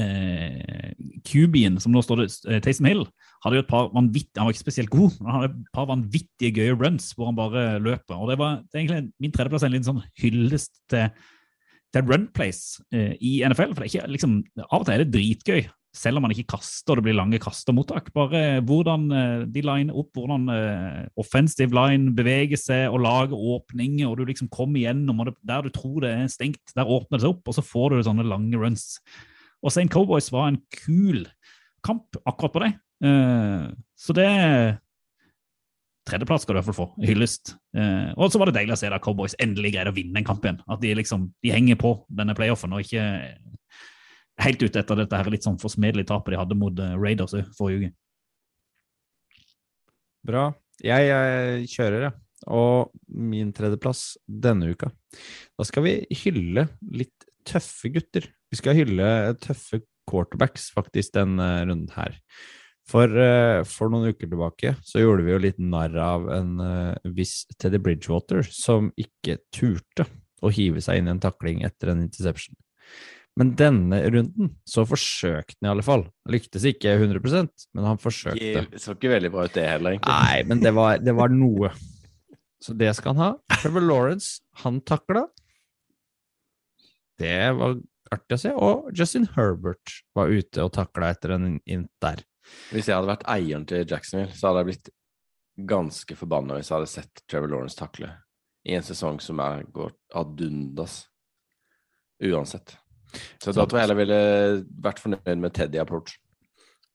eh, 0.00 0.92
QB-en, 1.28 1.78
som 1.82 1.92
nå 1.92 2.02
står 2.04 2.22
det, 2.22 2.28
eh, 2.48 2.60
Taysom 2.64 2.88
Hill, 2.88 3.04
hadde 3.44 3.58
jo 3.58 3.64
et 3.64 3.70
par 3.70 3.90
vanvittige, 3.94 4.38
han 4.38 4.48
var 4.48 4.56
ikke 4.56 4.66
spesielt 4.66 4.92
god, 4.92 5.18
men 5.18 5.30
han 5.30 5.40
hadde 5.40 5.50
et 5.52 5.72
par 5.76 5.88
vanvittige 5.90 6.54
gøye 6.56 6.76
runs 6.78 7.10
hvor 7.14 7.30
han 7.30 7.38
bare 7.38 7.66
løper. 7.82 8.16
Og 8.16 8.32
det 8.32 8.38
var 8.40 8.62
det 8.64 8.80
egentlig 8.80 9.12
min 9.22 9.34
tredjeplass 9.34 9.66
en 9.66 9.74
liten 9.74 9.88
sånn 9.90 10.02
hyllest 10.22 10.80
til, 10.90 11.12
til 11.94 12.08
runplays 12.08 12.62
eh, 12.94 13.12
i 13.20 13.38
NFL. 13.46 13.74
For 13.74 13.84
det 13.84 13.90
er 13.90 13.92
ikke, 13.92 14.14
liksom, 14.16 14.40
av 14.64 14.80
og 14.80 14.88
til 14.88 14.96
er 14.96 15.04
det 15.04 15.12
dritgøy, 15.14 15.68
selv 15.94 16.18
om 16.18 16.26
man 16.26 16.34
ikke 16.34 16.50
kaster 16.52 16.92
og 16.92 17.00
det 17.00 17.06
blir 17.06 17.16
lange 17.16 17.40
kast 17.42 17.68
og 17.70 17.78
mottak. 17.78 18.10
Bare 18.14 18.60
hvordan 18.66 19.06
eh, 19.14 19.44
de 19.50 19.62
liner 19.64 19.96
opp, 19.96 20.10
hvordan 20.16 20.48
eh, 20.52 21.06
offensive 21.20 21.74
line 21.74 22.12
beveger 22.16 22.60
seg 22.60 22.92
og 22.92 23.02
lager 23.06 23.46
åpninger, 23.56 24.06
og 24.08 24.18
du 24.18 24.28
liksom 24.28 24.50
kommer 24.52 24.82
igjennom, 24.82 25.22
og 25.22 25.30
det, 25.30 25.38
der 25.48 25.64
du 25.64 25.72
tror 25.74 26.02
det 26.04 26.12
er 26.14 26.32
stengt, 26.32 26.74
der 26.76 26.88
åpner 26.88 27.18
det 27.18 27.24
seg 27.24 27.36
opp, 27.36 27.46
og 27.48 27.56
så 27.56 27.64
får 27.64 27.94
du 27.94 28.02
sånne 28.08 28.26
lange 28.28 28.60
runs. 28.60 28.98
Og 29.64 29.72
St. 29.72 29.88
Cowboys 29.92 30.30
var 30.34 30.52
en 30.52 30.60
kul 30.84 31.24
kamp 31.86 32.20
akkurat 32.28 32.54
på 32.54 32.66
det. 32.66 32.74
Eh, 33.08 33.64
så 33.98 34.18
det 34.18 34.28
Tredjeplass 36.08 36.46
skal 36.46 36.54
du 36.54 36.56
i 36.56 36.62
hvert 36.62 36.70
fall 36.70 36.76
få. 36.78 37.04
Hyllest. 37.04 37.50
Og 38.16 38.30
så 38.32 38.38
var 38.40 38.48
det 38.48 38.54
deilig 38.56 38.72
å 38.72 38.78
se 38.80 38.88
da 38.88 38.96
Cowboys 39.04 39.34
endelig 39.44 39.74
greide 39.74 39.90
å 39.92 39.96
vinne 39.98 40.16
en 40.16 40.24
kamp 40.24 40.40
igjen. 40.40 40.62
At 40.64 40.80
de 40.80 40.94
liksom, 40.96 41.26
de 41.44 41.52
henger 41.52 41.76
på 41.76 41.90
denne 42.08 42.32
playoffen 42.32 42.72
og 42.72 42.80
ikke 42.80 43.02
helt 44.44 44.62
ute 44.62 44.80
etter 44.80 45.00
dette 45.00 45.18
her 45.18 45.30
litt 45.32 45.46
sånn 45.46 45.60
forsmedelige 45.60 46.10
tapet 46.12 46.34
de 46.34 46.40
hadde 46.40 46.58
mot 46.58 46.82
eh, 46.82 46.96
Raiders 46.98 47.34
i 47.38 47.44
forrige 47.58 47.88
uke. 47.88 47.94
Bra. 50.28 50.48
Jeg, 50.84 51.08
jeg 51.08 51.68
kjører, 51.72 52.08
jeg. 52.08 52.24
Og 52.54 52.92
min 53.10 53.50
tredjeplass 53.54 54.12
denne 54.28 54.70
uka. 54.70 54.92
Da 55.58 55.66
skal 55.66 55.84
vi 55.86 55.94
hylle 56.22 56.68
litt 56.94 57.26
tøffe 57.48 57.90
gutter. 57.94 58.28
Vi 58.52 58.60
skal 58.60 58.76
hylle 58.78 59.08
tøffe 59.42 59.82
quarterbacks 60.08 60.70
faktisk 60.74 61.16
denne 61.16 61.48
runden 61.66 61.90
her. 61.96 62.16
For, 62.88 63.10
eh, 63.20 63.62
for 63.68 63.92
noen 63.92 64.14
uker 64.14 64.30
tilbake 64.30 64.72
så 64.86 65.02
gjorde 65.02 65.26
vi 65.26 65.34
jo 65.34 65.42
litt 65.44 65.58
narr 65.60 65.96
av 66.00 66.30
en 66.32 66.54
eh, 66.64 67.10
viss 67.16 67.42
Teddy 67.58 67.80
Bridgewater 67.84 68.46
som 68.48 68.88
ikke 68.96 69.40
turte 69.52 70.06
å 70.40 70.52
hive 70.54 70.80
seg 70.84 71.00
inn 71.00 71.10
i 71.10 71.12
en 71.12 71.20
takling 71.20 71.64
etter 71.66 71.92
en 71.92 72.06
interception. 72.06 72.56
Men 73.38 73.52
denne 73.58 74.00
runden 74.10 74.50
så 74.66 74.82
forsøkte 74.88 75.60
han 75.60 75.68
i 75.68 75.70
alle 75.70 75.84
fall. 75.86 76.02
Lyktes 76.30 76.64
ikke 76.66 76.96
100% 76.98 77.68
men 77.76 77.86
han 77.86 78.00
forsøkte. 78.02 78.64
Det 78.72 78.82
så 78.82 78.96
ikke 78.96 79.12
veldig 79.12 79.30
bra 79.34 79.44
ut, 79.46 79.54
det 79.54 79.66
heller, 79.68 79.94
egentlig. 79.94 80.16
Nei, 80.24 80.40
men 80.50 80.62
det 80.64 80.72
var, 80.74 80.98
det 80.98 81.14
var 81.14 81.30
noe. 81.30 81.70
Så 82.64 82.74
det 82.74 82.90
skal 82.98 83.14
han 83.14 83.22
ha. 83.22 83.58
Trevor 83.60 83.86
Lawrence, 83.86 84.40
han 84.64 84.80
takla. 84.82 85.28
Det 87.18 87.36
var 87.58 87.78
artig 88.14 88.38
å 88.38 88.42
se. 88.42 88.54
Og 88.54 88.90
Justin 88.96 89.28
Herbert 89.36 90.00
var 90.18 90.32
ute 90.34 90.64
og 90.66 90.74
takla 90.74 91.12
etter 91.14 91.36
en 91.36 91.58
int 91.62 91.90
der. 92.02 92.24
Hvis 92.72 92.88
jeg 92.88 92.96
hadde 92.96 93.12
vært 93.12 93.26
eieren 93.30 93.66
til 93.68 93.84
Jacksonville, 93.86 94.34
så 94.34 94.50
hadde 94.50 94.64
jeg 94.64 94.70
blitt 94.72 94.90
ganske 95.68 96.16
forbanna 96.18 96.56
hvis 96.58 96.70
jeg 96.70 96.76
hadde 96.78 96.90
sett 96.90 97.22
Trevor 97.28 97.50
Lawrence 97.52 97.78
takle 97.78 98.12
i 98.68 98.74
en 98.76 98.84
sesong 98.84 99.18
som 99.22 99.40
er 99.42 99.64
går 99.74 99.94
ad 100.18 100.42
undas. 100.44 101.00
Uansett. 102.24 102.74
Så 103.42 103.54
da 103.56 103.64
tror 103.64 103.80
jeg 103.80 103.86
heller 103.86 103.98
ville 103.98 104.20
vært 104.84 105.02
fornøyd 105.02 105.40
med 105.40 105.54
Teddy-approach. 105.56 106.16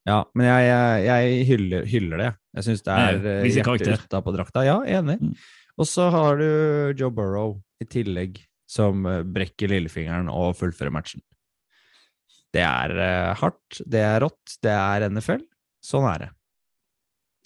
Ja, 0.07 0.21
men 0.35 0.49
jeg, 0.49 0.63
jeg, 0.67 1.03
jeg 1.07 1.43
hyller, 1.47 1.85
hyller 1.87 2.21
det. 2.21 2.31
Jeg 2.57 2.67
syns 2.67 2.81
det 2.85 2.93
er 2.93 3.03
Ja, 3.03 3.19
eh, 3.33 3.43
viser 3.45 3.69
hjertet 3.69 4.33
drakta. 4.35 4.65
Ja, 4.67 4.79
enig. 4.99 5.19
Mm. 5.21 5.35
Og 5.79 5.89
så 5.89 6.09
har 6.13 6.37
du 6.41 6.49
Joe 6.99 7.13
Burrow 7.13 7.55
i 7.81 7.87
tillegg, 7.89 8.41
som 8.69 9.07
eh, 9.09 9.23
brekker 9.23 9.71
lillefingeren 9.71 10.29
og 10.31 10.57
fullfører 10.59 10.93
matchen. 10.93 11.23
Det 12.53 12.61
er 12.61 12.93
uh, 12.93 13.33
hardt, 13.39 13.81
det 13.89 14.01
er 14.05 14.19
rått, 14.21 14.57
det 14.61 14.73
er 14.73 15.07
NFL. 15.09 15.41
Sånn 15.83 16.05
er 16.05 16.27
det. 16.27 16.27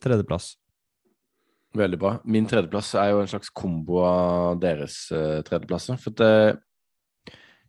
Tredjeplass. 0.04 0.56
Veldig 1.78 2.00
bra. 2.02 2.12
Min 2.28 2.48
tredjeplass 2.50 2.94
er 3.00 3.14
jo 3.14 3.22
en 3.22 3.30
slags 3.32 3.52
kombo 3.56 4.02
av 4.04 4.60
deres 4.60 5.06
uh, 5.16 5.40
tredjeplasser. 5.48 6.00
For 6.02 6.26
eh, 6.26 6.58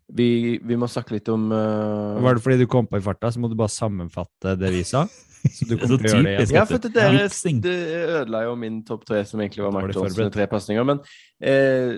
vi, 0.08 0.58
vi 0.64 0.76
må 0.80 0.88
snakke 0.88 1.18
litt 1.18 1.28
om 1.28 1.50
uh... 1.52 2.18
Var 2.24 2.38
det 2.38 2.44
fordi 2.44 2.58
du 2.62 2.68
kom 2.70 2.86
på 2.88 3.00
i 3.00 3.04
farta, 3.04 3.30
så 3.32 3.40
må 3.42 3.50
du 3.50 3.56
bare 3.58 3.72
sammenfatte 3.72 4.54
det 4.60 4.72
vi 4.74 4.84
sa? 4.88 5.06
Så 5.54 5.68
du 5.68 5.76
er 5.76 5.82
kommer 5.84 6.00
til 6.02 6.08
å 6.08 6.10
gjøre 6.10 6.24
det 6.24 6.32
igjen? 6.34 6.54
Ja, 6.56 6.64
for 6.66 6.82
det, 6.82 6.90
dere, 6.96 7.26
det 7.62 7.74
ødela 8.18 8.40
jo 8.48 8.54
min 8.58 8.80
topp 8.84 9.04
tre, 9.06 9.20
som 9.28 9.40
egentlig 9.40 9.62
var 9.62 9.74
Mark 9.76 9.92
Johnson 9.94 10.32
tre 10.34 10.48
pasninger. 10.50 10.86
Men 10.88 10.98
eh, 11.38 11.94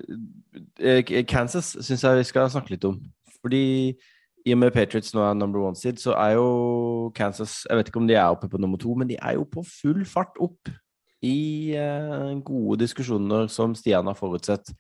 eh, 0.77 1.25
Kansas 1.25 1.73
syns 1.81 2.05
jeg 2.05 2.21
vi 2.21 2.27
skal 2.29 2.51
snakke 2.53 2.75
litt 2.75 2.85
om. 2.85 2.99
Fordi 3.41 3.63
i 4.45 4.53
og 4.55 4.61
med 4.61 4.75
Patriots 4.75 5.15
nå 5.17 5.25
er 5.25 5.39
number 5.39 5.65
one 5.65 5.77
seed, 5.77 6.01
så 6.01 6.15
er 6.17 6.37
jo 6.37 7.11
Kansas 7.17 7.63
Jeg 7.69 7.81
vet 7.81 7.91
ikke 7.91 8.01
om 8.01 8.09
de 8.09 8.17
er 8.17 8.29
oppe 8.29 8.49
på 8.49 8.61
nummer 8.61 8.81
to, 8.81 8.95
men 8.95 9.09
de 9.09 9.19
er 9.21 9.37
jo 9.39 9.49
på 9.49 9.65
full 9.67 10.05
fart 10.09 10.37
opp 10.41 10.71
i 11.25 11.77
eh, 11.77 12.31
gode 12.45 12.81
diskusjoner 12.81 13.49
som 13.53 13.75
Stian 13.77 14.09
har 14.09 14.17
forutsett 14.17 14.73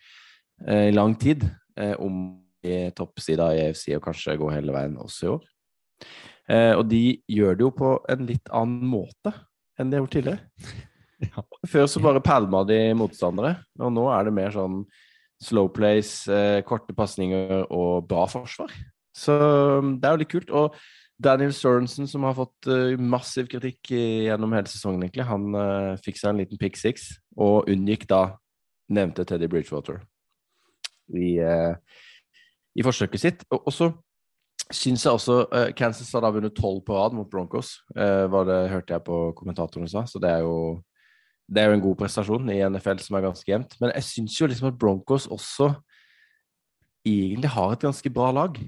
eh, 0.67 0.89
i 0.89 0.95
lang 0.95 1.15
tid, 1.21 1.45
eh, 1.77 1.93
om 2.01 2.40
toppsida 2.97 3.51
i 3.57 3.65
AFC 3.67 3.89
og 3.97 4.05
kanskje 4.05 4.39
gå 4.41 4.51
hele 4.53 4.75
veien 4.75 4.99
også 5.01 5.27
i 5.27 5.31
år. 5.35 5.47
Eh, 6.51 6.73
og 6.75 6.85
de 6.91 7.03
gjør 7.31 7.57
det 7.57 7.67
jo 7.67 7.73
på 7.77 7.95
en 8.11 8.27
litt 8.29 8.51
annen 8.53 8.87
måte 8.91 9.33
enn 9.79 9.91
de 9.91 9.99
har 9.99 10.07
gjort 10.07 10.17
tidligere. 10.19 10.47
Ja. 11.21 11.43
Før 11.69 11.85
så 11.85 12.01
bare 12.01 12.23
pælma 12.25 12.63
de 12.65 12.95
motstandere, 12.97 13.59
og 13.77 13.91
nå 13.93 14.07
er 14.09 14.25
det 14.25 14.31
mer 14.33 14.55
sånn 14.55 14.79
slow 15.45 15.67
plays, 15.69 16.15
eh, 16.33 16.63
korte 16.65 16.95
pasninger 16.97 17.67
og 17.67 18.07
bra 18.09 18.23
forsvar. 18.25 18.73
Så 19.13 19.37
um, 19.37 19.91
det 20.01 20.09
er 20.09 20.17
jo 20.17 20.21
litt 20.23 20.31
kult. 20.33 20.55
Og 20.57 20.79
Daniel 21.21 21.53
Sorensen, 21.53 22.09
som 22.09 22.25
har 22.25 22.39
fått 22.39 22.71
uh, 22.73 22.97
massiv 22.97 23.51
kritikk 23.53 23.93
gjennom 23.93 24.57
hele 24.57 24.73
sesongen, 24.73 25.05
egentlig, 25.05 25.29
han 25.29 25.45
uh, 25.53 26.01
fikk 26.01 26.23
seg 26.23 26.33
en 26.33 26.41
liten 26.41 26.63
pick 26.63 26.81
six 26.81 27.11
og 27.37 27.69
unngikk 27.69 28.09
da 28.09 28.23
nevnte 28.91 29.29
Teddy 29.29 29.49
Bridgewater 29.51 30.01
i, 31.15 31.39
eh, 31.39 31.75
i 32.79 32.85
forsøket 32.87 33.23
sitt. 33.23 33.45
Og, 33.51 33.67
og 33.67 33.75
så 33.75 33.91
syns 34.71 35.05
jeg 35.05 35.17
også 35.17 35.41
uh, 35.51 35.71
Kansas 35.77 36.13
har 36.15 36.23
da 36.23 36.31
vunnet 36.35 36.55
tolv 36.55 36.85
på 36.87 36.95
rad 36.95 37.17
mot 37.17 37.29
Broncos, 37.31 37.81
uh, 37.97 38.27
var 38.31 38.47
det 38.47 38.61
hørte 38.71 38.95
jeg 38.95 39.07
på 39.07 39.23
kommentatorene 39.39 39.91
sa, 39.91 40.05
så 40.07 40.23
det 40.23 40.31
er 40.31 40.45
jo 40.47 40.79
det 41.51 41.63
er 41.63 41.71
jo 41.71 41.79
en 41.81 41.83
god 41.83 41.97
prestasjon 41.99 42.51
i 42.55 42.61
NFL 42.63 43.01
som 43.03 43.17
er 43.19 43.25
ganske 43.27 43.51
jevnt. 43.51 43.73
Men 43.83 43.91
jeg 43.97 44.07
syns 44.07 44.37
jo 44.39 44.47
liksom 44.47 44.69
at 44.69 44.77
Broncos 44.79 45.27
også 45.27 45.73
egentlig 47.07 47.51
har 47.51 47.75
et 47.75 47.89
ganske 47.89 48.13
bra 48.15 48.29
lag. 48.37 48.61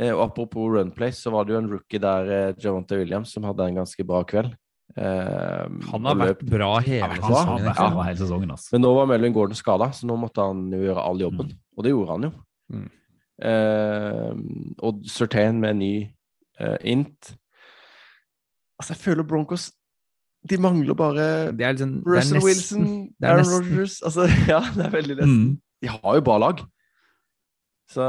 Eh, 0.00 0.12
og 0.14 0.22
apropos 0.30 0.70
runplay, 0.72 1.12
så 1.12 1.32
var 1.34 1.44
det 1.44 1.54
jo 1.54 1.60
en 1.60 1.70
rookie 1.74 2.00
der, 2.00 2.30
eh, 2.32 2.54
Javante 2.62 2.96
Williams, 2.96 3.34
som 3.34 3.44
hadde 3.44 3.66
en 3.68 3.82
ganske 3.82 4.06
bra 4.06 4.22
kveld. 4.24 4.54
Eh, 4.96 5.66
Han 5.90 6.04
har 6.08 6.16
vært 6.16 6.46
bra 6.46 6.78
hele 6.80 7.20
sesongen. 7.20 7.64
Ja. 7.68 8.02
hele 8.02 8.16
sesongen. 8.16 8.50
Altså. 8.50 8.72
Men 8.72 8.82
nå 8.82 8.94
var 8.94 9.06
Melvin 9.06 9.32
Gordon 9.32 9.54
skada, 9.54 9.90
så 9.92 10.06
nå 10.06 10.16
måtte 10.18 10.40
han 10.40 10.70
jo 10.72 10.80
gjøre 10.80 11.04
all 11.04 11.20
jobben. 11.20 11.52
Og 11.76 11.84
det 11.84 11.92
gjorde 11.92 12.16
han 12.16 12.22
jo. 12.22 12.32
Mm. 12.72 12.88
Eh, 13.40 14.32
og 14.78 15.02
Surtain 15.08 15.60
med 15.60 15.70
en 15.70 15.78
ny 15.80 15.94
eh, 16.60 16.76
int. 16.84 17.36
Altså, 18.80 18.92
jeg 18.92 19.00
føler 19.00 19.24
Broncos 19.28 19.70
De 20.50 20.56
mangler 20.56 20.94
bare 20.94 21.52
Det 21.52 21.58
liksom 21.58 22.02
Russell 22.06 22.40
Wilson, 22.44 23.10
Aaron 23.22 23.44
Rogers 23.44 24.00
Altså, 24.00 24.24
ja, 24.52 24.60
det 24.76 24.86
er 24.86 24.90
veldig 24.90 25.16
nesten. 25.16 25.40
Mm. 25.40 25.60
De 25.82 25.88
har 25.88 26.14
jo 26.14 26.20
bra 26.20 26.38
lag. 26.38 26.62
Så 27.88 28.04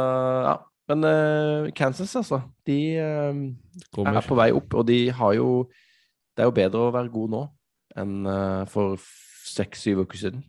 ja. 0.47 0.55
Men 0.91 1.03
uh, 1.07 1.71
Kansas, 1.71 2.15
altså. 2.15 2.41
De 2.67 2.77
uh, 2.99 4.07
er 4.07 4.27
på 4.27 4.35
vei 4.35 4.51
opp, 4.51 4.73
og 4.73 4.87
de 4.87 5.11
har 5.11 5.33
jo 5.33 5.69
Det 6.35 6.43
er 6.43 6.49
jo 6.49 6.55
bedre 6.55 6.87
å 6.87 6.93
være 6.95 7.11
god 7.11 7.31
nå 7.31 7.41
enn 7.99 8.23
uh, 8.23 8.63
for 8.71 8.95
seks-syv 9.51 10.05
uker 10.05 10.17
siden. 10.17 10.43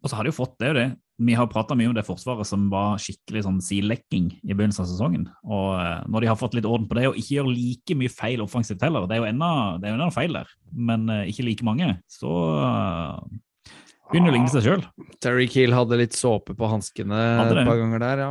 Og 0.00 0.08
så 0.08 0.16
har 0.16 0.24
de 0.24 0.32
jo 0.32 0.38
fått 0.38 0.54
det, 0.60 0.70
jo 0.70 0.76
det. 0.78 0.86
Vi 1.18 1.34
har 1.34 1.48
prata 1.50 1.74
mye 1.74 1.88
om 1.90 1.96
det 1.96 2.04
forsvaret 2.06 2.46
som 2.46 2.68
var 2.70 3.00
skikkelig 3.02 3.42
sånn 3.42 3.58
silekking 3.64 4.28
i 4.38 4.52
begynnelsen 4.52 4.84
av 4.84 4.90
sesongen. 4.92 5.24
Og 5.42 5.72
eh, 5.74 6.04
når 6.06 6.22
de 6.22 6.30
har 6.30 6.38
fått 6.38 6.54
litt 6.54 6.68
orden 6.68 6.86
på 6.86 6.98
det, 6.98 7.08
og 7.10 7.18
ikke 7.18 7.40
gjør 7.40 7.50
like 7.50 7.96
mye 7.98 8.12
feil 8.12 8.44
offensivt 8.44 8.84
heller, 8.86 9.08
det 9.10 9.16
er 9.16 9.24
jo 9.24 9.30
enda, 9.32 9.50
det 9.82 9.90
er 9.90 9.96
enda 9.96 10.12
feil 10.14 10.38
der, 10.38 10.52
men 10.70 11.08
eh, 11.10 11.24
ikke 11.32 11.48
like 11.48 11.66
mange, 11.66 11.90
så 12.12 12.36
eh, 12.62 13.72
begynner 14.12 14.30
det 14.30 14.34
å 14.34 14.36
ligne 14.36 14.54
seg 14.54 14.68
sjøl. 14.68 14.86
Terry 15.18 15.48
Keel 15.50 15.74
hadde 15.74 15.98
litt 15.98 16.14
såpe 16.14 16.54
på 16.54 16.70
hanskene 16.70 17.18
et 17.42 17.52
par 17.58 17.82
ganger 17.82 18.06
der, 18.06 18.24
ja. 18.28 18.30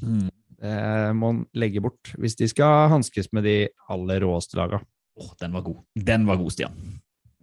Mm. 0.00 0.32
Det 0.64 0.80
må 1.18 1.28
han 1.28 1.44
legge 1.60 1.82
bort 1.84 2.14
hvis 2.16 2.38
de 2.40 2.48
skal 2.48 2.88
hanskes 2.88 3.28
med 3.36 3.44
de 3.44 3.56
aller 3.92 4.24
råeste 4.24 4.56
laga. 4.56 4.80
Oh, 5.20 5.30
den 5.40 5.52
var 5.52 5.68
god. 5.68 5.84
Den 5.92 6.24
var 6.26 6.40
god, 6.40 6.56
Stian. 6.56 6.82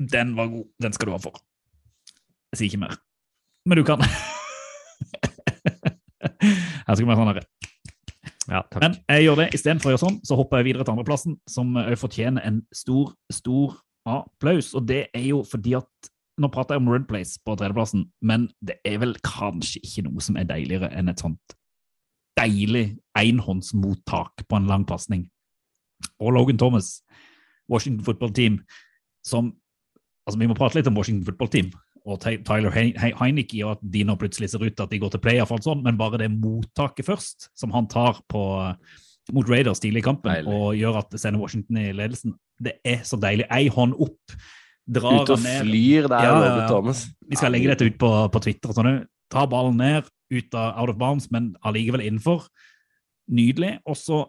Den 0.02 0.34
var 0.36 0.50
god. 0.50 0.66
Den 0.82 0.98
skal 0.98 1.12
du 1.12 1.16
ha 1.16 1.22
for. 1.22 1.38
Jeg 2.52 2.58
sier 2.58 2.72
ikke 2.72 2.86
mer. 2.88 2.98
Men 3.70 3.78
du 3.78 3.86
kan. 3.86 4.02
Her 6.92 6.98
skal 7.00 7.08
vi 7.08 7.14
ha 7.14 7.20
sånn 7.22 7.30
herre. 7.32 7.46
Ja. 8.52 8.60
Men 8.84 8.98
jeg 9.08 9.24
gjør 9.24 9.38
det 9.40 9.46
istedenfor 9.56 9.88
å 9.88 9.94
gjøre 9.94 10.02
sånn, 10.02 10.18
så 10.28 10.36
hopper 10.36 10.60
jeg 10.60 10.68
videre 10.68 10.84
til 10.84 10.92
andreplassen, 10.92 11.38
som 11.48 11.70
òg 11.80 11.94
fortjener 12.02 12.44
en 12.44 12.58
stor, 12.76 13.14
stor 13.32 13.78
applaus. 14.12 14.74
Og 14.76 14.84
det 14.90 15.06
er 15.16 15.30
jo 15.32 15.46
fordi 15.48 15.78
at 15.80 16.12
Nå 16.42 16.48
prater 16.50 16.74
jeg 16.74 16.82
om 16.82 16.88
Red 16.90 17.04
Place 17.10 17.38
på 17.44 17.54
tredjeplassen, 17.60 18.06
men 18.26 18.46
det 18.66 18.78
er 18.88 18.96
vel 19.04 19.12
kanskje 19.22 19.82
ikke 19.84 20.06
noe 20.08 20.24
som 20.24 20.40
er 20.40 20.48
deiligere 20.50 20.88
enn 20.98 21.12
et 21.12 21.22
sånt 21.22 21.54
deilig 22.40 22.96
enhåndsmottak 23.20 24.46
på 24.50 24.58
en 24.58 24.70
lang 24.72 24.86
pasning. 24.88 25.28
Og 26.24 26.32
Logan 26.34 26.58
Thomas, 26.58 27.04
Washington 27.70 28.08
Football 28.08 28.34
Team, 28.34 28.62
som 29.28 29.52
Altså, 30.22 30.38
vi 30.38 30.48
må 30.48 30.54
prate 30.54 30.78
litt 30.78 30.88
om 30.88 30.98
Washington 30.98 31.26
Football 31.28 31.50
Team 31.50 31.70
og 32.06 32.20
Tyler 32.24 32.72
Hein- 32.74 32.96
Hein- 32.98 33.16
Heineke, 33.20 33.64
og 33.66 33.72
at 33.78 33.84
de 33.94 34.04
nå 34.08 34.16
plutselig 34.18 34.50
ser 34.50 34.64
ut 34.64 34.76
til 34.76 34.84
at 34.84 34.90
de 34.90 35.00
går 35.00 35.12
til 35.14 35.20
playoff, 35.22 35.52
alt 35.52 35.64
sånt, 35.68 35.84
men 35.86 35.98
bare 36.00 36.18
det 36.18 36.32
mottaket 36.32 37.06
først, 37.06 37.50
som 37.56 37.72
han 37.76 37.88
tar 37.88 38.22
på, 38.32 38.42
mot 39.32 39.48
Raiders 39.50 39.80
tidlig 39.80 40.02
i 40.02 40.08
kampen, 40.08 40.32
Deilig. 40.34 40.48
og 40.50 40.74
gjør 40.80 40.98
at 41.04 41.12
det 41.14 41.20
sender 41.22 41.40
Washington 41.40 41.78
i 41.78 41.92
ledelsen, 41.94 42.34
det 42.62 42.74
er 42.84 43.04
så 43.06 43.20
deilig. 43.22 43.46
Ei 43.54 43.68
hånd 43.70 43.94
opp, 44.02 44.34
drar 44.90 45.22
Ut 45.24 45.30
og 45.30 45.40
ned. 45.44 45.62
flyr 45.62 46.08
der, 46.10 46.24
Ja, 46.26 46.34
ja, 46.42 46.50
Robert. 46.56 46.70
Thomas. 46.70 47.04
Vi 47.30 47.36
skal 47.38 47.52
legge 47.54 47.70
dette 47.70 47.86
ut 47.86 47.98
på, 48.02 48.10
på 48.34 48.42
Twitter. 48.42 48.74
Sånn, 48.74 49.06
ta 49.30 49.46
ballen 49.46 49.78
ned, 49.78 50.10
ut 50.34 50.56
av 50.56 50.80
out 50.82 50.90
of 50.90 50.98
bounds, 50.98 51.30
men 51.32 51.56
allikevel 51.64 52.02
innenfor. 52.02 52.48
Nydelig. 53.32 53.78
Og 53.86 53.96
så 53.96 54.26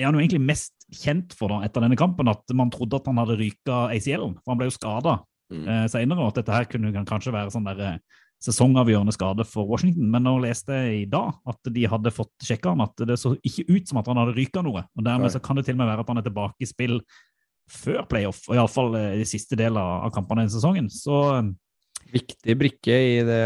er 0.00 0.06
han 0.08 0.14
jo 0.16 0.20
egentlig 0.24 0.40
mest 0.40 0.72
kjent 0.92 1.34
for 1.36 1.48
da, 1.52 1.60
etter 1.66 1.84
denne 1.84 1.96
kampen 2.00 2.28
at 2.32 2.42
man 2.56 2.70
trodde 2.72 2.96
at 2.98 3.06
han 3.06 3.20
hadde 3.20 3.36
ryka 3.38 3.84
ACL-en, 3.92 4.34
for 4.40 4.52
han 4.54 4.58
ble 4.58 4.70
jo 4.70 4.74
skada 4.78 5.18
Mm. 5.52 5.68
eh, 5.68 5.86
senere, 5.92 6.20
og 6.20 6.32
at 6.32 6.40
dette 6.42 6.56
her 6.56 6.68
kunne 6.70 7.04
kanskje 7.08 7.34
være 7.34 7.52
sånn 7.54 7.66
der 7.68 7.82
uh, 7.84 8.20
sesongavgjørende 8.42 9.14
skade 9.14 9.46
for 9.46 9.68
Washington. 9.70 10.08
Men 10.10 10.26
nå 10.26 10.36
leste 10.42 10.74
jeg 10.74 11.02
i 11.04 11.10
dag 11.10 11.36
at 11.48 11.72
de 11.74 11.84
hadde 11.86 12.14
fått 12.14 12.32
sjekka 12.42 12.72
han, 12.74 12.84
at 12.84 13.04
det 13.06 13.18
så 13.20 13.36
ikke 13.38 13.68
ut 13.70 13.90
som 13.90 14.00
at 14.00 14.08
han 14.10 14.18
hadde 14.18 14.34
ryka 14.38 14.64
noe. 14.66 14.82
og 14.82 15.04
Dermed 15.06 15.30
så 15.34 15.42
kan 15.42 15.58
det 15.58 15.66
til 15.68 15.76
og 15.76 15.82
med 15.84 15.92
være 15.92 16.06
at 16.06 16.10
han 16.10 16.22
er 16.22 16.26
tilbake 16.26 16.64
i 16.66 16.70
spill 16.70 16.98
før 17.72 18.02
playoff, 18.10 18.42
og 18.50 18.56
iallfall 18.58 18.96
uh, 18.98 19.12
i 19.16 19.26
siste 19.28 19.56
del 19.58 19.78
av, 19.80 20.08
av 20.08 20.14
kampene 20.14 20.48
i 20.48 20.52
sesongen. 20.52 20.90
Så 20.92 21.20
eh, 21.38 21.52
Viktig 22.12 22.56
brikke 22.60 22.92
i 22.92 23.20
det 23.24 23.44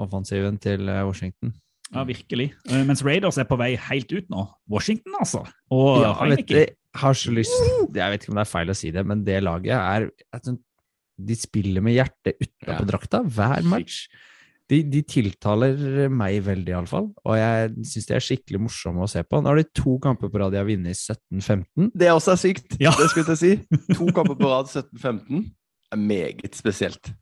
offensiven 0.00 0.56
til 0.58 0.88
eh, 0.88 1.04
Washington. 1.06 1.52
Ja, 1.92 2.02
virkelig. 2.08 2.48
Eh, 2.66 2.82
Mens 2.88 3.04
Raiders 3.06 3.38
er 3.38 3.46
på 3.46 3.58
vei 3.60 3.74
helt 3.78 4.10
ut 4.10 4.30
nå. 4.32 4.46
Washington, 4.70 5.14
altså. 5.20 5.44
Og 5.70 6.00
Ja, 6.02 6.14
vet 6.24 6.40
Heineke. 6.40 6.56
jeg 6.56 6.74
har 6.98 7.14
så 7.18 7.34
lyst 7.34 7.54
Jeg 7.94 8.10
vet 8.10 8.24
ikke 8.24 8.32
om 8.32 8.40
det 8.40 8.46
er 8.46 8.50
feil 8.50 8.72
å 8.72 8.76
si 8.78 8.90
det, 8.94 9.04
men 9.06 9.22
det 9.26 9.42
laget 9.44 9.76
er 9.76 10.08
jeg 10.08 10.46
tror 10.46 10.58
De 11.18 11.34
spiller 11.38 11.82
med 11.84 11.94
hjertet 11.96 12.38
utapå 12.40 12.80
Ja. 12.80 12.86
drakta 12.88 13.20
hver 13.24 13.62
match. 13.68 14.06
De, 14.70 14.78
de 14.88 15.02
tiltaler 15.04 16.08
meg 16.08 16.38
veldig, 16.46 16.72
iallfall. 16.72 17.10
Og 17.28 17.34
jeg 17.36 17.74
syns 17.84 18.06
de 18.08 18.14
er 18.16 18.24
skikkelig 18.24 18.60
morsomme 18.64 19.04
å 19.04 19.08
se 19.10 19.20
på. 19.22 19.42
Nå 19.44 19.50
har 19.52 19.60
de 19.60 19.66
to 19.76 19.98
kamper 20.00 20.30
på 20.32 20.40
rad 20.40 20.54
de 20.54 20.58
har 20.62 20.64
vunnet 20.68 20.96
17-15. 20.96 21.90
Det 21.94 22.08
også 22.10 22.32
er 22.32 22.40
sykt. 22.40 22.78
Ja. 22.80 22.94
Det 22.96 23.10
skulle 23.12 23.36
jeg 23.36 23.42
si. 23.42 23.92
To 23.98 24.06
kamper 24.16 24.38
på 24.40 24.48
rad 24.48 24.72
17-15 24.72 25.44
er 25.92 26.00
meget 26.00 26.56
spesielt. 26.56 27.12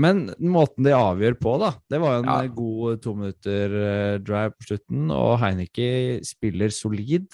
Men 0.00 0.30
måten 0.40 0.82
de 0.86 0.92
avgjør 0.96 1.34
på, 1.42 1.54
da 1.60 1.72
Det 1.92 1.98
var 2.00 2.14
jo 2.16 2.22
en 2.24 2.28
Ja. 2.30 2.54
god 2.56 3.00
to 3.04 3.14
minutter 3.14 3.74
eh, 3.80 4.18
drive 4.24 4.52
på 4.58 4.66
slutten, 4.70 5.10
og 5.14 5.38
Heineke 5.42 6.20
spiller 6.26 6.70
solid. 6.74 7.26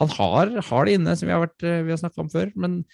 Han 0.00 0.08
har, 0.16 0.50
har 0.64 0.84
det 0.88 0.94
inne, 0.96 1.16
som 1.16 1.28
vi 1.28 1.32
har, 1.36 1.42
vært, 1.46 1.62
eh, 1.62 1.82
vi 1.84 1.92
har 1.92 2.00
snakka 2.00 2.20
om 2.24 2.28
før, 2.32 2.50
men 2.56 2.84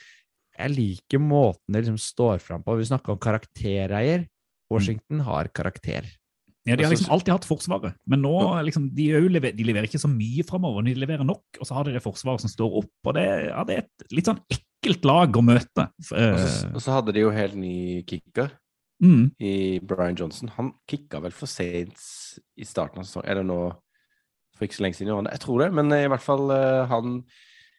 jeg 0.57 0.73
liker 0.75 1.21
måten 1.23 1.75
det 1.77 1.85
liksom 1.85 1.99
står 2.01 2.41
fram 2.43 2.65
på. 2.65 2.77
Vi 2.79 2.89
snakka 2.89 3.15
om 3.15 3.21
karaktereier. 3.23 4.27
Washington 4.73 5.21
har 5.27 5.49
karakter. 5.55 6.09
Ja, 6.67 6.75
De 6.75 6.83
har 6.83 6.91
liksom 6.91 7.13
alltid 7.15 7.31
hatt 7.31 7.45
Forsvaret, 7.47 7.95
men 8.11 8.25
nå 8.25 8.33
liksom, 8.67 8.89
de, 8.97 9.05
er 9.15 9.23
lever, 9.31 9.53
de 9.55 9.63
leverer 9.69 9.87
ikke 9.87 10.01
så 10.03 10.11
mye 10.11 10.43
framover. 10.49 10.83
De 10.89 10.97
leverer 10.99 11.23
nok, 11.23 11.45
og 11.61 11.69
så 11.69 11.77
har 11.77 11.87
de 11.87 11.93
det 11.95 12.03
Forsvaret 12.03 12.43
som 12.43 12.51
står 12.51 12.81
opp. 12.83 12.91
og 13.07 13.15
Det, 13.15 13.27
ja, 13.53 13.63
det 13.69 13.77
er 13.77 13.85
et 13.85 14.17
litt 14.17 14.27
sånn 14.27 14.41
ekkelt 14.51 15.07
lag 15.07 15.39
å 15.39 15.45
møte. 15.47 15.87
Eh, 16.11 16.33
Og 16.35 16.41
så, 16.43 16.73
og 16.75 16.83
så 16.83 16.97
hadde 16.97 17.15
de 17.15 17.23
jo 17.23 17.31
helt 17.31 17.55
ny 17.55 18.03
kicker 18.11 18.51
mm, 18.99 19.25
i 19.39 19.55
Brian 19.87 20.19
Johnson. 20.19 20.51
Han 20.59 20.73
kicka 20.91 21.23
vel 21.23 21.37
for 21.37 21.47
sent 21.47 22.03
i 22.59 22.67
starten 22.67 22.99
av 22.99 23.07
sesongen, 23.07 23.31
eller 23.31 23.47
nå 23.47 23.61
for 24.57 24.67
ikke 24.67 24.81
så 24.81 24.87
lenge 24.89 24.99
siden. 24.99 25.31
Jeg 25.31 25.45
tror 25.47 25.63
det, 25.63 25.71
men 25.79 25.95
i 25.95 26.07
hvert 26.11 26.25
fall 26.25 26.51
eh, 26.51 26.83
han 26.91 27.21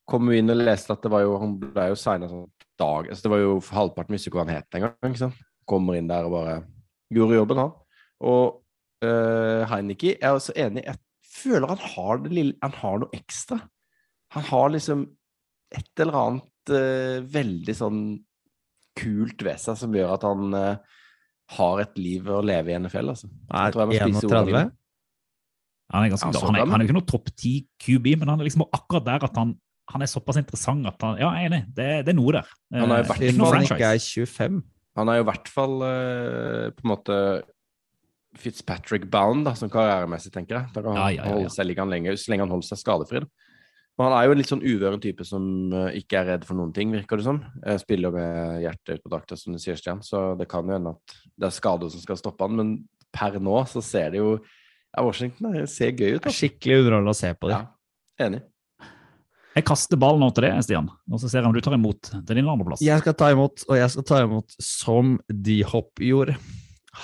kom 0.07 0.32
jo 0.32 0.39
inn 0.39 0.53
og 0.53 0.63
leste 0.63 0.95
at 0.95 1.03
det 1.03 1.11
var 1.11 1.25
jo, 1.28 1.36
han 1.41 1.57
ble 1.59 1.89
jo 1.91 1.99
signa 1.99 2.32
sånn 2.32 2.47
dag 2.80 3.09
altså 3.09 3.25
Det 3.25 3.32
var 3.34 3.41
jo 3.41 3.57
halvparten 3.73 4.15
visste 4.15 4.30
ikke 4.32 4.39
hva 4.39 4.47
han 4.47 4.57
het 4.57 4.78
engang. 4.78 4.95
ikke 5.09 5.23
sant? 5.25 5.43
Kommer 5.67 5.97
inn 5.97 6.09
der 6.09 6.28
og 6.28 6.36
bare 6.38 6.55
gjorde 7.13 7.39
jobben, 7.39 7.61
han. 7.63 7.73
Og 8.28 8.59
uh, 9.05 9.63
Heineke 9.71 10.15
er 10.17 10.36
også 10.36 10.55
enig. 10.57 10.86
Jeg 10.86 10.97
føler 11.38 11.73
han 11.73 11.84
har 11.84 12.21
det 12.23 12.34
lille 12.34 12.55
Han 12.63 12.78
har 12.82 13.01
noe 13.03 13.17
ekstra. 13.17 13.59
Han 14.36 14.47
har 14.49 14.71
liksom 14.73 15.07
et 15.78 16.01
eller 16.03 16.19
annet 16.21 16.71
uh, 16.71 17.17
veldig 17.34 17.75
sånn 17.75 18.01
kult 18.97 19.43
ved 19.45 19.61
seg 19.61 19.78
som 19.78 19.93
gjør 19.93 20.15
at 20.15 20.25
han 20.25 20.55
uh, 20.55 20.97
har 21.57 21.84
et 21.84 21.99
liv 21.99 22.28
å 22.28 22.41
leve 22.45 22.73
i 22.73 22.78
NFL, 22.80 23.13
altså. 23.13 23.30
Ordene 23.47 23.95
31. 23.95 24.49
mine. 24.49 24.63
han 25.93 26.03
er 26.03 26.11
ganske 26.11 26.32
Ja, 26.34 26.41
han, 26.43 26.57
er, 26.57 26.65
han 26.65 26.75
er 26.75 26.84
jo 26.84 26.89
ikke 26.89 26.97
noe 26.97 27.07
topp 27.07 27.32
ti 27.39 27.53
QB, 27.84 28.09
men 28.19 28.32
han 28.34 28.41
er 28.41 28.49
liksom 28.49 28.65
akkurat 28.67 29.05
der 29.07 29.28
at 29.30 29.39
han, 29.39 29.53
han 29.93 30.01
er 30.03 30.09
såpass 30.11 30.38
interessant 30.41 30.85
at 30.89 31.01
han 31.01 31.17
Ja, 31.21 31.29
jeg 31.38 31.45
er 31.45 31.51
enig. 31.51 31.61
Det, 31.75 31.88
det 32.05 32.11
er 32.13 32.17
noe 32.17 32.33
der. 32.35 32.49
Han 32.75 32.91
er 32.91 33.01
jo 33.01 33.03
hvert 33.03 33.07
fall 33.13 33.21
ikke 33.23 33.31
Siden 33.31 33.41
noe 33.43 33.53
han 33.53 33.63
ikke 33.67 33.77
franchise. 33.77 34.21
er 34.21 34.25
25. 34.25 34.63
Han 34.97 35.09
er 35.13 35.15
jo 35.19 35.23
i 35.23 35.27
hvert 35.29 35.47
fall 35.53 35.75
eh, 35.88 36.69
på 36.75 36.83
en 36.85 36.91
måte 36.91 37.17
Fitzpatrick-bound 38.38 39.45
da, 39.47 39.53
som 39.57 39.69
karrieremessig, 39.71 40.31
tenker 40.33 40.59
jeg. 40.59 40.71
Da 40.75 40.81
kan 40.83 40.91
han 40.93 40.97
Ja, 40.99 41.09
ja, 41.09 41.15
ja, 41.23 41.27
ja. 41.29 41.35
holde 41.38 41.51
seg 41.53 41.65
liggende 41.69 41.88
han 41.88 41.93
lenge, 41.95 42.17
så 42.19 42.31
lenge 42.33 42.45
han 42.45 42.53
holder 42.53 42.67
seg 42.69 42.81
skadefri. 42.83 43.21
da. 43.23 43.29
Men 43.97 44.05
han 44.11 44.13
er 44.19 44.25
jo 44.27 44.31
en 44.35 44.38
litt 44.38 44.51
sånn 44.51 44.61
uvøren 44.67 45.01
type 45.01 45.25
som 45.25 45.45
eh, 45.73 45.95
ikke 46.03 46.19
er 46.19 46.27
redd 46.33 46.45
for 46.45 46.59
noen 46.59 46.73
ting, 46.75 46.91
virker 46.93 47.17
det 47.17 47.25
som. 47.25 47.39
Jeg 47.65 47.81
spiller 47.81 48.13
med 48.13 48.61
hjertet 48.61 48.99
ut 48.99 49.03
på 49.07 49.13
drakta, 49.15 49.38
som 49.39 49.55
du 49.55 49.59
sier, 49.63 49.79
Stian, 49.79 50.03
så 50.05 50.35
det 50.38 50.45
kan 50.51 50.67
jo 50.69 50.75
hende 50.77 50.93
at 50.93 51.17
det 51.33 51.49
er 51.49 51.55
skader 51.55 51.89
som 51.89 52.03
skal 52.03 52.19
stoppe 52.19 52.45
han, 52.45 52.59
men 52.59 52.75
per 53.15 53.39
nå 53.41 53.57
så 53.71 53.81
ser 53.81 54.11
det 54.13 54.21
jo 54.21 54.35
ja, 54.38 55.01
Washington 55.03 55.65
ser 55.69 55.91
gøy 55.95 56.17
ut. 56.17 56.21
Det 56.21 56.27
er 56.27 56.29
Altså. 56.29 56.38
skikkelig 56.43 56.77
underholdende 56.83 57.15
å 57.15 57.17
se 57.17 57.33
på 57.33 57.49
dem. 57.49 57.65
Ja, 57.65 58.25
enig. 58.27 58.43
Jeg 59.58 59.66
kaster 59.66 59.97
ballen 59.97 60.22
over 60.22 60.36
til 60.38 60.45
deg, 60.45 60.60
Stian, 60.62 60.88
og 61.10 61.18
så 61.18 61.32
ser 61.32 61.41
jeg 61.41 61.49
om 61.49 61.55
du 61.55 61.64
tar 61.66 61.74
imot 61.74 62.12
til 62.14 62.38
din 62.38 62.45
andreplass. 62.45 62.84
Jeg 62.86 63.01
skal 63.01 63.16
ta 63.18 63.32
imot, 63.34 63.64
og 63.66 63.80
jeg 63.80 63.89
skal 63.89 64.05
ta 64.05 64.20
imot 64.28 64.58
som 64.62 65.16
D-Hop 65.34 66.03
gjorde. 66.05 66.36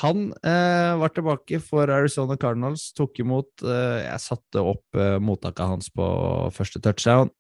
Han 0.04 0.28
eh, 0.46 0.92
var 1.02 1.14
tilbake 1.14 1.58
for 1.66 1.90
Arizona 1.90 2.38
Cardinals, 2.38 2.92
tok 2.98 3.20
imot 3.22 3.62
eh, 3.66 4.04
Jeg 4.06 4.22
satte 4.22 4.62
opp 4.62 4.98
eh, 4.98 5.18
mottaket 5.22 5.66
hans 5.70 5.90
på 5.94 6.06
første 6.54 6.82
touchdown. 6.82 7.34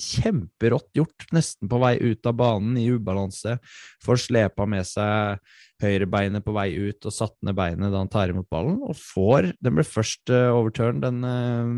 Kjemperått 0.00 0.88
gjort, 0.98 1.28
nesten 1.32 1.70
på 1.70 1.80
vei 1.80 1.94
ut 2.00 2.28
av 2.28 2.36
banen 2.40 2.76
i 2.80 2.88
ubalanse. 2.92 3.56
Får 4.04 4.24
slepa 4.26 4.68
med 4.68 4.88
seg 4.88 5.40
høyrebeinet 5.80 6.44
på 6.44 6.54
vei 6.54 6.68
ut 6.76 7.06
og 7.08 7.14
satt 7.14 7.36
ned 7.46 7.56
beinet 7.58 7.92
da 7.92 8.02
han 8.02 8.10
tar 8.12 8.32
imot 8.32 8.48
ballen, 8.52 8.80
og 8.84 8.96
får 8.98 9.52
Den 9.62 9.78
ble 9.78 9.86
først 9.86 10.32
uh, 10.32 10.52
overturn, 10.56 11.00
den, 11.04 11.22
eh, 11.24 11.74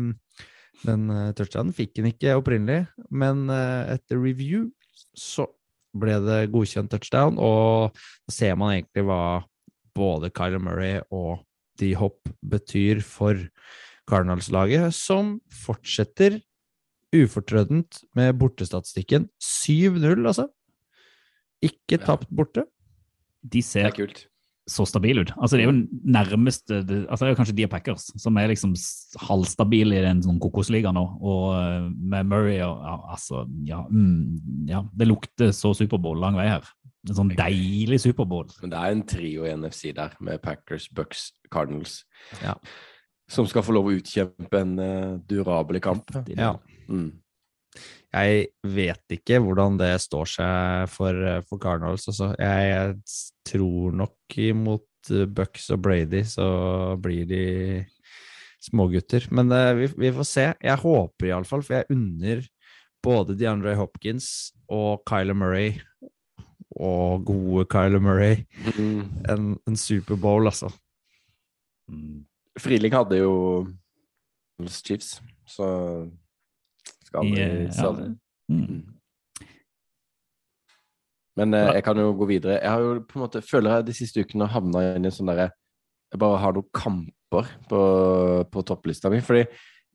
den 0.81 1.09
eh, 1.13 1.31
touchdownen. 1.37 1.73
Fikk 1.75 1.99
han 1.99 2.09
ikke 2.11 2.37
opprinnelig, 2.39 2.85
men 3.13 3.47
eh, 3.53 3.93
etter 3.95 4.19
review 4.21 4.69
så 5.17 5.47
ble 5.93 6.17
det 6.25 6.39
godkjent 6.53 6.89
touchdown, 6.89 7.37
og 7.37 7.93
da 8.25 8.33
ser 8.33 8.55
man 8.57 8.73
egentlig 8.73 9.05
hva 9.05 9.43
både 9.93 10.31
Kyler 10.33 10.61
Murray 10.63 11.01
og 11.13 11.43
D-Hop 11.79 12.31
betyr 12.49 13.03
for 13.05 13.37
Cardinals-laget, 14.09 14.89
som 14.95 15.37
fortsetter 15.53 16.39
ufortrødent 17.13 18.01
med 18.17 18.33
bortestatistikken. 18.41 19.29
7-0, 19.37 20.25
altså. 20.25 20.47
Ikke 21.63 22.01
tapt 22.01 22.27
borte. 22.33 22.65
De 23.43 23.61
Det 23.61 23.65
ser 23.65 23.85
er 23.91 23.95
kult. 23.95 24.25
Så 24.69 24.85
stabil 24.87 25.19
ut. 25.19 25.31
Altså, 25.35 25.57
det 25.57 25.65
er 25.65 25.71
jo 25.71 26.01
nærmest 26.15 26.69
det, 26.71 27.01
altså, 27.09 27.23
det 27.23 27.27
er 27.27 27.33
jo 27.33 27.39
kanskje 27.39 27.55
de 27.57 27.67
Packers, 27.67 28.05
som 28.21 28.37
er 28.39 28.51
liksom 28.51 28.75
halvstabile 29.27 29.97
i 29.97 30.05
den 30.05 30.21
sånn 30.23 30.39
kokosliga 30.43 30.93
nå. 30.95 31.03
Og 31.19 31.49
eh, 31.57 31.89
med 31.91 32.29
Murray 32.31 32.61
og 32.63 32.79
ja, 32.85 32.95
altså, 33.15 33.43
ja, 33.67 33.81
mm, 33.89 34.69
ja, 34.71 34.83
det 34.95 35.09
lukter 35.09 35.51
så 35.55 35.73
Superbowl 35.75 36.21
lang 36.23 36.39
vei 36.39 36.47
her. 36.53 36.69
En 37.09 37.17
sånn 37.17 37.33
deilig 37.35 37.99
Superbowl. 38.05 38.47
Men 38.63 38.71
det 38.71 38.79
er 38.79 38.95
en 38.95 39.05
trio 39.11 39.47
i 39.47 39.55
NFC 39.57 39.91
der, 39.97 40.15
med 40.23 40.39
Packers, 40.43 40.87
Bucks, 40.95 41.31
Cardinals. 41.51 42.01
Ja. 42.39 42.55
Som 43.31 43.47
skal 43.49 43.65
få 43.67 43.75
lov 43.75 43.89
å 43.89 43.97
utkjempe 43.97 44.61
en 44.63 44.77
uh, 44.79 45.19
durabel 45.27 45.81
kamp. 45.83 46.15
Ja. 46.31 46.53
Mm. 46.87 47.22
Jeg 48.13 48.47
vet 48.61 49.15
ikke 49.15 49.39
hvordan 49.41 49.77
det 49.79 49.91
står 50.03 50.29
seg 50.29 50.89
for, 50.93 51.17
for 51.49 51.61
Cardinals. 51.61 52.05
Altså. 52.11 52.31
Jeg 52.37 52.93
tror 53.49 53.95
nok 54.03 54.37
imot 54.37 55.11
eh, 55.11 55.25
Bucks 55.25 55.69
og 55.73 55.81
Brady 55.87 56.21
så 56.29 56.47
blir 57.01 57.25
de 57.29 57.45
smågutter. 58.63 59.25
Men 59.33 59.51
eh, 59.51 59.71
vi, 59.81 59.89
vi 60.05 60.11
får 60.13 60.29
se. 60.29 60.45
Jeg 60.61 60.81
håper 60.83 61.31
iallfall, 61.31 61.65
for 61.65 61.79
jeg 61.79 61.89
unner 61.95 62.45
både 63.03 63.35
DeAndre 63.35 63.73
Hopkins 63.75 64.53
og 64.71 65.01
Kyler 65.09 65.35
Murray 65.35 65.73
og 66.73 67.25
gode 67.27 67.65
Kyler 67.69 68.01
Murray 68.01 68.45
Mm. 68.77 69.01
en, 69.29 69.49
en 69.67 69.75
Superbowl, 69.77 70.47
altså. 70.47 70.69
Mm. 71.91 72.23
Friling 72.57 72.93
hadde 72.95 73.17
jo 73.19 73.33
Chiefs, 74.69 75.17
så 75.45 75.65
skal 77.13 77.29
vi 77.29 78.07
ja. 78.09 78.11
Mm. 78.51 78.81
Men 81.39 81.57
eh, 81.57 81.71
jeg 81.79 81.85
kan 81.85 81.97
jo 81.97 82.13
gå 82.17 82.27
videre. 82.29 82.59
Jeg 82.59 82.69
har 82.69 82.83
jo 82.83 82.95
på 83.07 83.17
en 83.17 83.25
måte, 83.25 83.41
føler 83.45 83.77
jeg 83.77 83.87
de 83.87 83.97
siste 83.97 84.23
ukene 84.23 84.47
har 84.47 84.59
havna 84.59 84.83
inn 84.93 85.05
i 85.05 85.09
en 85.09 85.15
sånn 85.15 85.31
derre 85.31 85.49
Jeg 86.13 86.21
bare 86.21 86.41
har 86.43 86.53
noen 86.53 86.69
kamper 86.77 87.53
på, 87.69 87.79
på 88.53 88.65
topplista 88.69 89.09
mi. 89.09 89.21
Fordi, 89.25 89.45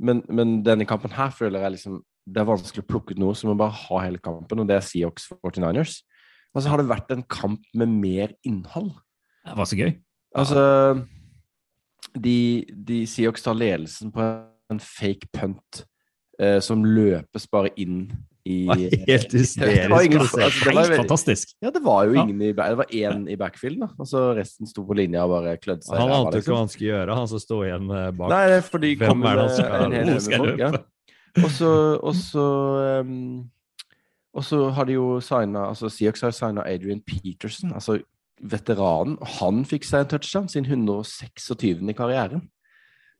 men, 0.02 0.24
men 0.26 0.58
denne 0.66 0.86
kampen 0.88 1.14
her 1.14 1.30
føler 1.34 1.62
jeg 1.62 1.76
liksom 1.76 2.00
Det 2.26 2.42
er 2.42 2.48
vanskelig 2.48 2.84
å 2.84 2.88
plukke 2.90 3.14
ut 3.14 3.22
noe, 3.22 3.36
så 3.38 3.48
må 3.48 3.54
bare 3.58 3.76
ha 3.86 4.00
hele 4.04 4.22
kampen, 4.22 4.60
og 4.60 4.68
det 4.68 4.78
er 4.78 4.84
Seahawks 4.84 5.30
49ers. 5.38 6.00
Og 6.56 6.64
så 6.64 6.72
har 6.72 6.80
det 6.80 6.90
vært 6.90 7.12
en 7.14 7.22
kamp 7.30 7.62
med 7.76 7.92
mer 7.92 8.34
innhold. 8.46 8.90
Det 9.46 9.54
var 9.56 9.68
så 9.68 9.78
gøy. 9.78 9.94
Altså 10.36 10.62
De, 12.18 12.66
de 12.68 12.98
Seahawks 13.08 13.46
tar 13.46 13.56
ledelsen 13.56 14.12
på 14.12 14.26
en 14.68 14.82
fake 14.82 15.30
punt 15.32 15.84
eh, 16.40 16.58
som 16.64 16.84
løpes 16.86 17.46
bare 17.50 17.70
inn 17.76 18.08
i 18.48 18.66
Helt 19.10 19.32
hysterisk 19.34 19.92
altså, 19.92 20.38
det 20.40 20.74
var 20.74 20.84
Helt 20.86 21.00
fantastisk. 21.02 21.52
Ja, 21.62 21.72
det 21.74 21.82
var 21.84 22.06
jo 22.08 22.16
ingen 22.16 22.40
i 22.40 22.52
Det 22.52 22.76
var 22.80 22.94
én 22.94 23.26
i 23.30 23.36
backfield, 23.36 23.80
da. 23.82 23.90
Og 23.98 24.08
så 24.08 24.22
resten 24.38 24.68
sto 24.70 24.84
på 24.88 24.96
linja 24.96 25.26
og 25.26 25.34
bare 25.36 25.56
klødde 25.60 25.84
seg. 25.86 25.98
Han 26.00 26.14
ante 26.14 26.38
ikke 26.38 26.40
liksom. 26.40 26.54
hva 26.54 26.62
han 26.62 26.72
skulle 26.72 26.90
gjøre, 26.92 27.18
han 27.20 27.30
som 27.32 27.42
sto 27.42 27.60
igjen 27.66 27.90
eh, 27.90 28.10
bak. 28.16 28.32
Nei, 28.32 28.42
det 28.48 28.58
er 28.60 28.66
fordi 28.68 28.94
Hvem 29.02 29.26
er 29.26 29.40
det 29.40 29.44
han 29.44 29.56
skal- 29.58 29.84
en 29.84 29.96
hel 29.98 30.20
skal 30.24 30.44
folk. 30.44 30.62
Ja. 30.62 30.70
løpe? 30.76 30.84
Og 31.44 31.50
så 31.54 31.72
Og 32.02 32.14
så 32.16 32.44
um, 33.04 33.50
Og 34.34 34.44
så 34.44 34.70
har 34.74 34.84
de 34.88 34.94
jo 34.96 35.20
signa 35.20 35.68
Altså 35.68 35.90
Seahawks 35.92 36.24
har 36.24 36.32
signa 36.34 36.64
Adrian 36.66 37.02
Peterson, 37.04 37.72
altså 37.74 37.98
veteranen. 38.38 39.18
Han 39.40 39.64
fikk 39.66 39.84
seg 39.84 40.04
en 40.04 40.10
touchdown, 40.12 40.48
sin 40.48 40.64
126. 40.64 41.82
i 41.90 41.92
karrieren. 41.92 42.44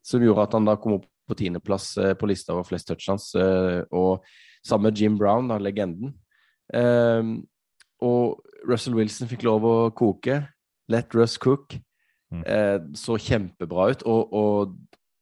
Som 0.06 0.22
gjorde 0.22 0.44
at 0.46 0.52
han 0.54 0.68
da 0.68 0.76
kom 0.78 1.00
opp 1.00 1.06
på 1.28 1.36
tiendeplass 1.38 1.96
eh, 2.00 2.14
på 2.18 2.28
lista 2.30 2.54
over 2.54 2.66
flest 2.66 2.88
touchdowns. 2.88 3.34
eh, 3.34 3.82
Og 3.92 4.24
sammen 4.64 4.88
med 4.88 4.98
Jim 4.98 5.18
Brown, 5.18 5.48
da, 5.48 5.58
legenden. 5.58 6.14
Ehm, 6.74 7.46
og 8.00 8.42
Russell 8.68 8.96
Wilson 8.96 9.28
fikk 9.30 9.44
lov 9.46 9.64
å 9.64 9.76
koke. 9.96 10.42
Let 10.88 11.14
Russ 11.14 11.38
cook. 11.38 11.76
Mm. 12.32 12.42
Eh, 12.44 12.78
så 12.94 13.16
kjempebra 13.16 13.90
ut. 13.92 14.02
Og, 14.02 14.32
og 14.32 14.76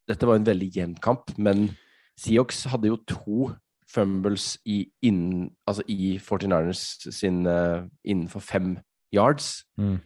dette 0.08 0.26
var 0.26 0.38
en 0.38 0.46
veldig 0.46 0.70
jevn 0.74 0.96
kamp, 1.02 1.32
men 1.38 1.68
Seahawks 2.18 2.64
hadde 2.72 2.88
jo 2.88 2.98
to 3.06 3.52
fumbles 3.90 4.56
i, 4.66 4.86
innen, 5.02 5.50
altså 5.66 5.84
i 5.88 6.16
49ers 6.18 6.82
sin 7.14 7.46
uh, 7.46 7.86
innenfor 8.04 8.42
fem 8.42 8.76
yards. 9.14 9.64
Mm. 9.78 9.98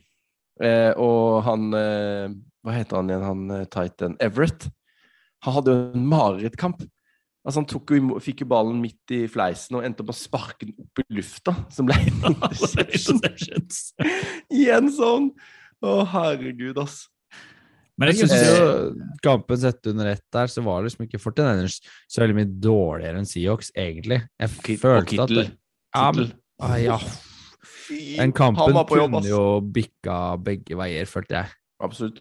Eh, 0.60 0.92
og 1.00 1.40
han 1.46 1.70
eh, 1.72 2.28
Hva 2.60 2.74
heter 2.76 2.98
han 2.98 3.08
igjen, 3.08 3.22
han 3.24 3.66
Titan 3.72 4.16
Everett? 4.20 4.66
Han 5.46 5.56
hadde 5.56 5.74
jo 5.74 5.84
en 5.96 6.08
marerittkamp. 6.10 6.82
Altså 7.40 7.62
Han 7.62 7.68
tok 7.70 7.94
jo, 7.96 8.18
fikk 8.20 8.42
jo 8.44 8.50
ballen 8.50 8.82
midt 8.82 9.14
i 9.16 9.22
fleisen 9.32 9.78
og 9.78 9.86
endte 9.86 10.02
opp 10.04 10.10
med 10.10 10.18
å 10.18 10.20
sparke 10.20 10.66
den 10.68 10.74
opp 10.82 11.00
i 11.00 11.06
lufta, 11.16 11.54
som 11.72 11.88
ble 11.88 11.96
en 12.02 12.34
interception. 12.36 13.16
Interceptions. 13.16 13.80
Igjen 14.60 14.92
sånn! 14.92 15.30
Å, 15.80 15.94
herregud, 16.12 16.76
ass. 16.82 17.06
Men 18.00 18.12
Jeg 18.12 18.22
syns 18.22 18.32
jo 18.44 18.68
kampen 19.24 19.58
sett 19.60 19.88
under 19.90 20.08
ett 20.08 20.24
der, 20.32 20.48
så 20.48 20.62
var 20.64 20.80
det 20.80 20.88
liksom 20.88 21.04
ikke 21.04 21.20
49ers 21.20 21.80
så 22.08 22.22
veldig 22.22 22.36
mye 22.38 22.48
dårligere 22.64 23.20
enn 23.20 23.28
Seahawks, 23.28 23.68
egentlig. 23.76 24.22
Jeg 24.40 24.54
Kit- 24.64 24.78
og 24.78 24.84
følte 24.84 25.24
at 25.26 25.34
det, 25.36 25.44
ja, 25.96 26.06
men, 26.16 26.30
ah, 26.64 26.76
ja, 26.80 26.96
Den 27.90 28.32
kampen 28.36 28.72
jobb, 28.72 28.88
kunne 28.88 29.24
jo 29.28 29.42
bikka 29.60 30.16
begge 30.40 30.78
veier, 30.80 31.08
følte 31.10 31.42
jeg. 31.42 31.52
Absolutt. 31.84 32.20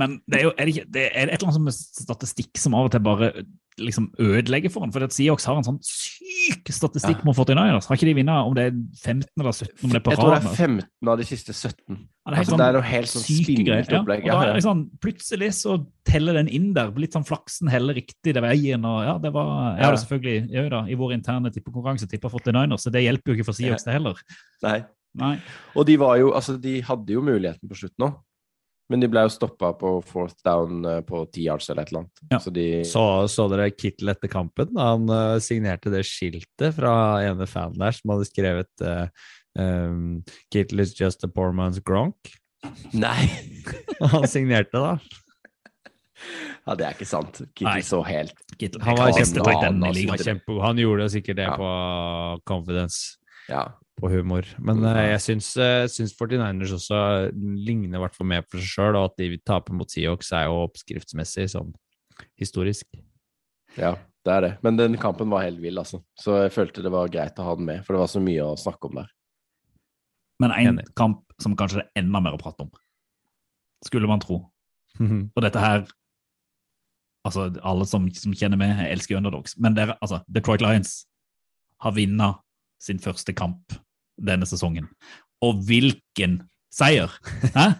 Men 0.00 0.18
det 0.30 0.40
er 0.40 0.46
jo 0.48 0.52
er 0.56 0.66
det 0.68 0.76
ikke, 0.76 0.90
det 0.96 1.06
er 1.10 1.28
et 1.30 1.34
eller 1.38 1.50
annet 1.50 1.58
som 1.60 1.66
med 1.68 1.76
statistikk 1.76 2.60
som 2.62 2.76
av 2.78 2.88
og 2.88 2.94
til 2.94 3.02
bare 3.04 3.32
liksom 3.80 4.10
ødelegger 4.20 4.68
for 4.72 4.84
ham. 4.84 4.90
For 4.92 5.04
Seahawks 5.08 5.46
har 5.48 5.56
en 5.56 5.64
sånn 5.64 5.78
syk 5.86 6.68
statistikk 6.74 7.22
Ja. 7.22 7.24
mot 7.24 7.36
49ers. 7.38 7.86
Har 7.88 7.96
ikke 7.96 8.08
de 8.10 8.14
vunnet 8.18 8.48
om 8.50 8.52
det 8.56 8.64
er 8.66 8.74
15 9.00 9.40
eller 9.40 9.54
17 9.56 9.84
om 9.86 9.92
det 9.94 9.96
er 10.00 10.04
på 10.04 10.12
Jeg 10.12 10.20
tror 10.20 10.34
det 10.34 10.40
er 10.40 10.58
15 10.58 11.08
av 11.12 11.16
de 11.20 11.26
siste 11.28 11.54
17. 11.56 11.72
Ja, 11.88 11.96
det 11.96 12.36
er 12.36 12.36
Altså, 12.40 12.50
sånn 12.52 12.60
det 12.60 12.66
er 12.66 12.76
noe 12.76 12.86
helt 12.90 13.10
sånn 13.12 13.24
spinnvilt 13.24 13.94
opplegg. 14.00 14.26
Ja, 14.28 14.38
ja. 14.50 14.60
sånn, 14.66 14.82
plutselig 15.00 15.50
så 15.56 15.78
teller 16.04 16.36
den 16.36 16.48
inn 16.52 16.70
der. 16.76 16.92
Litt 17.00 17.16
sånn 17.16 17.24
flaksen 17.26 17.72
heller 17.72 17.96
riktig 17.96 18.34
det 18.36 18.42
veien. 18.44 18.84
og 18.84 19.00
ja, 19.06 19.16
det 19.22 19.32
var, 19.32 19.76
Jeg 19.78 19.84
hadde 19.88 20.02
selvfølgelig 20.04 20.38
jeg 20.58 20.70
da, 20.76 20.84
i 20.86 20.94
vår 21.00 21.16
interne 21.16 21.52
tippekonkurranse 21.54 22.08
tippa 22.10 22.28
49ers, 22.28 22.84
så 22.84 22.92
det 22.92 23.06
hjelper 23.06 23.32
jo 23.32 23.38
ikke 23.38 23.48
for 23.48 23.56
Seahawks 23.56 23.88
det 23.88 23.96
heller. 23.96 24.20
Nei. 24.62 24.80
Nei. 25.18 25.34
Og 25.74 25.86
de 25.88 25.96
var 25.98 26.18
jo 26.20 26.28
Altså, 26.36 26.54
de 26.60 26.80
hadde 26.86 27.16
jo 27.16 27.22
muligheten 27.24 27.66
på 27.66 27.74
slutten 27.80 28.04
òg, 28.10 28.20
men 28.90 29.00
de 29.02 29.08
ble 29.10 29.22
jo 29.22 29.30
stoppa 29.32 29.70
på 29.78 29.92
fourth 30.06 30.40
down 30.46 30.84
eh, 30.88 31.00
på 31.06 31.22
ti 31.30 31.44
yards 31.46 31.70
eller 31.70 31.86
et 31.86 31.92
eller 31.92 32.02
annet. 32.04 32.22
Ja. 32.32 32.40
Så 32.42 32.50
de 32.54 32.66
Så, 32.88 33.04
så 33.30 33.46
dere 33.52 33.70
Kittel 33.70 34.10
etter 34.12 34.30
kampen? 34.32 34.72
Han 34.78 35.06
uh, 35.10 35.38
signerte 35.42 35.92
det 35.94 36.02
skiltet 36.08 36.74
fra 36.76 36.92
ene 37.22 37.46
fanen 37.50 37.78
der 37.78 37.94
som 37.94 38.14
hadde 38.14 38.28
skrevet 38.28 38.84
uh, 38.84 39.06
um, 39.58 40.20
'Kittel 40.50 40.82
is 40.82 40.94
just 40.98 41.24
a 41.24 41.30
poor 41.30 41.54
man's 41.54 41.78
gronk'. 41.80 42.34
Nei! 42.92 43.30
Han 44.12 44.26
signerte 44.28 44.76
da. 44.76 44.98
Ja, 46.66 46.74
det 46.76 46.84
er 46.84 46.96
ikke 46.98 47.08
sant. 47.08 47.38
Kittel 47.56 47.70
Nei. 47.70 47.84
så 47.86 48.02
helt 48.04 48.34
Kittel, 48.58 48.82
Han 48.84 48.98
var 48.98 49.08
jeg 49.08 49.16
kan 49.16 49.22
beste 49.22 49.40
kjempe- 49.40 49.46
tight 49.48 49.68
enden 49.70 49.96
i 49.96 50.50
han 50.58 50.60
han 50.66 50.82
gjorde 50.82 51.06
sikkert 51.14 51.38
det 51.40 51.46
Ja. 51.48 51.56
på 51.56 51.70
confidence, 52.44 53.16
Ja. 53.48 53.62
på 54.00 54.10
humor. 54.12 54.46
Men 54.62 54.84
uh, 54.84 54.96
jeg 55.10 55.22
syns, 55.24 55.52
uh, 55.58 55.86
syns 55.90 56.14
49ers 56.16 56.74
også 56.76 57.00
ligner 57.36 57.98
i 57.98 58.02
hvert 58.02 58.16
fall 58.16 58.28
mer 58.30 58.44
på 58.46 58.60
seg 58.60 58.68
sjøl, 58.68 58.98
og 58.98 59.10
at 59.10 59.16
de 59.20 59.40
taper 59.46 59.76
mot 59.76 59.90
Seahawks 59.90 60.32
er 60.36 60.46
jo 60.48 60.62
oppskriftsmessig 60.66 61.48
sånn 61.54 61.72
historisk. 62.40 62.86
ja, 63.78 63.94
det 64.26 64.34
er 64.34 64.44
det. 64.44 64.52
Men 64.64 64.76
den 64.76 64.98
kampen 65.00 65.30
var 65.32 65.46
helt 65.46 65.60
vill, 65.62 65.80
altså. 65.80 66.02
Så 66.18 66.36
jeg 66.42 66.52
følte 66.52 66.84
det 66.84 66.92
var 66.92 67.12
greit 67.12 67.38
å 67.40 67.46
ha 67.46 67.56
den 67.56 67.68
med, 67.68 67.84
for 67.86 67.96
det 67.96 68.02
var 68.02 68.12
så 68.12 68.22
mye 68.22 68.44
å 68.44 68.58
snakke 68.60 68.90
om 68.90 69.00
der. 69.00 69.08
Men 70.40 70.54
en 70.56 70.80
kamp 70.96 71.24
som 71.40 71.56
kanskje 71.56 71.80
det 71.80 71.86
er 71.88 72.02
enda 72.02 72.20
mer 72.24 72.36
å 72.36 72.40
prate 72.40 72.64
om, 72.64 72.70
skulle 73.84 74.08
man 74.08 74.22
tro. 74.24 74.42
Og 75.00 75.42
dette 75.44 75.62
her 75.62 75.88
Altså, 77.20 77.50
alle 77.68 77.84
som, 77.84 78.06
som 78.16 78.32
kjenner 78.32 78.56
meg, 78.56 78.78
elsker 78.88 79.18
underdogs. 79.18 79.52
Men 79.60 79.74
dere, 79.76 79.92
altså, 80.00 80.22
Detroit 80.32 80.62
Lions 80.64 81.02
har 81.84 81.92
vunnet 81.92 82.40
sin 82.82 83.00
første 83.02 83.34
kamp 83.36 83.76
denne 84.20 84.48
sesongen. 84.48 84.88
Og 85.44 85.62
hvilken 85.68 86.40
seier! 86.72 87.12
Hæ? 87.56 87.72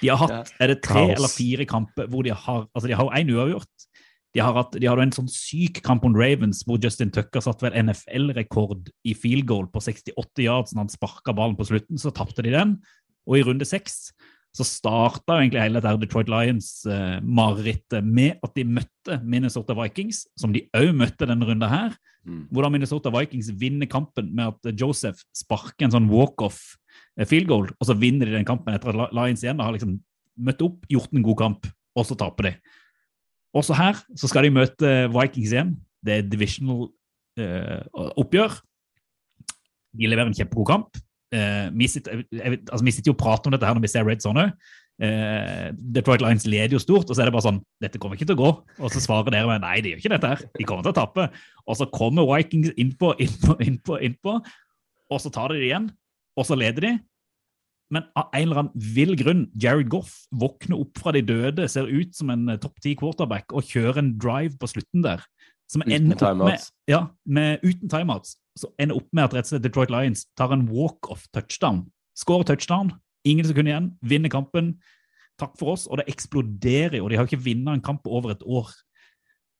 De 0.00 0.10
har 0.10 0.18
hatt 0.18 0.50
er 0.60 0.72
det 0.72 0.80
tre 0.82 1.04
Kaos. 1.06 1.14
eller 1.14 1.30
fire 1.30 1.64
kamper 1.70 2.08
hvor 2.10 2.26
de 2.26 2.32
har 2.34 2.64
altså 2.74 2.88
de 2.90 2.96
har 2.98 3.12
én 3.14 3.30
uavgjort. 3.30 3.84
De 4.34 4.42
har 4.42 4.56
hatt, 4.56 4.74
de 4.74 4.88
har 4.90 4.98
en 4.98 5.14
sånn 5.14 5.30
syk 5.30 5.78
kamp 5.86 6.02
mot 6.02 6.16
Ravens 6.18 6.64
hvor 6.66 6.80
Justin 6.82 7.12
Tucker 7.14 7.44
satt 7.44 7.62
vel 7.62 7.76
NFL-rekord 7.78 8.90
i 9.06 9.14
field 9.14 9.46
goal 9.46 9.68
på 9.70 9.82
68 9.84 10.42
yards 10.42 10.74
når 10.74 10.82
han 10.82 10.90
sparka 10.90 11.34
ballen 11.36 11.54
på 11.58 11.68
slutten. 11.68 12.00
Så 12.02 12.10
tapte 12.10 12.42
de 12.42 12.50
den. 12.50 12.80
Og 13.30 13.38
i 13.38 13.44
runde 13.46 13.68
seks 13.68 14.08
så 14.54 14.64
starta 14.66 15.40
egentlig 15.40 15.62
hele 15.64 15.80
dette 15.82 16.00
Detroit 16.04 16.28
Lions-marerittet 16.30 18.06
med 18.06 18.38
at 18.44 18.52
de 18.54 18.64
møtte 18.68 19.18
Minnesota 19.26 19.74
Vikings, 19.74 20.24
som 20.38 20.54
de 20.54 20.62
òg 20.78 20.92
møtte 20.94 21.26
denne 21.26 21.48
runden 21.48 21.70
her. 21.70 21.96
Mm. 22.24 22.44
Hvor 22.54 22.64
da 22.64 22.70
Minnesota 22.72 23.10
Vikings 23.12 23.50
vinner 23.60 23.90
kampen 23.90 24.30
med 24.36 24.54
at 24.54 24.78
Joseph 24.80 25.24
sparker 25.34 25.88
en 25.88 25.96
sånn 25.96 26.06
walk-off 26.08 26.60
eh, 27.18 27.26
field 27.28 27.50
goal, 27.50 27.66
og 27.74 27.88
så 27.88 27.98
vinner 27.98 28.30
de 28.30 28.38
den 28.38 28.46
kampen 28.48 28.76
etter 28.76 28.94
at 28.94 29.16
Lions 29.16 29.42
igjen 29.42 29.60
har 29.60 29.74
liksom 29.74 29.98
møtt 30.46 30.62
opp, 30.64 30.86
gjort 30.90 31.12
en 31.14 31.26
god 31.26 31.40
kamp, 31.40 31.68
og 31.94 32.06
så 32.06 32.16
taper 32.18 32.48
de. 32.48 32.54
Også 33.54 33.74
her 33.78 33.98
så 34.18 34.30
skal 34.30 34.46
de 34.46 34.54
møte 34.54 34.94
Vikings 35.14 35.54
igjen. 35.54 35.74
Det 36.04 36.20
er 36.20 36.30
divisional 36.30 36.88
eh, 37.42 37.82
oppgjør. 38.22 38.54
De 39.94 40.10
leverer 40.10 40.30
en 40.30 40.38
kjempegod 40.38 40.70
kamp. 40.70 41.02
Eh, 41.34 41.68
vi, 41.74 41.90
sitter, 41.90 42.22
altså, 42.30 42.84
vi 42.86 42.94
sitter 42.94 43.10
jo 43.10 43.16
og 43.16 43.22
prater 43.22 43.50
om 43.50 43.54
dette 43.56 43.66
her 43.66 43.76
når 43.76 43.86
vi 43.86 43.92
ser 43.92 44.06
Red 44.06 44.22
Zone 44.24 44.46
òg. 44.46 44.66
Eh, 45.02 45.72
Detroit 45.74 46.22
Lions 46.22 46.44
leder 46.46 46.76
jo 46.76 46.82
stort, 46.82 47.08
og 47.08 47.16
så 47.16 47.24
er 47.24 47.26
det 47.26 47.34
bare 47.34 47.48
sånn 47.48 47.56
Dette 47.82 47.98
kommer 47.98 48.14
ikke 48.14 48.28
til 48.30 48.36
å 48.36 48.42
gå. 48.44 48.50
Og 48.78 48.92
så 48.94 49.02
svarer 49.02 49.34
dere 49.34 49.48
med 49.50 49.64
nei, 49.64 49.80
de 49.82 49.94
gjør 49.94 50.04
ikke 50.04 50.12
dette 50.14 50.30
her. 50.34 50.44
De 50.54 50.68
kommer 50.68 50.86
til 50.86 50.94
å 50.94 51.00
tape. 51.00 51.26
Og 51.64 51.80
så 51.80 51.88
kommer 51.90 52.28
Vikings 52.30 52.70
innpå, 52.78 53.16
innpå, 53.24 53.58
innpå, 53.66 53.98
innpå, 54.10 54.38
og 55.10 55.20
så 55.20 55.32
tar 55.34 55.50
de 55.50 55.58
det 55.60 55.72
igjen. 55.72 55.90
Og 56.38 56.46
så 56.46 56.58
leder 56.58 56.86
de. 56.86 56.92
Men 57.92 58.06
av 58.18 58.30
en 58.32 58.46
eller 58.46 58.60
annen 58.62 58.86
vill 58.94 59.14
grunn, 59.18 59.44
Jared 59.60 59.90
Goff 59.92 60.14
våkner 60.34 60.80
opp 60.80 60.98
fra 61.02 61.12
de 61.14 61.22
døde, 61.26 61.66
ser 61.70 61.90
ut 61.90 62.14
som 62.16 62.30
en 62.32 62.48
eh, 62.54 62.60
topp 62.62 62.80
ti 62.82 62.94
quarterback 62.98 63.52
og 63.54 63.66
kjører 63.68 64.00
en 64.00 64.14
drive 64.20 64.56
på 64.60 64.70
slutten 64.70 65.04
der. 65.04 65.22
Som 65.74 65.82
Uten 65.82 65.94
opp 65.96 66.08
med, 66.08 66.18
timeouts. 66.22 66.70
ja, 66.90 67.00
med, 67.26 67.64
uten 67.66 67.90
timeouts. 67.90 68.36
Så 68.54 68.70
ender 68.78 69.00
opp 69.00 69.08
med 69.10 69.26
at 69.26 69.34
rett 69.34 69.48
og 69.48 69.54
slett 69.54 69.64
Detroit 69.64 69.90
Lions 69.90 70.28
tar 70.38 70.54
en 70.54 70.68
walk-off 70.70 71.26
touchdown. 71.34 71.84
Skårer 72.14 72.46
touchdown, 72.52 72.92
ingen 73.26 73.46
sekunder 73.48 73.72
igjen, 73.72 73.90
vinner 74.06 74.30
kampen. 74.30 74.76
Takk 75.40 75.56
for 75.58 75.74
oss. 75.74 75.88
Og 75.90 75.98
det 75.98 76.06
eksploderer 76.12 77.00
jo. 77.00 77.08
De 77.10 77.18
har 77.18 77.26
ikke 77.26 77.42
vunnet 77.42 77.74
en 77.74 77.82
kamp 77.82 78.04
på 78.04 78.14
over 78.14 78.36
et 78.36 78.44
år. 78.46 78.70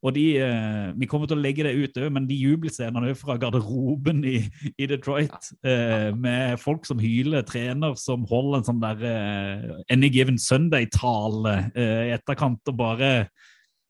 Og 0.05 0.13
de, 0.15 0.25
eh, 0.39 0.93
Vi 1.01 1.07
kommer 1.07 1.27
til 1.27 1.39
å 1.39 1.43
legge 1.43 1.65
det 1.65 1.75
ut 1.75 1.97
òg, 1.97 2.13
men 2.13 2.27
de 2.29 2.37
jubelscenene 2.37 3.15
fra 3.17 3.39
garderoben 3.41 4.23
i, 4.25 4.37
i 4.79 4.87
Detroit, 4.87 5.33
eh, 5.65 6.13
med 6.13 6.61
folk 6.61 6.85
som 6.87 7.01
hyler, 7.01 7.43
trener 7.43 7.97
som 7.97 8.27
holder 8.29 8.61
en 8.61 8.69
sånn 8.69 8.83
der 8.85 9.01
eh, 9.09 9.83
Any 9.91 10.11
Given 10.13 10.39
Sunday-tale 10.39 11.73
eh, 11.75 12.11
i 12.11 12.15
etterkant, 12.19 12.61
og 12.69 12.77
bare 12.77 13.31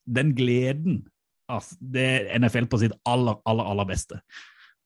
den 0.06 0.32
gleden 0.38 1.02
altså, 1.50 1.76
Det 1.80 2.04
er 2.04 2.28
NFL 2.40 2.68
på 2.70 2.80
sitt 2.82 2.94
aller, 3.08 3.38
aller, 3.46 3.70
aller 3.72 3.88
beste. 3.88 4.20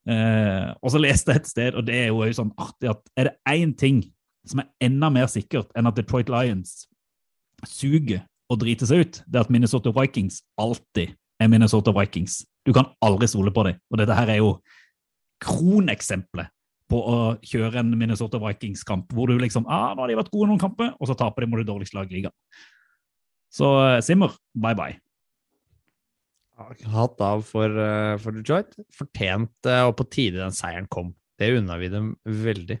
Eh, 0.09 0.69
og 0.81 0.93
så 0.93 1.01
leste 1.01 1.33
jeg 1.33 1.43
et 1.43 1.51
sted, 1.51 1.75
og 1.77 1.85
det 1.87 1.97
er 1.97 2.09
jo 2.09 2.25
sånn 2.33 2.53
artig 2.59 2.91
at 2.91 3.01
er 3.19 3.29
det 3.29 3.35
én 3.51 3.75
ting 3.77 4.03
som 4.47 4.63
er 4.63 4.69
enda 4.87 5.09
mer 5.13 5.27
sikkert 5.29 5.71
enn 5.77 5.89
at 5.89 5.97
Detroit 5.97 6.31
Lions 6.31 6.87
suger 7.67 8.23
og 8.49 8.61
driter 8.63 8.89
seg 8.89 9.03
ut, 9.03 9.19
det 9.27 9.37
er 9.37 9.45
at 9.45 9.51
Minnesota 9.53 9.91
Vikings 9.93 10.41
alltid 10.59 11.13
er 11.39 11.51
Minnesota 11.51 11.93
Vikings. 11.95 12.41
Du 12.65 12.73
kan 12.75 12.89
aldri 13.05 13.27
stole 13.29 13.53
på 13.53 13.65
dem. 13.67 13.77
Og 13.91 13.99
dette 14.01 14.15
her 14.15 14.31
er 14.33 14.39
jo 14.41 14.55
kroneksempelet 15.43 16.49
på 16.89 16.99
å 17.05 17.17
kjøre 17.45 17.83
en 17.83 17.91
Minnesota 17.93 18.39
Vikings-kamp, 18.41 19.13
hvor 19.13 19.29
du 19.29 19.37
liksom 19.37 19.67
ah, 19.69 19.91
nå 19.93 20.01
har 20.01 20.09
de 20.09 20.17
vært 20.17 20.31
gode 20.33 20.49
noen 20.49 20.61
kamper, 20.61 20.95
og 20.97 21.09
så 21.09 21.15
taper 21.17 21.45
de 21.45 21.51
mot 21.51 21.61
det 21.61 21.69
dårligste 21.69 21.99
laget 21.99 22.15
i 22.15 22.17
ligaen. 22.17 22.35
Så 23.53 23.69
eh, 23.83 23.99
Simmer, 24.05 24.33
bye 24.57 24.77
bye. 24.77 24.97
Hatt 26.59 27.21
av 27.23 27.45
for, 27.47 27.71
eh, 27.71 28.17
for 28.19 28.35
Detroit. 28.35 28.75
Fortjent, 28.95 29.53
eh, 29.65 29.85
og 29.87 29.95
på 29.97 30.09
tide 30.11 30.41
den 30.41 30.55
seieren 30.55 30.89
kom. 30.91 31.13
Det 31.39 31.53
unna 31.55 31.77
vi 31.79 31.87
dem 31.91 32.13
veldig. 32.27 32.79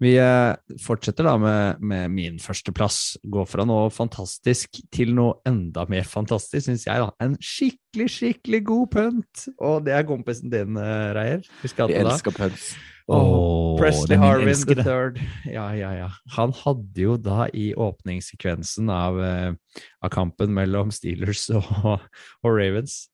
Vi 0.00 0.14
eh, 0.16 0.76
fortsetter 0.80 1.26
da 1.28 1.34
med, 1.40 1.82
med 1.84 2.14
min 2.14 2.38
førsteplass. 2.40 3.18
Går 3.28 3.48
fra 3.50 3.66
noe 3.68 3.90
fantastisk 3.92 4.80
til 4.94 5.12
noe 5.16 5.38
enda 5.48 5.84
mer 5.90 6.06
fantastisk, 6.08 6.66
syns 6.68 6.86
jeg. 6.88 7.02
da. 7.02 7.10
En 7.22 7.36
skikkelig, 7.36 8.08
skikkelig 8.16 8.62
god 8.70 8.86
punt! 8.94 9.44
Og 9.58 9.84
det 9.86 9.96
er 9.96 10.08
kompisen 10.08 10.52
din, 10.52 10.80
eh, 10.80 11.10
Reier. 11.16 11.44
Vi 11.60 12.00
elsker 12.00 12.36
punts. 12.36 12.72
Presley 13.10 14.16
Harvin 14.20 14.54
the 14.68 14.76
third. 14.84 15.16
Ja, 15.44 15.72
ja, 15.74 15.90
ja. 15.98 16.10
Han 16.36 16.52
hadde 16.54 17.02
jo 17.02 17.16
da 17.18 17.48
i 17.50 17.72
åpningssekvensen 17.74 18.92
av, 18.94 19.18
eh, 19.18 19.52
av 20.00 20.12
kampen 20.14 20.54
mellom 20.54 20.92
Steelers 20.94 21.48
og, 21.50 21.98
og 22.44 22.52
Ravens 22.54 23.08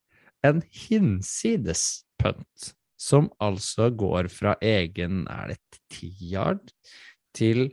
en 0.46 0.62
hinsides 0.70 2.04
punt, 2.22 2.72
som 3.00 3.28
altså 3.42 3.90
går 3.92 4.28
fra 4.32 4.54
egen 4.64 5.26
Er 5.28 5.52
det 5.52 5.58
ti 5.92 6.10
yard 6.32 6.62
til 7.36 7.68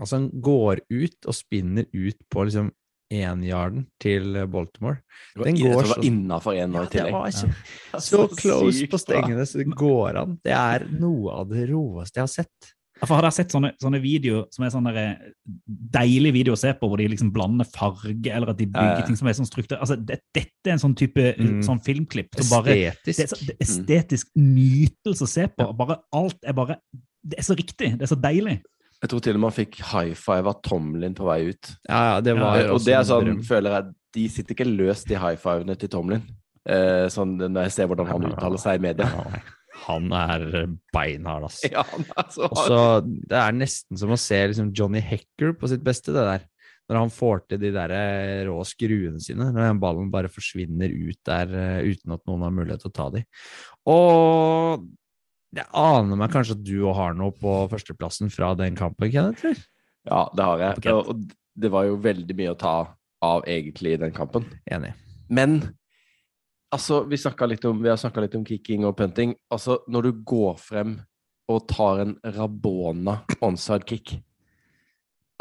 Altså, 0.00 0.16
han 0.18 0.30
går 0.42 0.80
ut 0.90 1.26
og 1.30 1.34
spinner 1.36 1.84
ut 1.94 2.16
på 2.32 2.42
liksom 2.48 2.72
ényarden 3.12 3.84
til 4.00 4.34
Baltimore. 4.50 5.02
Den 5.36 5.54
Det 5.54 5.74
var, 5.76 5.86
var 5.92 6.04
innafor 6.04 6.56
én 6.56 6.74
Ja, 6.74 6.80
i 6.82 6.84
det 6.88 6.90
tillegg. 6.90 7.12
var 7.12 7.28
ikke 7.28 8.00
så 8.08 8.22
close 8.40 8.86
på 8.90 8.98
stengene 8.98 9.46
så 9.46 9.60
det 9.60 9.68
går 9.76 10.18
an. 10.18 10.38
Det 10.42 10.56
er 10.56 10.86
noe 10.90 11.36
av 11.42 11.52
det 11.52 11.68
roeste 11.70 12.18
jeg 12.18 12.22
har 12.24 12.32
sett. 12.32 12.72
For 13.00 13.16
har 13.16 13.24
dere 13.24 13.34
sett 13.34 13.50
sånne, 13.50 13.72
sånne 13.82 13.98
videoer 14.02 14.44
som 14.54 14.64
er 14.66 14.70
sånne 14.70 14.92
der, 14.94 15.14
deilige 15.66 16.36
videoer 16.36 16.54
å 16.54 16.60
se 16.60 16.70
på, 16.78 16.86
hvor 16.86 17.00
de 17.00 17.08
liksom 17.10 17.32
blander 17.34 17.66
farge, 17.66 18.30
eller 18.30 18.52
at 18.52 18.58
de 18.60 18.66
bygger 18.70 19.00
ja. 19.00 19.06
ting 19.08 19.16
som 19.18 19.26
er 19.30 19.34
sånn 19.38 19.48
struktur 19.48 19.78
Altså, 19.80 19.96
det, 19.98 20.20
dette 20.36 20.68
er 20.70 20.76
en 20.76 20.82
sånn 20.84 20.94
type 20.98 21.24
Mm. 21.32 21.62
sånn 21.66 21.80
filmklipp 21.82 22.36
som 22.38 22.50
bare 22.52 22.68
det 22.68 22.76
er, 22.84 22.98
Estetisk. 23.00 23.32
så, 23.32 23.46
det 23.48 23.54
er 23.54 23.64
estetisk 23.64 24.28
nytelse 24.38 25.24
å 25.26 25.30
se 25.30 25.46
på. 25.48 25.66
Bare, 25.78 25.96
alt 26.14 26.38
er 26.46 26.52
bare 26.56 26.76
Det 27.22 27.38
er 27.38 27.46
så 27.46 27.54
riktig. 27.54 27.92
Det 27.98 28.02
er 28.02 28.10
så 28.10 28.18
deilig. 28.18 28.60
Jeg 29.02 29.10
tror 29.10 29.20
til 29.22 29.34
og 29.34 29.40
med 29.40 29.50
han 29.50 29.56
fikk 29.56 29.80
high 29.92 30.14
five 30.14 30.46
av 30.50 30.60
Tomlin 30.62 31.14
på 31.14 31.26
vei 31.26 31.40
ut. 31.50 31.72
Ja, 31.88 32.00
ja, 32.12 32.20
det 32.20 32.36
var 32.38 32.58
ja, 32.58 32.68
og 32.74 32.84
det 32.84 32.94
er 32.94 33.02
sånn, 33.06 33.42
føler 33.46 33.76
jeg, 33.76 33.92
de 34.14 34.28
sitter 34.30 34.54
ikke 34.54 34.66
løst 34.68 35.10
i 35.10 35.18
high 35.18 35.38
fivene 35.42 35.74
til 35.78 35.90
Tomlin. 35.90 36.22
Eh, 36.68 37.08
sånn 37.10 37.34
når 37.40 37.66
jeg 37.66 37.74
ser 37.74 37.90
hvordan 37.90 38.10
han 38.10 38.26
uttaler 38.30 38.62
seg 38.62 38.78
i 38.78 38.82
media. 38.84 39.08
Han 39.88 40.12
er 40.14 40.46
beinhard, 40.94 41.48
altså. 41.48 41.70
Ja, 41.74 41.84
han 41.90 42.06
er 42.16 42.30
så 42.34 42.48
Og 42.48 42.60
så, 42.60 42.80
det 43.02 43.38
er 43.38 43.56
nesten 43.56 44.00
som 44.00 44.14
å 44.14 44.20
se 44.20 44.38
liksom 44.52 44.72
Johnny 44.76 45.02
Hecker 45.04 45.54
på 45.58 45.70
sitt 45.70 45.84
beste, 45.86 46.14
det 46.14 46.24
der. 46.28 46.48
Når 46.90 46.98
han 46.98 47.12
får 47.14 47.44
til 47.48 47.60
de 47.62 47.70
der 47.72 47.94
eh, 47.94 48.40
rå 48.48 48.56
skruene 48.68 49.20
sine, 49.22 49.50
når 49.54 49.68
den 49.70 49.82
ballen 49.82 50.10
bare 50.12 50.30
forsvinner 50.32 50.92
ut 50.92 51.20
der 51.28 51.52
eh, 51.56 51.92
uten 51.92 52.16
at 52.16 52.24
noen 52.28 52.46
har 52.46 52.54
mulighet 52.54 52.82
til 52.84 52.92
å 52.92 52.96
ta 52.98 53.06
de. 53.14 53.22
Og 53.92 54.88
jeg 55.52 55.68
aner 55.76 56.18
meg 56.18 56.32
kanskje 56.32 56.56
at 56.56 56.64
du 56.64 56.74
òg 56.80 56.96
har 56.98 57.14
noe 57.16 57.34
på 57.36 57.54
førsteplassen 57.72 58.32
fra 58.32 58.52
den 58.58 58.76
kampen, 58.78 59.10
Kenneth? 59.12 59.68
Ja, 60.08 60.26
det 60.34 60.48
har 60.48 60.64
jeg. 60.64 60.96
Og 60.96 61.28
det 61.62 61.70
var 61.72 61.86
jo 61.86 62.00
veldig 62.02 62.36
mye 62.38 62.54
å 62.54 62.58
ta 62.58 62.76
av 63.22 63.46
egentlig 63.48 63.94
i 63.94 64.02
den 64.02 64.14
kampen. 64.16 64.48
Enig. 64.72 64.94
Men 65.32 65.60
altså, 66.74 67.02
vi, 67.08 67.18
litt 67.52 67.64
om, 67.68 67.80
vi 67.82 67.90
har 67.92 68.00
snakka 68.00 68.24
litt 68.24 68.36
om 68.38 68.44
kicking 68.48 68.86
og 68.88 68.96
punting. 68.98 69.36
Altså, 69.52 69.78
når 69.88 70.08
du 70.08 70.22
går 70.26 70.58
frem 70.60 70.98
og 71.52 71.64
tar 71.70 72.04
en 72.04 72.18
Rabona 72.36 73.22
onside 73.42 73.88
kick 73.88 74.14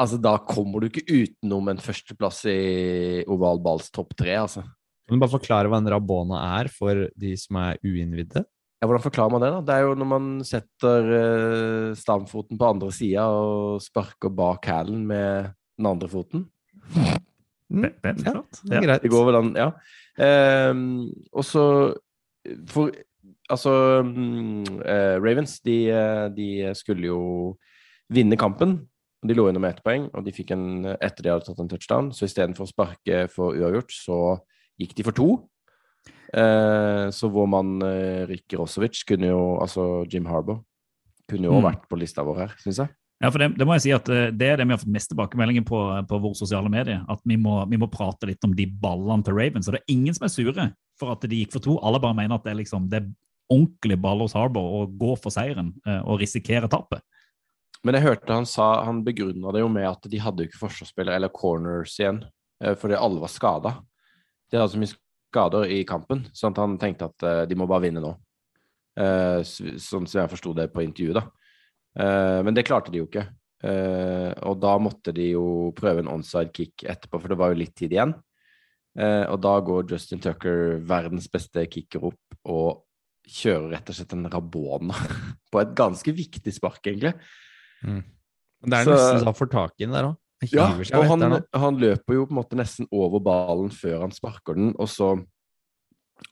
Altså, 0.01 0.17
da 0.17 0.33
kommer 0.41 0.81
du 0.81 0.87
ikke 0.87 1.03
utenom 1.05 1.67
en 1.69 1.81
førsteplass 1.81 2.39
i 2.49 3.21
oval 3.29 3.59
balls 3.61 3.91
topp 3.93 4.15
tre, 4.17 4.33
altså. 4.33 4.63
Kan 5.05 5.19
du 5.19 5.21
bare 5.21 5.35
forklare 5.35 5.69
hva 5.69 5.77
en 5.81 5.89
rabona 5.91 6.39
er 6.61 6.71
for 6.73 7.03
de 7.19 7.35
som 7.37 7.59
er 7.61 7.77
uinnvidde? 7.85 8.41
Ja, 8.81 8.87
hvordan 8.87 9.03
forklarer 9.03 9.33
man 9.35 9.43
det, 9.43 9.51
da? 9.53 9.59
Det 9.67 9.75
er 9.75 9.85
jo 9.85 9.97
når 9.99 10.09
man 10.09 10.29
setter 10.47 11.09
uh, 11.11 11.89
stamfoten 11.99 12.57
på 12.57 12.69
andre 12.73 12.89
sida 12.95 13.27
og 13.29 13.83
sparker 13.83 14.33
bak 14.33 14.65
hælen 14.71 15.03
med 15.05 15.51
den 15.77 15.89
andre 15.91 16.09
foten. 16.09 16.47
Mm, 17.69 17.85
ja, 17.85 18.15
det 18.15 18.79
er 18.79 18.87
greit. 18.87 19.03
Det 19.05 19.11
går 19.13 19.27
vel 19.29 19.37
an, 19.37 19.51
ja. 19.59 19.69
Ehm, 20.19 21.11
og 21.31 21.45
så 21.45 21.63
For 22.67 22.89
altså 23.51 23.71
eh, 24.01 25.17
Ravens, 25.21 25.59
de, 25.61 25.75
de 26.35 26.47
skulle 26.73 27.05
jo 27.05 27.19
vinne 28.09 28.37
kampen. 28.39 28.87
De 29.21 29.35
lå 29.37 29.45
under 29.47 29.61
med 29.61 29.75
ett 29.75 29.83
poeng, 29.85 30.07
og 30.17 30.25
de 30.25 30.33
fikk 30.33 30.51
en 30.55 30.85
etter 30.95 31.21
de 31.21 31.29
hadde 31.29 31.45
tatt 31.45 31.59
en 31.61 31.69
touchdown. 31.69 32.09
Så 32.11 32.25
istedenfor 32.25 32.65
å 32.65 32.71
sparke 32.71 33.27
for 33.29 33.53
uavgjort, 33.53 33.93
så 33.93 34.17
gikk 34.81 34.95
de 34.97 35.05
for 35.05 35.13
to. 35.13 35.27
Eh, 36.33 37.11
så 37.13 37.29
vår 37.29 37.47
mann 37.53 37.75
eh, 37.85 38.23
Ricky 38.25 38.57
Rosovic 38.57 39.03
kunne 39.05 39.29
jo, 39.29 39.43
altså 39.61 40.07
Jim 40.09 40.25
Harbour, 40.25 40.63
kunne 41.29 41.45
jo 41.51 41.59
Mm. 41.59 41.67
vært 41.69 41.85
på 41.91 41.99
lista 41.99 42.23
vår 42.25 42.39
her, 42.47 42.55
syns 42.63 42.81
jeg. 42.81 42.89
Ja, 43.21 43.29
for 43.29 43.37
det, 43.37 43.51
det 43.59 43.65
må 43.69 43.75
jeg 43.77 43.83
si 43.85 43.91
at 43.93 44.07
eh, 44.09 44.29
det 44.33 44.47
er 44.49 44.59
det 44.59 44.65
vi 44.65 44.73
har 44.73 44.81
fått 44.81 44.93
mest 44.93 45.11
tilbakemeldinger 45.11 45.65
på 45.67 45.79
på 46.09 46.19
våre 46.23 46.37
sosiale 46.37 46.71
medier. 46.73 47.03
At 47.11 47.21
vi 47.27 47.37
må, 47.37 47.59
vi 47.69 47.77
må 47.77 47.89
prate 47.91 48.29
litt 48.29 48.47
om 48.47 48.55
de 48.57 48.65
ballene 48.81 49.25
til 49.25 49.37
Ravens. 49.37 49.69
Og 49.69 49.77
det 49.77 49.83
er 49.83 49.93
ingen 49.93 50.17
som 50.17 50.25
er 50.25 50.33
sure 50.33 50.69
for 50.99 51.13
at 51.13 51.27
de 51.29 51.43
gikk 51.43 51.53
for 51.53 51.63
to. 51.63 51.77
Alle 51.85 52.01
bare 52.01 52.17
mener 52.17 52.37
at 52.37 52.47
det 52.47 52.55
er 52.55 52.61
liksom 52.63 52.89
det 52.89 53.03
er 53.03 53.11
ordentlig 53.51 53.97
hos 53.99 54.35
Harbour 54.37 54.81
å 54.81 54.85
gå 54.87 55.15
for 55.19 55.33
seieren 55.33 55.73
eh, 55.85 56.01
og 56.01 56.21
risikere 56.21 56.69
tapet. 56.71 57.03
Men 57.83 57.97
jeg 57.97 58.05
hørte 58.05 58.35
han 58.35 58.45
sa 58.45 58.83
Han 58.85 59.03
begrunna 59.05 59.51
det 59.53 59.63
jo 59.63 59.69
med 59.73 59.87
at 59.89 60.05
de 60.09 60.21
hadde 60.21 60.43
jo 60.43 60.51
ikke 60.51 60.61
forsvarsspillere 60.61 61.17
eller 61.17 61.33
corners 61.33 61.97
igjen, 61.99 62.23
eh, 62.63 62.75
fordi 62.77 62.97
alle 62.97 63.21
var 63.21 63.33
skada. 63.33 63.75
De 64.49 64.59
hadde 64.59 64.73
så 64.73 64.81
mye 64.81 64.93
skader 65.31 65.71
i 65.71 65.83
kampen, 65.87 66.25
at 66.29 66.61
han 66.61 66.77
tenkte 66.79 67.09
at 67.09 67.27
eh, 67.27 67.43
de 67.49 67.57
må 67.57 67.67
bare 67.69 67.87
vinne 67.87 68.03
nå. 68.03 68.15
Eh, 68.99 69.41
Sånn 69.43 70.07
som 70.07 70.21
jeg 70.21 70.33
forsto 70.33 70.53
det 70.57 70.71
på 70.73 70.83
intervjuet, 70.85 71.21
da. 71.21 71.27
Eh, 71.99 72.41
Men 72.43 72.53
det 72.55 72.65
klarte 72.67 72.91
de 72.91 73.01
jo 73.01 73.07
ikke. 73.09 73.27
Eh, 73.63 74.33
Og 74.47 74.59
da 74.61 74.77
måtte 74.79 75.13
de 75.13 75.31
jo 75.33 75.71
prøve 75.75 75.99
en 75.99 76.07
onside 76.07 76.51
kick 76.53 76.83
etterpå, 76.83 77.19
for 77.21 77.27
det 77.27 77.37
var 77.37 77.51
jo 77.53 77.59
litt 77.59 77.75
tid 77.75 77.91
igjen. 77.91 78.13
Eh, 78.97 79.25
Og 79.31 79.41
da 79.41 79.59
går 79.59 79.89
Justin 79.91 80.19
Tucker, 80.19 80.79
verdens 80.79 81.27
beste 81.31 81.65
kicker, 81.69 82.03
opp 82.11 82.39
og 82.45 82.83
kjører 83.27 83.69
rett 83.75 83.89
og 83.89 83.95
slett 83.95 84.13
en 84.13 84.25
rabona 84.31 84.93
på 85.51 85.61
et 85.61 85.75
ganske 85.77 86.11
viktig 86.15 86.51
spark, 86.53 86.81
egentlig. 86.87 87.13
Mm. 87.83 88.03
det 88.65 88.73
er 88.73 88.83
Så- 88.85 88.91
nesten 88.91 89.19
så 89.19 89.25
han 89.25 89.33
får 89.33 89.49
tak 89.51 89.71
i 89.79 89.85
den 89.85 89.93
der 89.93 90.03
òg. 90.09 90.17
Ja, 90.51 90.71
og 90.97 91.05
han, 91.05 91.43
han 91.53 91.77
løper 91.77 92.13
jo 92.15 92.25
på 92.25 92.31
en 92.33 92.37
måte 92.39 92.57
nesten 92.57 92.87
over 92.91 93.19
ballen 93.21 93.69
før 93.69 94.01
han 94.01 94.11
sparker 94.11 94.55
den, 94.57 94.71
og 94.79 94.87
så 94.89 95.23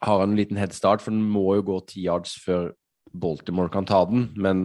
har 0.01 0.19
han 0.19 0.31
en 0.31 0.35
liten 0.37 0.57
head 0.57 0.73
start, 0.73 1.01
for 1.01 1.11
den 1.11 1.21
må 1.29 1.55
jo 1.59 1.61
gå 1.61 1.77
ti 1.85 2.05
yards 2.07 2.33
før 2.41 2.71
Baltimore 3.11 3.71
kan 3.73 3.87
ta 3.89 4.03
den, 4.09 4.29
men, 4.37 4.63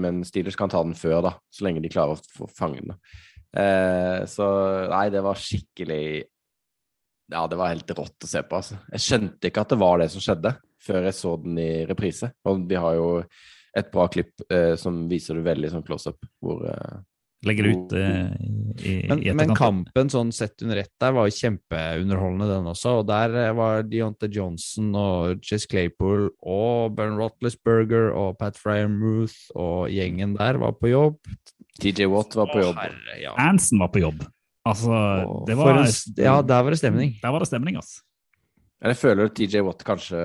men 0.00 0.22
Steelers 0.26 0.58
kan 0.58 0.72
ta 0.72 0.82
den 0.84 0.96
før, 0.98 1.20
da, 1.24 1.32
så 1.52 1.66
lenge 1.66 1.82
de 1.84 1.92
klarer 1.92 2.16
å 2.16 2.36
få 2.38 2.48
fange 2.50 2.82
den. 2.82 2.94
Eh, 3.54 4.20
så 4.30 4.46
nei, 4.90 5.06
det 5.14 5.22
var 5.22 5.38
skikkelig 5.38 6.04
Ja, 7.30 7.44
det 7.46 7.56
var 7.56 7.70
helt 7.70 7.90
rått 7.96 8.26
å 8.26 8.28
se 8.28 8.42
på, 8.44 8.58
altså. 8.58 8.78
Jeg 8.92 9.04
skjønte 9.04 9.48
ikke 9.48 9.62
at 9.64 9.72
det 9.72 9.80
var 9.80 10.00
det 10.02 10.10
som 10.12 10.24
skjedde, 10.24 10.56
før 10.84 11.06
jeg 11.08 11.16
så 11.16 11.36
den 11.40 11.60
i 11.62 11.72
reprise. 11.88 12.34
Og 12.50 12.66
vi 12.68 12.76
har 12.76 12.98
jo 12.98 13.08
et 13.74 13.90
bra 13.94 14.06
klipp 14.12 14.44
eh, 14.52 14.74
som 14.78 15.04
viser 15.10 15.38
det 15.38 15.46
veldig 15.48 15.70
sånn 15.72 15.86
close 15.86 16.12
up, 16.12 16.26
hvor 16.42 16.66
eh, 16.68 16.98
Legger 17.44 17.66
det 17.66 17.72
ut 17.74 17.92
eh, 17.98 18.34
i, 18.84 18.92
Men, 19.08 19.20
i 19.22 19.32
men 19.36 19.52
kampen 19.56 20.10
sånn 20.12 20.30
sett 20.34 20.62
under 20.64 20.80
ett 20.80 20.92
der 21.02 21.12
var 21.14 21.28
jo 21.28 21.34
kjempeunderholdende, 21.36 22.48
den 22.50 22.70
også. 22.70 22.98
Og 23.00 23.08
der 23.08 23.34
eh, 23.42 23.50
var 23.56 23.84
Deontay 23.88 24.32
Johnson 24.32 24.94
og 24.98 25.44
Chess 25.44 25.68
Claypool 25.70 26.30
og 26.40 26.94
Bern 26.96 27.18
Rotlesberger 27.20 28.10
og 28.16 28.38
Pat 28.40 28.58
Fryermuth 28.60 29.52
og 29.54 29.92
gjengen 29.92 30.36
der 30.38 30.60
var 30.62 30.76
på 30.78 30.92
jobb. 30.92 31.20
TJ 31.82 32.08
Watt 32.12 32.36
var 32.38 32.50
på 32.52 32.62
jobb. 32.62 32.78
herre, 32.78 33.18
ja. 33.20 33.34
Anson 33.40 33.82
var 33.82 33.92
på 33.94 34.04
jobb. 34.04 34.24
Altså, 34.64 34.96
det 35.44 35.58
var 35.58 35.82
en 35.82 35.90
ja, 36.16 36.38
der 36.40 36.64
var 36.64 36.72
det 36.72 36.80
stemning. 36.80 37.16
Der 37.20 37.34
var 37.34 37.42
det 37.42 37.50
stemning, 37.50 37.76
altså. 37.76 38.00
Jeg 38.84 38.96
føler 39.00 39.28
at 39.28 39.36
TJ 39.36 39.62
Watt 39.64 39.84
kanskje 39.86 40.18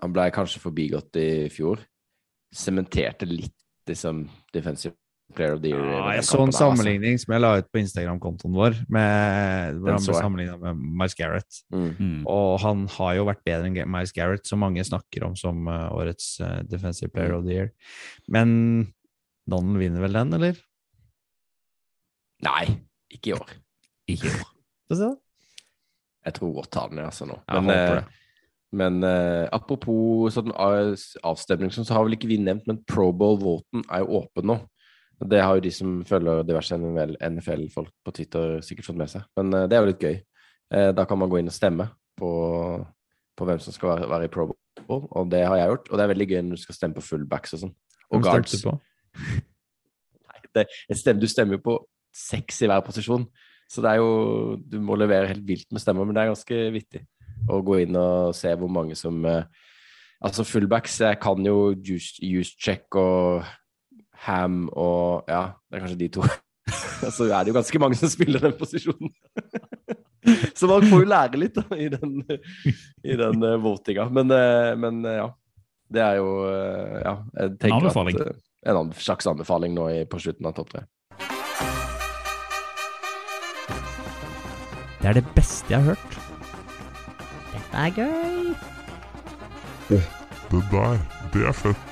Han 0.00 0.12
ble 0.12 0.26
kanskje 0.32 0.60
forbigått 0.62 1.16
i 1.20 1.48
fjor. 1.52 1.82
Sementerte 2.56 3.28
litt 3.28 3.56
liksom 3.88 4.24
defensive 4.54 4.96
player 5.34 5.56
of 5.56 5.62
the 5.62 5.72
year. 5.72 5.84
Ja, 5.86 6.12
jeg 6.18 6.24
så 6.28 6.38
en 6.40 6.50
altså. 6.50 6.66
sammenligning 6.66 7.18
som 7.22 7.34
jeg 7.34 7.42
la 7.42 7.50
ut 7.60 7.68
på 7.72 7.80
Instagram-kontoen 7.82 8.54
vår, 8.56 8.78
med, 8.92 9.78
hvor 9.80 9.90
Den 9.90 9.98
han 9.98 10.06
ble 10.06 10.16
sammenligna 10.18 10.56
med 10.60 10.84
Miles 11.02 11.16
Garrett. 11.18 11.60
Mm. 11.72 11.88
Mm. 11.98 12.20
Og 12.30 12.60
han 12.64 12.84
har 12.96 13.14
jo 13.18 13.26
vært 13.30 13.44
bedre 13.46 13.70
enn 13.70 13.92
Miles 13.94 14.14
Garrett, 14.16 14.46
som 14.48 14.62
mange 14.64 14.84
snakker 14.86 15.26
om 15.28 15.36
som 15.38 15.68
eh, 15.70 15.86
årets 15.96 16.32
eh, 16.44 16.60
defensive 16.70 17.12
player 17.14 17.36
of 17.36 17.46
the 17.46 17.56
year. 17.56 17.70
Men 18.28 18.92
Donald 19.50 19.80
vinner 19.80 20.04
vel 20.04 20.18
den, 20.20 20.36
eller? 20.38 20.60
Nei, 22.46 22.64
ikke 23.12 23.32
i 23.32 23.36
år. 23.36 23.58
Ikke 24.10 24.26
i 24.26 24.32
år. 24.34 24.48
Få 24.90 24.96
se, 24.98 25.10
da. 25.12 25.66
Jeg 26.26 26.36
tror 26.36 26.56
godt 26.58 26.76
han 26.76 26.96
den 26.96 27.06
altså 27.06 27.26
nå. 27.28 27.36
Jeg 27.48 27.62
Men, 27.64 27.70
håper 27.70 27.94
det. 28.00 28.18
men 28.76 28.98
eh, 29.06 29.46
apropos 29.56 30.34
sånn 30.34 30.52
avstemning, 30.52 31.72
sånn, 31.72 31.86
så 31.88 31.96
har 31.96 32.04
vel 32.04 32.16
ikke 32.18 32.28
vi 32.28 32.40
nevnt, 32.42 32.66
men 32.68 32.82
Pro 32.90 33.08
Bowl-voten 33.16 33.86
er 33.88 34.02
jo 34.04 34.20
åpen 34.20 34.50
nå. 34.50 34.58
Det 35.28 35.40
har 35.42 35.58
jo 35.58 35.64
de 35.64 35.72
som 35.74 35.98
følger 36.08 36.46
diverse 36.48 36.76
NFL-folk 36.76 37.90
på 38.04 38.14
Twitter 38.16 38.60
sikkert 38.64 38.88
fått 38.88 39.00
med 39.00 39.10
seg. 39.12 39.26
Men 39.36 39.52
eh, 39.56 39.66
det 39.68 39.76
er 39.76 39.84
jo 39.84 39.90
litt 39.90 40.06
gøy. 40.06 40.16
Eh, 40.72 40.90
da 40.96 41.04
kan 41.08 41.20
man 41.20 41.28
gå 41.32 41.40
inn 41.40 41.50
og 41.50 41.56
stemme 41.56 41.90
på, 42.16 42.30
på 43.36 43.48
hvem 43.48 43.60
som 43.60 43.76
skal 43.76 43.94
være, 43.94 44.08
være 44.14 44.30
i 44.30 44.32
Pro 44.32 44.48
Bowl, 44.86 45.06
og 45.10 45.30
det 45.32 45.44
har 45.44 45.60
jeg 45.60 45.74
gjort. 45.74 45.90
Og 45.90 45.98
det 45.98 46.04
er 46.04 46.12
veldig 46.14 46.28
gøy 46.30 46.42
når 46.46 46.56
du 46.56 46.64
skal 46.64 46.78
stemme 46.78 46.96
på 46.96 47.04
fullbacks 47.04 47.56
og 47.56 47.64
sånn. 47.66 47.76
Og 48.10 48.18
Hvem 48.18 48.26
guards. 48.30 48.56
du 48.56 48.68
på? 48.70 48.74
Nei, 50.30 50.42
det, 50.56 50.66
stemmer, 50.98 51.22
du 51.22 51.30
stemmer 51.30 51.58
jo 51.58 51.64
på 51.68 51.78
seks 52.16 52.64
i 52.64 52.70
hver 52.70 52.84
posisjon. 52.86 53.28
Så 53.70 53.84
det 53.84 53.92
er 53.92 54.00
jo 54.00 54.56
Du 54.66 54.80
må 54.82 54.96
levere 54.98 55.30
helt 55.30 55.44
vilt 55.46 55.68
med 55.70 55.82
stemmer, 55.82 56.06
men 56.06 56.16
det 56.16 56.24
er 56.24 56.32
ganske 56.32 56.62
vittig 56.74 57.04
å 57.50 57.60
gå 57.64 57.82
inn 57.84 57.96
og 57.96 58.34
se 58.36 58.50
hvor 58.58 58.72
mange 58.72 58.96
som 58.98 59.22
eh, 59.28 59.44
Altså 60.20 60.44
fullbacks 60.44 60.98
Jeg 61.00 61.20
kan 61.22 61.46
jo 61.46 61.70
use 61.72 62.56
check 62.60 62.98
og 62.98 63.46
ham 64.26 64.68
og 64.76 65.28
Ja, 65.30 65.42
det 65.70 65.78
er 65.78 65.84
kanskje 65.84 66.00
de 66.00 66.08
to. 66.16 66.28
Så 67.16 67.26
er 67.26 67.42
det 67.42 67.52
jo 67.52 67.56
ganske 67.56 67.80
mange 67.82 67.98
som 67.98 68.12
spiller 68.12 68.42
den 68.44 68.56
posisjonen. 68.58 69.12
Så 70.58 70.68
man 70.68 70.84
får 70.84 71.04
jo 71.04 71.08
lære 71.08 71.40
litt 71.40 71.56
da, 71.56 71.64
i 71.74 71.88
den, 71.88 72.20
i 73.02 73.16
den 73.16 73.44
uh, 73.44 73.56
votinga. 73.62 74.06
Men, 74.12 74.30
uh, 74.30 74.76
men 74.78 75.04
uh, 75.06 75.16
ja. 75.24 75.28
Det 75.90 76.02
er 76.04 76.20
jo 76.20 76.26
Ja, 76.46 77.16
jeg 77.34 77.56
tenker 77.58 77.80
anbefaling. 77.80 78.20
at 78.22 78.68
En 78.70 78.92
slags 78.94 79.26
anbefaling 79.26 79.74
nå 79.74 79.88
i, 79.90 80.04
på 80.06 80.20
slutten 80.22 80.46
av 80.46 80.54
topp 80.54 80.70
tre. 80.76 80.84
Det 85.00 85.08
er 85.10 85.18
det 85.18 85.24
beste 85.34 85.72
jeg 85.72 85.82
har 85.82 85.96
hørt. 85.96 86.18
Dette 87.50 87.82
er 87.82 87.90
gøy. 87.96 88.54
Det 89.90 90.02
der, 90.70 90.98
det 91.34 91.46
er 91.48 91.56
fett. 91.64 91.89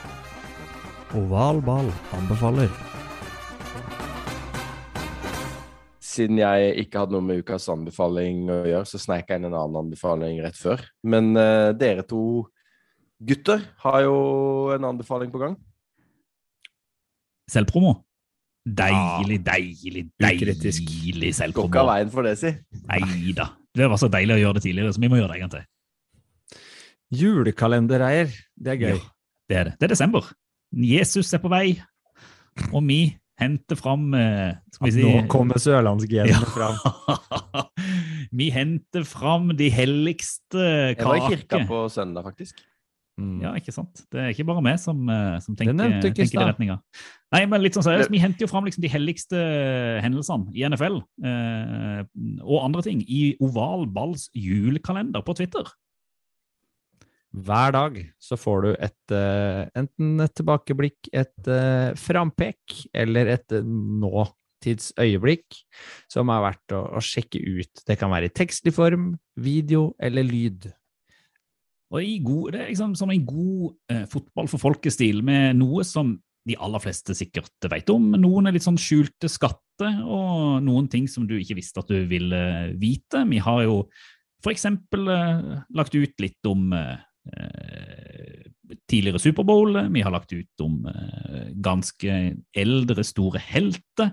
Oval 1.17 1.63
ball 1.65 1.87
anbefaler. 2.13 2.69
Siden 6.05 6.37
jeg 6.37 6.73
ikke 6.83 7.01
hadde 7.01 7.15
noe 7.15 7.25
med 7.25 7.39
ukas 7.41 7.65
anbefaling 7.73 8.43
å 8.53 8.59
gjøre, 8.69 8.89
så 8.91 9.01
sneik 9.01 9.31
jeg 9.31 9.41
inn 9.41 9.47
en 9.49 9.57
annen 9.57 9.79
anbefaling 9.87 10.43
rett 10.45 10.59
før. 10.59 10.83
Men 11.09 11.31
uh, 11.39 11.71
dere 11.73 12.05
to 12.05 12.45
gutter 13.25 13.63
har 13.87 14.03
jo 14.05 14.19
en 14.75 14.85
anbefaling 14.91 15.33
på 15.33 15.41
gang. 15.41 15.55
Selvpromo. 17.49 17.95
Deilig, 18.69 19.39
deilig, 19.47 20.03
deilig 20.21 20.59
deilig 20.61 21.55
Går 21.57 21.71
ikke 21.71 21.81
av 21.81 21.89
veien 21.89 22.13
for 22.13 22.29
det, 22.29 22.35
si. 22.37 22.53
Nei 22.91 23.33
da. 23.39 23.47
Det 23.73 23.89
var 23.89 24.03
så 24.03 24.11
deilig 24.13 24.37
å 24.37 24.43
gjøre 24.43 24.59
det 24.59 24.65
tidligere, 24.67 24.93
så 24.93 25.01
vi 25.01 25.09
må 25.09 25.23
gjøre 25.23 25.33
det 25.33 25.39
en 25.39 25.47
gang 25.47 25.55
til. 25.57 26.61
Julekalendereier. 27.17 28.37
Det 28.61 28.75
er 28.75 28.85
gøy. 28.85 28.93
Ja, 28.99 29.09
det 29.49 29.59
er 29.63 29.71
det. 29.71 29.75
Det 29.79 29.89
er 29.89 29.95
desember. 29.95 30.29
Jesus 30.73 31.33
er 31.33 31.41
på 31.43 31.51
vei, 31.53 31.79
og 32.73 32.83
vi 32.89 33.17
henter 33.39 33.79
fram 33.79 34.11
eh, 34.19 34.57
Skal 34.75 34.89
vi 34.89 34.95
si 34.97 35.05
Nå 35.07 35.27
kommer 35.31 35.61
sørlandsgenene 35.63 36.35
Ja. 36.35 36.41
fram. 36.53 37.69
Vi 38.39 38.51
henter 38.53 39.07
fram 39.09 39.55
de 39.57 39.71
helligste 39.73 40.61
Jeg 40.61 40.99
var 41.01 41.17
i 41.17 41.31
kirka 41.33 41.63
på 41.65 41.79
søndag, 41.89 42.27
faktisk. 42.27 42.59
Mm. 43.19 43.39
Ja, 43.43 43.55
ikke 43.59 43.73
sant? 43.75 44.03
Det 44.13 44.21
er 44.21 44.29
ikke 44.35 44.45
bare 44.47 44.63
meg 44.63 44.77
som, 44.79 45.01
eh, 45.11 45.39
som 45.43 45.57
tenker, 45.59 45.75
i 45.75 46.01
tenker 46.05 46.23
i 46.23 46.29
den 46.29 46.45
retninga. 46.53 46.77
Nei, 47.35 47.41
men 47.51 47.65
litt 47.65 47.75
sånn 47.75 47.87
seriøst, 47.87 48.13
vi 48.15 48.21
henter 48.23 48.45
jo 48.45 48.51
fram 48.51 48.69
liksom 48.69 48.85
de 48.85 48.91
helligste 48.93 49.41
hendelsene 50.05 50.53
i 50.55 50.63
NFL 50.69 51.01
eh, 51.27 52.05
og 52.45 52.63
andre 52.63 52.85
ting 52.87 53.03
i 53.09 53.33
Oval 53.43 53.89
Balls 53.91 54.29
julekalender 54.39 55.25
på 55.27 55.35
Twitter. 55.41 55.67
Hver 57.45 57.75
dag 57.75 57.99
så 58.23 58.39
får 58.41 58.65
du 58.65 58.71
et 58.73 59.15
eh, 59.15 59.63
enten 59.79 60.25
et 60.25 60.35
tilbakeblikk, 60.39 61.11
et 61.13 61.51
uh, 61.51 61.95
frampek 61.99 62.75
eller 62.97 63.31
et 63.35 63.55
uh, 63.55 63.69
nåtidsøyeblikk 64.03 65.61
som 66.11 66.33
er 66.35 66.45
verdt 66.47 66.75
å, 66.75 66.83
å 66.99 67.05
sjekke 67.05 67.41
ut. 67.43 67.85
Det 67.87 67.99
kan 68.01 68.11
være 68.13 68.31
i 68.31 68.35
tekstlig 68.35 68.75
form, 68.75 69.13
video 69.39 69.93
eller 70.03 70.27
lyd. 70.27 70.71
Og 71.95 72.05
god, 72.25 72.53
det 72.53 72.61
er 72.63 72.73
liksom 72.73 72.97
som 73.01 73.13
en 73.13 73.25
god 73.25 73.77
eh, 73.93 74.05
fotball 74.13 74.49
for 74.51 74.61
folkestil, 74.61 75.23
med 75.25 75.57
noe 75.57 75.87
som 75.89 76.19
de 76.49 76.57
aller 76.61 76.83
fleste 76.83 77.17
sikkert 77.17 77.69
vet 77.71 77.89
om. 77.93 78.11
Noen 78.21 78.49
er 78.49 78.57
litt 78.57 78.67
sånn 78.67 78.81
skjulte 78.81 79.31
skatter, 79.31 80.03
og 80.05 80.61
noen 80.65 80.89
ting 80.93 81.09
som 81.09 81.27
du 81.29 81.37
ikke 81.39 81.57
visste 81.59 81.81
at 81.81 81.91
du 81.93 82.03
ville 82.11 82.41
vite. 82.81 83.25
Vi 83.31 83.41
har 83.45 83.65
jo 83.65 83.83
f.eks. 84.45 84.67
eh, 84.69 85.63
lagt 85.75 85.97
ut 85.97 86.23
litt 86.23 86.49
om 86.49 86.73
eh, 86.77 86.95
eh, 86.95 87.08
tidligere 88.89 89.21
Superbowl. 89.23 89.79
Vi 89.93 90.03
har 90.05 90.13
lagt 90.15 90.33
ut 90.33 90.65
om 90.65 90.83
eh, 90.89 91.49
ganske 91.65 92.19
eldre, 92.57 93.05
store 93.07 93.41
helter. 93.43 94.13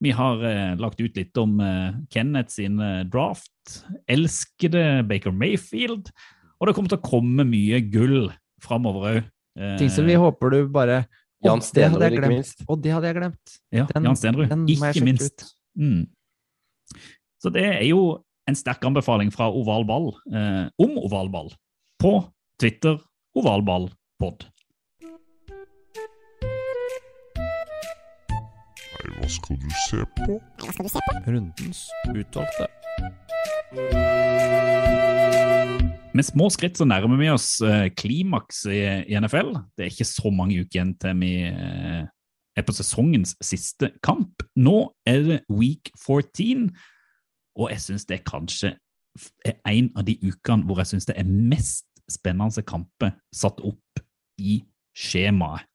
Vi 0.00 0.12
har 0.16 0.44
eh, 0.44 0.74
lagt 0.80 1.00
ut 1.00 1.16
litt 1.16 1.36
om 1.40 1.58
eh, 1.60 1.96
Kenneth 2.12 2.54
sin 2.56 2.80
eh, 2.80 3.02
draft. 3.08 3.80
Elskede 4.10 5.02
Baker 5.08 5.34
Mayfield. 5.36 6.12
Og 6.60 6.68
det 6.68 6.76
kommer 6.76 6.92
til 6.92 7.00
å 7.00 7.04
komme 7.10 7.44
mye 7.48 7.80
gull 7.92 8.30
framover 8.64 9.10
òg. 9.10 9.20
Ting 9.80 9.90
som 9.92 10.06
vi 10.06 10.14
håper 10.16 10.52
du 10.54 10.58
bare 10.72 11.02
Jan 11.44 11.60
jeg 11.60 12.12
ikke 12.12 12.28
minst. 12.28 12.64
Og 12.68 12.80
det 12.84 12.92
hadde 12.92 13.08
jeg 13.08 13.16
glemt. 13.16 13.54
Ja, 13.72 13.86
Den- 13.88 14.04
Jan 14.04 14.16
Stenrud. 14.16 14.52
Ikke 14.68 15.04
minst. 15.04 15.46
Mm. 15.76 16.04
Så 17.40 17.52
det 17.52 17.64
er 17.64 17.86
jo 17.88 18.20
en 18.48 18.56
sterk 18.58 18.84
anbefaling 18.84 19.30
fra 19.32 19.48
Oval 19.48 19.86
Ball 19.88 20.10
eh, 20.34 20.68
om 20.80 20.98
Oval 21.00 21.30
Ball 21.32 21.50
på 22.00 22.12
Twitter 22.60 22.98
ovalballpod. 23.40 24.42
Nei, 28.90 29.12
hva 29.16 29.28
skal 29.32 29.56
du 29.62 29.70
se 29.86 30.02
på? 30.18 30.36
Hva 30.60 30.74
skal 30.74 30.84
du 30.84 30.90
se 30.92 31.00
på? 31.06 31.14
Rundens 31.24 31.80
utvalgte. 32.12 32.66
Med 36.12 36.26
små 36.28 36.50
skritt 36.52 36.76
så 36.76 36.84
nærmer 36.84 37.16
vi 37.22 37.30
oss 37.32 37.48
eh, 37.64 37.86
klimaks 37.96 38.66
i, 38.68 38.82
i 39.08 39.16
NFL. 39.16 39.54
Det 39.72 39.86
er 39.86 39.94
ikke 39.94 40.10
så 40.10 40.28
mange 40.28 40.60
uker 40.60 40.82
igjen 40.82 40.92
til 41.00 41.16
vi 41.22 41.32
eh, 41.48 42.04
er 42.04 42.66
på 42.66 42.76
sesongens 42.76 43.38
siste 43.40 43.94
kamp. 44.04 44.44
Nå 44.60 44.90
er 45.08 45.24
det 45.30 45.40
week 45.48 45.94
14, 45.96 46.68
og 47.56 47.72
jeg 47.72 47.86
syns 47.88 48.04
det 48.04 48.20
er 48.20 48.28
kanskje 48.28 48.76
er 49.44 49.56
en 49.66 49.90
av 49.98 50.04
de 50.06 50.14
ukene 50.22 50.66
hvor 50.68 50.78
jeg 50.80 50.92
syns 50.92 51.08
det 51.08 51.16
er 51.18 51.26
mest 51.26 51.89
spennende 52.12 52.64
kamper 52.66 53.14
satt 53.34 53.60
opp 53.64 54.02
i 54.40 54.60
skjemaet. 54.96 55.66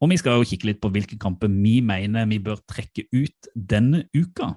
Og 0.00 0.08
vi 0.08 0.16
skal 0.16 0.38
jo 0.38 0.48
kikke 0.48 0.70
litt 0.70 0.80
på 0.80 0.88
hvilke 0.94 1.18
kamper 1.20 1.50
vi 1.52 1.80
mener 1.84 2.28
vi 2.30 2.38
bør 2.40 2.62
trekke 2.68 3.04
ut 3.12 3.50
denne 3.54 4.06
uka. 4.16 4.54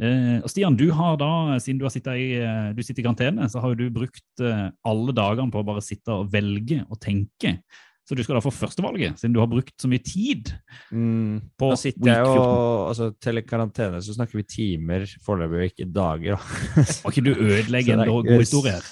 Eh, 0.00 0.44
Stian, 0.48 0.76
du 0.76 0.90
har 0.96 1.16
da, 1.20 1.58
siden 1.60 1.80
du, 1.80 1.86
har 1.86 1.92
sittet 1.94 2.20
i, 2.20 2.28
eh, 2.40 2.68
du 2.76 2.82
sitter 2.84 3.00
i 3.00 3.06
karantene, 3.06 3.48
så 3.48 3.62
har 3.64 3.76
du 3.76 3.86
brukt 3.92 4.44
eh, 4.44 4.68
alle 4.88 5.14
dagene 5.16 5.52
på 5.52 5.60
å 5.60 5.66
bare 5.68 5.84
sitte 5.84 6.16
og 6.16 6.28
velge 6.32 6.82
og 6.88 7.00
tenke. 7.00 7.58
Så 8.02 8.16
du 8.18 8.22
skal 8.24 8.34
da 8.34 8.42
få 8.42 8.50
førstevalget, 8.50 9.20
siden 9.20 9.34
du 9.36 9.38
har 9.38 9.50
brukt 9.50 9.76
så 9.78 9.88
mye 9.90 10.02
tid 10.02 10.50
Mm, 10.90 11.38
på 11.58 11.68
week 11.70 11.96
jo 12.02 12.32
14. 12.34 12.88
altså, 12.88 13.06
Til 13.22 13.40
karantene 13.46 14.00
så 14.02 14.16
snakker 14.16 14.40
vi 14.40 14.44
timer 14.48 15.06
foreløpig, 15.24 15.70
ikke 15.70 15.86
dager. 15.94 16.34
da. 16.36 16.84
Må 17.04 17.12
ikke 17.12 17.24
du 17.24 17.32
ødelegge 17.32 17.94
en 17.94 18.04
god 18.10 18.30
historie 18.42 18.74
her? 18.74 18.88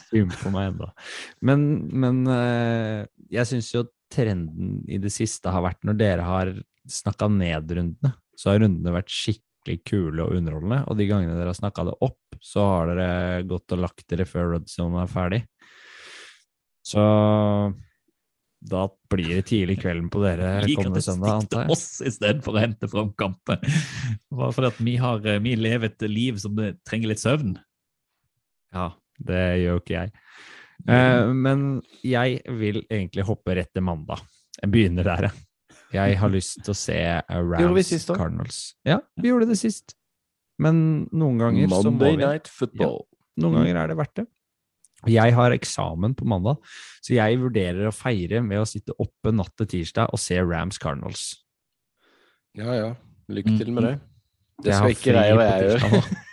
Men, 1.43 1.67
men 1.91 2.23
eh, 2.31 3.03
jeg 3.35 3.51
syns 3.51 3.73
jo 3.75 3.85
trenden 4.11 4.81
i 4.91 4.99
det 5.03 5.13
siste 5.15 5.53
har 5.53 5.63
vært 5.67 5.85
når 5.87 5.99
dere 5.99 6.27
har 6.27 6.55
snakka 6.91 7.29
ned 7.35 7.71
rundene, 7.77 8.15
så 8.39 8.53
har 8.55 8.63
rundene 8.65 8.95
vært 8.95 9.13
skikkelig 9.13 9.79
kule 9.87 10.25
og 10.25 10.39
underholdende. 10.39 10.81
Og 10.89 10.99
de 10.99 11.11
gangene 11.11 11.37
dere 11.37 11.53
har 11.53 11.59
snakka 11.59 11.87
det 11.91 11.99
opp, 12.07 12.41
så 12.41 12.67
har 12.73 12.95
dere 12.95 13.45
gått 13.51 13.75
og 13.75 13.85
lagt 13.85 14.07
dere 14.11 14.27
før 14.27 14.55
Red 14.55 14.71
er 14.71 15.13
ferdig. 15.13 15.45
Så 16.87 17.03
da 18.61 18.85
blir 19.09 19.31
det 19.39 19.47
tidlig 19.49 19.79
kvelden 19.81 20.11
på 20.13 20.21
dere 20.21 20.59
liker 20.67 20.91
at 20.91 20.97
det 20.99 21.03
søndag, 21.07 21.31
stikker 21.31 21.37
antar 21.37 21.49
til 21.49 21.63
jeg. 21.63 21.73
oss 21.73 21.85
istedenfor 22.11 22.57
å 22.57 22.61
hente 22.61 22.89
fram 22.93 23.13
kamper. 23.17 23.63
Bare 24.37 24.53
fordi 24.57 24.69
at 24.69 24.81
vi, 24.85 24.97
har, 25.01 25.23
eh, 25.25 25.41
vi 25.41 25.55
lever 25.57 25.89
et 25.89 26.05
liv 26.11 26.41
som 26.43 26.59
det 26.59 26.75
trenger 26.85 27.13
litt 27.13 27.23
søvn. 27.23 27.55
Ja, 28.77 28.91
det 29.17 29.45
gjør 29.63 29.81
ikke 29.81 29.95
jeg. 29.97 30.13
Eh, 30.89 31.31
men 31.33 31.65
jeg 32.05 32.43
vil 32.61 32.83
egentlig 32.85 33.25
hoppe 33.29 33.57
rett 33.57 33.73
til 33.73 33.85
mandag. 33.87 34.21
Jeg 34.61 34.73
begynner 34.75 35.09
der, 35.09 35.31
jeg. 35.31 35.47
Jeg 35.91 36.19
har 36.21 36.31
lyst 36.31 36.61
til 36.63 36.75
å 36.75 36.79
se 36.79 36.99
eh, 37.01 37.41
Rams. 37.41 38.07
Cardinals. 38.13 38.61
Ja, 38.87 39.01
vi 39.19 39.33
gjorde 39.33 39.49
det 39.51 39.59
sist. 39.59 39.97
Men 40.61 41.09
noen 41.17 41.41
ganger 41.41 41.73
så 41.73 41.89
må 41.89 41.97
Monday 41.97 42.19
vi. 42.19 42.27
Night 42.27 42.53
Football. 42.53 43.01
Noen 43.41 43.57
ganger 43.63 43.81
er 43.81 43.91
det 43.91 43.97
verdt 43.99 44.21
det. 44.21 44.27
Jeg 45.09 45.33
har 45.37 45.55
eksamen 45.57 46.15
på 46.19 46.27
mandag, 46.29 46.61
så 47.01 47.15
jeg 47.17 47.39
vurderer 47.41 47.89
å 47.89 47.95
feire 47.95 48.43
med 48.45 48.61
å 48.61 48.69
sitte 48.69 48.97
oppe 49.01 49.33
natt 49.33 49.55
til 49.57 49.71
tirsdag 49.79 50.13
og 50.13 50.21
se 50.21 50.41
Rams 50.43 50.81
Cardinals. 50.81 51.31
Ja, 52.59 52.75
ja. 52.75 52.91
Lykke 53.31 53.55
til 53.57 53.71
med 53.73 53.87
det. 53.87 53.95
Det 54.61 54.75
skal 54.75 54.97
ikke 54.97 55.15
Reier 55.17 55.39
og 55.39 55.47
jeg 55.47 55.71
gjøre. 55.71 56.03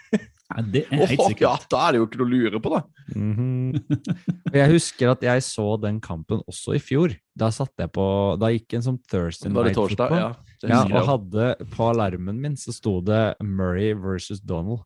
Ja, 0.48 0.64
det 0.64 0.82
er 0.88 1.02
helt 1.12 1.22
sikkert. 1.22 1.42
ja, 1.44 1.50
da 1.70 1.80
er 1.84 1.94
det 1.94 2.00
jo 2.00 2.06
ikke 2.08 2.20
noe 2.22 2.26
å 2.26 2.32
lure 2.32 2.60
på, 2.64 2.70
da. 2.72 2.80
Mm 3.14 3.34
-hmm. 3.36 4.54
Jeg 4.54 4.72
husker 4.72 5.10
at 5.12 5.24
jeg 5.24 5.44
så 5.44 5.78
den 5.82 6.00
kampen 6.00 6.42
også 6.48 6.74
i 6.76 6.80
fjor. 6.80 7.14
Da 7.36 7.52
satte 7.52 7.84
jeg 7.84 7.92
på 7.92 8.38
Da 8.40 8.48
gikk 8.48 8.74
en 8.74 8.82
som 8.82 8.98
Thursday 8.98 9.52
Night 9.52 9.76
torsdag? 9.76 10.08
Football. 10.08 10.18
Ja. 10.18 10.36
Ja, 10.64 10.82
og 10.86 11.06
hadde 11.06 11.56
på 11.76 11.90
alarmen 11.92 12.40
min 12.42 12.56
så 12.58 12.74
sto 12.74 13.02
det 13.02 13.36
Murray 13.44 13.94
versus 13.94 14.40
Donald. 14.40 14.80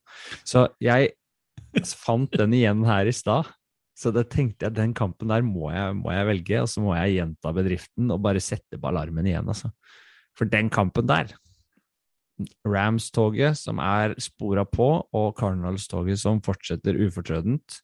Så 0.43 0.67
jeg 0.81 1.11
fant 2.05 2.31
den 2.31 2.53
igjen 2.53 2.83
her 2.83 3.05
i 3.05 3.11
stad. 3.11 3.45
Så 4.01 4.09
da 4.15 4.23
tenkte 4.25 4.65
jeg 4.65 4.77
den 4.77 4.95
kampen 4.97 5.29
der 5.29 5.43
må 5.45 5.69
jeg, 5.69 5.93
må 5.99 6.09
jeg 6.15 6.27
velge, 6.31 6.63
og 6.63 6.69
så 6.71 6.81
må 6.81 6.95
jeg 6.97 7.19
gjenta 7.19 7.53
bedriften 7.53 8.09
og 8.13 8.23
bare 8.25 8.41
sette 8.41 8.79
på 8.81 8.89
alarmen 8.89 9.27
igjen, 9.29 9.51
altså. 9.51 9.69
For 10.37 10.49
den 10.49 10.71
kampen 10.73 11.05
der, 11.09 11.33
Rams-toget 12.65 13.59
som 13.59 13.77
er 13.83 14.15
spora 14.21 14.65
på, 14.65 14.89
og 15.13 15.27
Cardinals-toget 15.37 16.17
som 16.21 16.41
fortsetter 16.41 16.97
ufortrødent. 17.05 17.81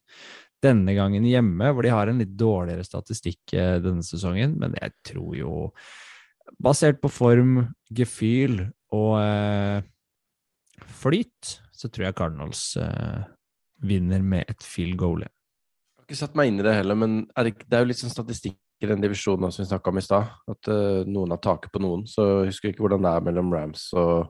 Denne 0.63 0.95
gangen 0.97 1.27
hjemme, 1.27 1.69
hvor 1.69 1.85
de 1.85 1.93
har 1.93 2.09
en 2.09 2.23
litt 2.23 2.33
dårligere 2.39 2.85
statistikk 2.87 3.53
eh, 3.53 3.77
denne 3.83 4.05
sesongen, 4.05 4.55
men 4.57 4.73
jeg 4.81 4.95
tror 5.11 5.33
jo 5.37 5.53
Basert 6.63 7.01
på 7.03 7.09
form, 7.11 7.57
gefühl 7.91 8.61
og 8.95 9.17
eh, 9.19 9.81
flyt, 11.01 11.57
så 11.75 11.89
tror 11.91 12.07
jeg 12.07 12.15
Cardinals 12.17 12.61
eh, 12.79 13.25
vinner 13.83 14.23
med 14.23 14.47
et 14.47 14.63
field 14.63 14.95
goal. 15.01 15.25
Ikke 16.07 16.17
satt 16.21 16.37
meg 16.39 16.47
inn 16.49 16.61
i 16.61 16.63
det 16.65 16.73
heller, 16.77 16.95
men 16.95 17.17
er 17.35 17.49
det, 17.49 17.57
det 17.67 17.75
er 17.77 17.83
jo 17.83 17.89
litt 17.91 17.99
sånn 17.99 18.13
statistikk 18.13 18.55
i 18.79 18.87
den 18.87 19.01
divisjonen 19.03 19.51
som 19.51 19.63
vi 19.63 19.67
snakka 19.67 19.91
om 19.91 19.99
i 19.99 20.05
stad. 20.05 20.29
At 20.53 20.69
uh, 20.71 21.01
noen 21.09 21.33
har 21.33 21.41
taket 21.43 21.73
på 21.73 21.81
noen. 21.83 22.05
Så 22.07 22.23
jeg 22.45 22.53
husker 22.53 22.71
ikke 22.71 22.85
hvordan 22.85 23.03
det 23.03 23.11
er 23.11 23.25
mellom 23.25 23.51
Rams 23.51 23.89
og 23.97 24.29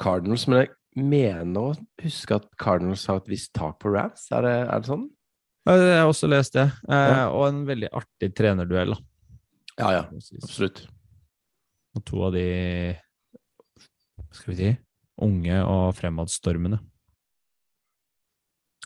Cardinals. 0.00 0.46
Men 0.48 0.62
jeg 0.64 0.70
mener 1.04 1.72
å 1.72 1.74
huske 2.04 2.38
at 2.38 2.46
Cardinals 2.62 3.04
har 3.10 3.20
et 3.20 3.28
visst 3.28 3.52
tak 3.58 3.76
på 3.82 3.92
Rams. 3.92 4.24
Er 4.32 4.46
det, 4.46 4.54
er 4.64 4.80
det 4.84 4.90
sånn? 4.92 5.04
Ja, 5.66 5.74
Jeg 5.82 5.98
har 5.98 6.08
også 6.12 6.28
lest 6.30 6.54
det, 6.54 6.68
eh, 6.88 7.08
Ja. 7.10 7.28
og 7.34 7.48
en 7.48 7.64
veldig 7.66 7.88
artig 7.90 8.30
trenerduell. 8.38 8.94
da. 8.94 9.00
Ja, 9.76 9.90
ja. 9.92 10.02
Absolutt. 10.40 10.86
Og 11.96 12.04
to 12.06 12.22
av 12.22 12.32
de 12.36 12.46
hva 14.16 14.30
skal 14.38 14.54
vi 14.54 14.56
si, 14.60 14.70
unge 15.26 15.58
og 15.66 15.94
fremadstormende. 15.98 16.78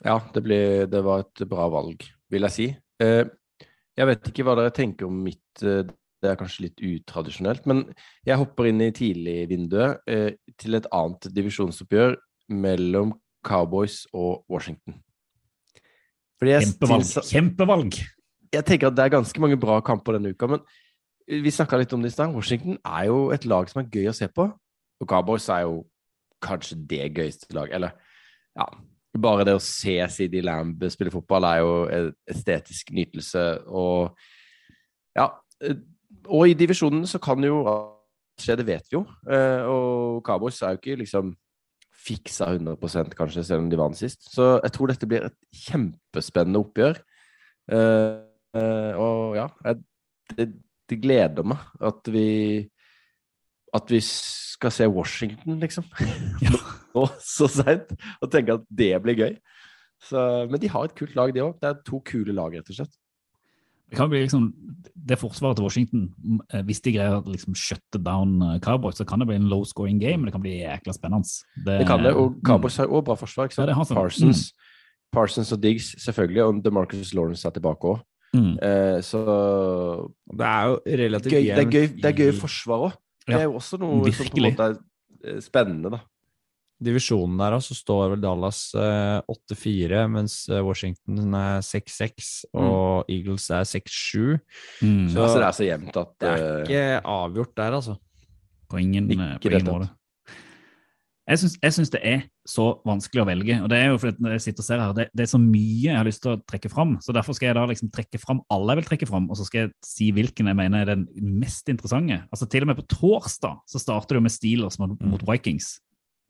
Ja, 0.05 0.17
det, 0.33 0.43
ble, 0.45 0.61
det 0.89 1.03
var 1.05 1.25
et 1.25 1.43
bra 1.49 1.67
valg, 1.73 2.05
vil 2.33 2.47
jeg 2.49 2.55
si. 2.55 2.69
Eh, 3.05 3.25
jeg 3.99 4.09
vet 4.09 4.31
ikke 4.31 4.47
hva 4.47 4.57
dere 4.57 4.73
tenker 4.73 5.09
om 5.09 5.19
mitt 5.27 5.65
eh, 5.65 5.83
Det 6.21 6.29
er 6.29 6.37
kanskje 6.37 6.67
litt 6.67 6.81
utradisjonelt, 6.85 7.65
men 7.69 7.79
jeg 8.29 8.37
hopper 8.37 8.69
inn 8.69 8.83
i 8.85 8.91
tidligvinduet 8.93 10.03
eh, 10.05 10.35
til 10.61 10.77
et 10.77 10.89
annet 10.93 11.31
divisjonsoppgjør 11.33 12.19
mellom 12.53 13.15
Cowboys 13.47 14.03
og 14.13 14.43
Washington. 14.53 14.99
Jeg, 16.45 16.67
Kjempevalg. 16.67 17.09
Kjempevalg. 17.29 17.97
jeg 18.53 18.67
tenker 18.69 18.91
at 18.91 18.99
det 18.99 19.07
er 19.07 19.15
ganske 19.17 19.41
mange 19.41 19.57
bra 19.61 19.79
kamper 19.85 20.17
denne 20.17 20.35
uka, 20.35 20.49
men 20.49 20.61
vi 21.25 21.53
snakka 21.53 21.81
litt 21.81 21.93
om 21.97 22.05
det 22.05 22.13
i 22.13 22.15
stad. 22.17 22.33
Washington 22.37 22.77
er 22.85 23.09
jo 23.09 23.31
et 23.33 23.49
lag 23.49 23.69
som 23.73 23.81
er 23.81 23.89
gøy 23.93 24.09
å 24.13 24.17
se 24.17 24.29
på, 24.29 24.49
og 25.01 25.09
Cowboys 25.09 25.49
er 25.53 25.65
jo 25.65 25.83
kanskje 26.45 26.81
det 26.91 27.11
gøyeste 27.17 27.49
laget. 27.57 27.77
Eller 27.79 27.97
ja, 28.59 28.69
bare 29.19 29.47
det 29.49 29.57
å 29.57 29.63
se 29.63 29.97
CD 30.13 30.39
Lamb 30.45 30.83
spille 30.93 31.13
fotball 31.13 31.47
er 31.49 31.63
jo 31.63 31.73
estetisk 32.31 32.93
nytelse, 32.95 33.47
og 33.67 34.15
ja 35.19 35.27
eh, 35.67 35.81
Og 36.31 36.51
i 36.51 36.55
divisjonen 36.55 37.07
så 37.09 37.19
kan 37.23 37.43
jo 37.43 37.65
skje, 38.41 38.57
det 38.61 38.67
vet 38.69 38.87
vi 38.87 38.99
jo. 38.99 39.05
Eh, 39.27 39.67
Og 39.67 40.21
Cowboys 40.27 40.61
er 40.63 40.77
jo 40.77 40.81
ikke 40.81 40.99
liksom 41.01 41.35
fiksa 42.01 42.53
100 42.55 43.13
kanskje, 43.17 43.45
selv 43.45 43.65
om 43.65 43.71
de 43.71 43.77
vant 43.77 43.97
sist. 43.97 44.31
Så 44.33 44.61
jeg 44.63 44.73
tror 44.73 44.89
dette 44.89 45.09
blir 45.09 45.27
et 45.27 45.37
kjempespennende 45.67 46.63
oppgjør. 46.63 47.01
Eh, 47.75 48.95
og 48.97 49.37
ja, 49.37 49.49
det, 50.37 50.47
det 50.89 51.03
gleder 51.03 51.45
meg 51.47 51.67
at 51.87 52.09
vi 52.11 52.71
at 53.75 53.91
vi 53.91 54.01
skal 54.03 54.73
se 54.75 54.87
Washington, 54.91 55.61
liksom. 55.61 55.85
Nå 56.97 57.07
så 57.25 57.49
seint. 57.51 57.93
Og 58.21 58.31
tenke 58.33 58.59
at 58.59 58.65
det 58.69 58.95
blir 59.05 59.19
gøy. 59.19 59.37
Så, 60.01 60.21
men 60.49 60.61
de 60.63 60.71
har 60.73 60.89
et 60.89 60.97
kult 60.97 61.15
lag, 61.19 61.33
de 61.37 61.43
òg. 61.45 61.59
Det 61.61 61.69
er 61.71 61.81
to 61.87 62.01
kule 62.09 62.33
lag, 62.37 62.55
rett 62.57 62.73
og 62.73 62.79
slett. 62.79 62.97
Det 63.91 63.99
kan 63.99 64.07
bli 64.07 64.21
liksom, 64.23 64.45
det 64.95 65.17
forsvaret 65.19 65.59
til 65.59 65.67
Washington, 65.67 66.03
eh, 66.55 66.61
hvis 66.63 66.79
de 66.85 66.93
greier 66.95 67.17
å 67.19 67.25
liksom 67.27 67.57
shutte 67.59 67.99
down 67.99 68.37
eh, 68.47 68.61
Cowboys, 68.63 69.01
så 69.01 69.07
kan 69.09 69.19
det 69.19 69.27
bli 69.27 69.39
en 69.41 69.49
low 69.51 69.65
scoring 69.67 69.99
game, 69.99 70.21
men 70.23 70.31
det 70.31 70.35
kan 70.37 70.45
bli 70.45 70.61
jækla 70.61 70.95
spennende. 70.95 71.27
Det 71.67 71.81
kan 71.89 72.05
det. 72.07 72.13
Og 72.15 72.37
Cowboys 72.47 72.79
har 72.79 72.87
òg 72.87 73.03
bra 73.09 73.17
forsvar. 73.19 73.51
ikke 73.51 73.59
Ja, 73.59 73.65
sant? 73.65 73.73
det 73.73 73.77
har 73.81 73.89
sånn. 73.91 73.99
Parsons, 73.99 74.45
Parsons 75.11 75.51
og 75.57 75.63
Diggs, 75.65 75.91
selvfølgelig. 76.05 76.45
Og 76.47 76.63
DeMarcus 76.65 77.11
Lawrence 77.19 77.43
er 77.49 77.57
tilbake 77.59 77.91
òg. 77.97 78.05
Mm. 78.31 78.53
Eh, 78.63 79.01
så 79.03 79.25
Det 80.39 80.47
er 80.47 80.69
jo 80.71 80.77
relativt 81.03 81.35
gøy, 81.35 81.43
det, 81.51 81.59
er 81.59 81.71
gøy, 81.75 81.87
det 81.99 82.13
er 82.13 82.19
gøy 82.21 82.33
forsvar 82.39 82.87
òg. 82.87 82.99
Det 83.27 83.41
er 83.41 83.49
jo 83.49 83.59
også 83.59 83.79
noe 83.83 84.13
som 84.15 84.31
på 84.31 84.39
en 84.39 84.47
måte 84.47 84.69
er 84.71 84.79
eh, 85.27 85.41
spennende, 85.43 85.91
da. 85.99 86.01
Divisjonen 86.83 87.37
der, 87.39 87.59
så 87.61 87.75
står 87.77 88.15
vel 88.15 88.21
Dallas 88.25 88.61
eh, 88.75 89.21
8-4, 89.29 90.03
mens 90.11 90.49
eh, 90.49 90.63
Washington 90.65 91.35
er 91.37 91.61
6-6, 91.67 92.31
og 92.55 93.05
Eagles 93.13 93.51
er 93.51 93.65
6-7. 93.69 94.41
Mm. 94.83 95.09
Så- 95.09 95.15
Så, 95.15 95.23
altså, 95.23 95.39
det 95.39 95.47
er 95.49 95.57
så 95.61 95.69
jevnt 95.71 95.97
at 95.97 96.13
Det 96.19 96.29
er 96.29 96.45
eh, 96.45 96.63
ikke 96.65 97.03
avgjort 97.05 97.55
der, 97.57 97.73
altså. 97.81 97.97
På 98.71 98.79
ingen, 98.81 99.11
eh, 99.11 99.39
på 99.39 99.51
ingen 99.51 99.67
måte. 99.67 99.91
Jeg 101.31 101.39
syns, 101.39 101.91
det 101.93 102.01
er 102.03 102.23
så 102.49 102.81
vanskelig 102.83 103.21
å 103.23 103.27
velge. 103.29 103.55
og 103.63 103.69
det 103.71 103.77
er 103.79 103.91
jo 103.93 103.99
fordi 104.03 104.19
når 104.25 104.33
jeg 104.35 104.41
sitter 104.49 104.63
og 104.65 104.67
ser 104.67 104.81
her, 104.83 104.93
det, 104.97 105.05
det 105.15 105.23
er 105.23 105.31
så 105.31 105.39
mye 105.39 105.85
jeg 105.85 105.95
har 105.95 106.05
lyst 106.09 106.23
til 106.25 106.33
å 106.33 106.41
trekke 106.43 106.71
fram. 106.73 106.97
så 107.05 107.15
Derfor 107.15 107.37
skal 107.39 107.47
jeg 107.53 107.55
da 107.55 107.67
liksom 107.71 107.91
trekke 107.95 108.19
fram 108.19 108.41
alle 108.51 108.75
jeg 108.75 108.81
vil 108.81 108.89
trekke 108.89 109.07
fram, 109.13 109.29
og 109.31 109.37
så 109.39 109.47
skal 109.47 109.61
jeg 109.61 109.71
si 109.87 110.09
hvilken 110.17 110.51
jeg 110.51 110.59
mener 110.59 110.83
er 110.83 110.91
den 110.97 111.05
mest 111.39 111.69
interessante. 111.71 112.25
Altså 112.35 112.49
Til 112.51 112.63
og 112.67 112.73
med 112.73 112.81
på 112.81 112.87
torsdag 112.97 113.61
så 113.71 113.79
starter 113.79 114.17
det 114.17 114.19
jo 114.19 114.25
med 114.27 114.35
Steelers 114.35 114.81
mot, 114.83 114.97
mot 115.07 115.23
Vikings. 115.29 115.77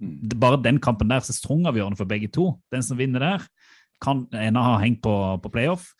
Det- 0.01 0.40
Bare 0.40 0.62
den 0.62 0.80
kampen 0.80 1.11
der, 1.11 1.20
sesongavgjørende 1.20 1.96
for 1.96 2.09
begge 2.09 2.28
to. 2.28 2.59
Den 2.72 2.82
som 2.82 2.98
vinner 2.98 3.20
der, 3.20 3.46
kan 4.01 4.26
ennå 4.32 4.62
ha 4.62 4.78
hengt 4.78 5.03
på, 5.03 5.12
på 5.42 5.51
playoff. 5.53 5.90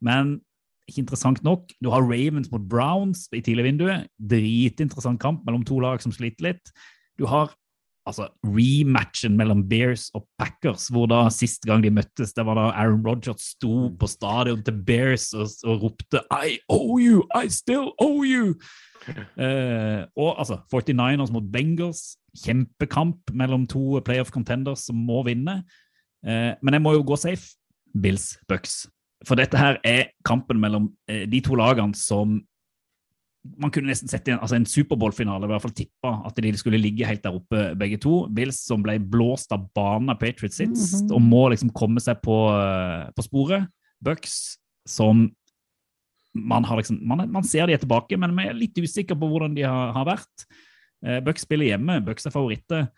Men 0.00 0.40
ikke 0.88 1.02
interessant 1.02 1.42
nok. 1.44 1.68
Du 1.82 1.90
har 1.90 2.00
Ravens 2.00 2.50
mot 2.52 2.62
Browns 2.68 3.28
i 3.34 3.40
tidlig 3.40 3.64
vinduet. 3.64 4.06
Dritinteressant 4.18 5.20
kamp 5.20 5.44
mellom 5.44 5.64
to 5.66 5.80
lag 5.80 6.00
som 6.00 6.12
sliter 6.12 6.52
litt. 6.52 6.72
Du 7.18 7.26
har 7.26 7.52
altså 8.08 8.28
rematchen 8.44 9.36
mellom 9.36 9.62
Bears 9.68 10.08
og 10.16 10.26
Packers, 10.40 10.88
hvor 10.92 11.08
da 11.10 11.26
sist 11.32 11.66
gang 11.68 11.82
de 11.84 11.92
møttes, 11.92 12.32
det 12.36 12.44
var 12.46 12.58
da 12.58 12.68
Aaron 12.72 13.04
Rodgers 13.06 13.50
sto 13.54 13.88
på 14.00 14.08
stadion 14.10 14.62
til 14.64 14.76
Bears 14.86 15.30
og, 15.36 15.48
og 15.68 15.82
ropte 15.84 16.22
I 16.32 16.58
owe 16.72 16.98
you! 17.02 17.24
I 17.36 17.48
still 17.52 17.92
owe 18.00 18.24
you! 18.26 18.54
Uh, 19.36 20.04
og 20.22 20.38
altså 20.40 20.60
49ers 20.72 21.32
mot 21.32 21.52
Bengals. 21.52 22.16
Kjempekamp 22.44 23.32
mellom 23.34 23.66
to 23.66 24.00
playoff 24.04 24.30
contenders 24.30 24.86
som 24.88 24.96
må 24.96 25.22
vinne. 25.26 25.62
Uh, 26.26 26.54
men 26.62 26.76
jeg 26.76 26.84
må 26.84 26.94
jo 26.96 27.06
gå 27.06 27.16
safe. 27.16 27.54
Bills 28.02 28.36
Bucks. 28.48 28.86
For 29.26 29.34
dette 29.34 29.58
her 29.58 29.80
er 29.84 30.12
kampen 30.28 30.60
mellom 30.60 30.92
uh, 31.10 31.24
de 31.28 31.40
to 31.44 31.56
lagene 31.58 31.96
som 31.98 32.40
man 33.58 33.72
kunne 33.72 33.90
nesten 33.90 34.10
sett 34.10 34.28
en, 34.28 34.40
altså 34.42 34.58
en 34.58 34.66
Superbowl-finale, 34.68 35.46
i 35.46 35.52
hvert 35.52 35.64
fall 35.64 35.74
tippa 35.76 36.12
at 36.26 36.38
de 36.42 36.52
skulle 36.58 36.80
ligge 36.80 37.06
helt 37.06 37.22
der 37.24 37.36
oppe, 37.38 37.62
begge 37.78 38.00
to. 38.02 38.20
Bills 38.34 38.60
som 38.66 38.82
ble 38.84 38.98
blåst 39.00 39.52
av 39.54 39.68
banen 39.76 40.12
av 40.12 40.18
Patriots 40.20 40.58
sist, 40.60 41.06
og 41.06 41.22
må 41.24 41.46
liksom 41.52 41.72
komme 41.76 42.02
seg 42.02 42.20
på, 42.24 42.36
eh, 42.58 43.08
på 43.14 43.26
sporet. 43.26 43.68
Bucks 44.04 44.58
som 44.88 45.26
man, 46.34 46.66
har 46.66 46.80
liksom, 46.80 47.00
man, 47.08 47.24
man 47.32 47.46
ser 47.46 47.66
de 47.66 47.76
er 47.76 47.82
tilbake, 47.82 48.18
men 48.20 48.34
vi 48.36 48.48
er 48.48 48.58
litt 48.58 48.78
usikre 48.78 49.16
på 49.18 49.30
hvordan 49.30 49.56
de 49.56 49.64
har, 49.66 49.94
har 49.96 50.10
vært. 50.12 50.48
Eh, 51.06 51.22
Bucks 51.24 51.46
spiller 51.46 51.72
hjemme, 51.72 52.00
Bucks 52.06 52.28
er 52.28 52.34
favoritter. 52.34 52.88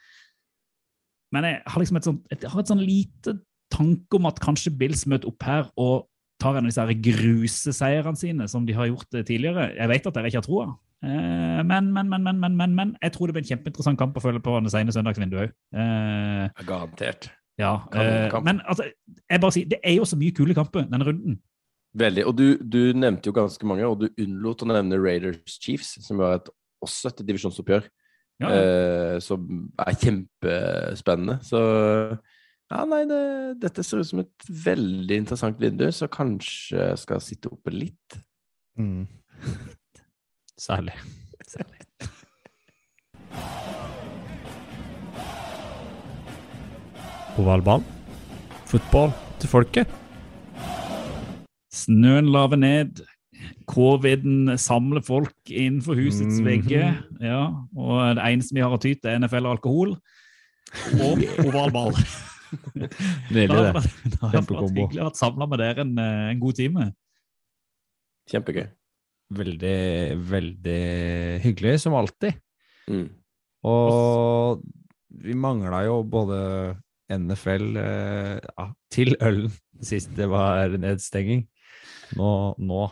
Men 1.30 1.46
jeg 1.46 1.62
har 1.66 1.82
liksom 1.82 2.00
et 2.00 2.08
sånt, 2.08 2.32
jeg 2.32 2.50
har 2.50 2.62
et 2.62 2.72
sånn 2.72 2.82
lite 2.82 3.36
tanke 3.70 4.18
om 4.18 4.26
at 4.26 4.40
kanskje 4.42 4.74
Bills 4.74 5.06
møter 5.06 5.30
opp 5.30 5.46
her 5.46 5.68
og 5.78 6.09
tar 6.40 6.58
en 6.58 6.66
av 6.66 6.70
disse 6.70 7.00
gruseseierne 7.06 8.18
sine, 8.18 8.46
som 8.50 8.64
de 8.66 8.76
har 8.76 8.88
gjort 8.90 9.18
eh, 9.18 9.26
tidligere. 9.26 9.70
Jeg 9.76 9.92
vet 9.92 10.08
at 10.08 10.16
dere 10.16 10.30
ikke 10.30 10.40
har 10.40 10.46
troa, 10.46 10.68
eh, 11.04 11.60
men, 11.66 11.92
men, 11.92 12.08
men, 12.12 12.24
men, 12.24 12.40
men, 12.40 12.56
men, 12.62 12.78
men, 12.78 12.96
jeg 13.02 13.14
tror 13.16 13.28
det 13.28 13.36
blir 13.36 13.46
en 13.46 13.52
kjempeinteressant 13.52 14.00
kamp 14.00 14.16
å 14.16 14.24
følge 14.24 14.42
på 14.44 14.56
det 14.64 14.72
sene 14.74 14.94
søndagsvinduet 14.96 15.44
òg. 15.44 15.54
Eh, 15.84 16.64
Garantert. 16.68 17.30
ja, 17.60 17.76
eh, 17.94 18.40
men 18.46 18.64
altså, 18.64 18.88
jeg 19.20 19.44
bare 19.44 19.56
sier, 19.56 19.70
det 19.70 19.80
er 19.84 19.98
jo 19.98 20.08
så 20.08 20.18
mye 20.20 20.36
kule 20.36 20.56
kamper 20.56 20.88
denne 20.88 21.06
runden. 21.06 21.38
Veldig. 22.00 22.26
Og 22.30 22.36
du, 22.38 22.44
du 22.62 22.80
nevnte 22.94 23.30
jo 23.30 23.34
ganske 23.34 23.66
mange, 23.66 23.86
og 23.86 24.04
du 24.04 24.22
unnlot 24.22 24.62
å 24.62 24.68
nevne 24.70 24.98
Raiders 25.02 25.56
Chiefs, 25.58 25.96
som 26.04 26.20
var 26.22 26.38
et, 26.38 26.52
også 26.84 27.10
et 27.10 27.24
divisjonsoppgjør, 27.28 27.88
Ja, 28.40 28.50
eh, 28.56 29.16
som 29.20 29.66
er 29.76 29.96
kjempespennende. 30.00 31.40
Så 31.44 31.58
ja, 32.70 32.84
nei, 32.86 33.00
det, 33.10 33.20
dette 33.62 33.82
ser 33.86 33.98
ut 34.02 34.06
som 34.10 34.22
et 34.22 34.46
veldig 34.64 35.16
interessant 35.24 35.58
vindu, 35.62 35.86
så 35.92 36.06
kanskje 36.12 36.78
jeg 36.92 36.98
skal 37.02 37.20
sitte 37.24 37.50
oppe 37.52 37.72
litt. 37.74 38.20
Mm. 38.78 39.06
Særlig. 40.60 40.94
Ovalball. 47.38 47.82
Fotball 48.70 49.12
til 49.40 49.48
folket. 49.50 49.88
Snøen 51.74 52.28
laver 52.32 52.56
ned. 52.60 53.02
Coviden 53.70 54.58
samler 54.58 55.00
folk 55.06 55.32
innenfor 55.48 55.94
husets 55.94 56.40
Mhm. 56.40 56.44
vegger. 56.46 56.94
Ja, 57.20 57.46
og 57.76 58.16
det 58.16 58.24
eneste 58.24 58.54
vi 58.54 58.60
har 58.60 58.70
å 58.70 58.80
ty 58.80 58.94
til, 58.94 59.10
er 59.10 59.18
NFL 59.18 59.46
og 59.46 59.56
alkohol. 59.58 59.96
Og 61.00 61.18
ovalball. 61.46 61.94
Har 62.70 62.82
det. 62.82 62.90
det 63.30 64.18
har 64.20 64.34
det 64.34 64.42
vært 64.42 64.74
hyggelig 64.74 65.00
å 65.00 65.04
ha 65.04 65.08
vært 65.10 65.20
samla 65.20 65.46
med 65.50 65.62
dere 65.62 65.84
en, 65.86 65.94
eh, 66.02 66.26
en 66.32 66.42
god 66.42 66.58
time. 66.58 66.86
Kjempegøy. 68.30 68.66
Veldig, 69.30 69.78
veldig 70.30 70.80
hyggelig, 71.44 71.76
som 71.84 71.94
alltid. 71.98 72.38
Mm. 72.90 73.06
Og 73.70 74.62
vi 75.22 75.36
mangla 75.38 75.84
jo 75.86 76.00
både 76.06 76.40
NFL 77.10 77.76
eh, 77.82 78.36
ja, 78.42 78.66
til 78.94 79.14
ølen 79.18 79.50
sist 79.84 80.12
det 80.16 80.28
var 80.30 80.74
nedstenging. 80.78 81.46
Nå, 82.18 82.30
nå 82.58 82.82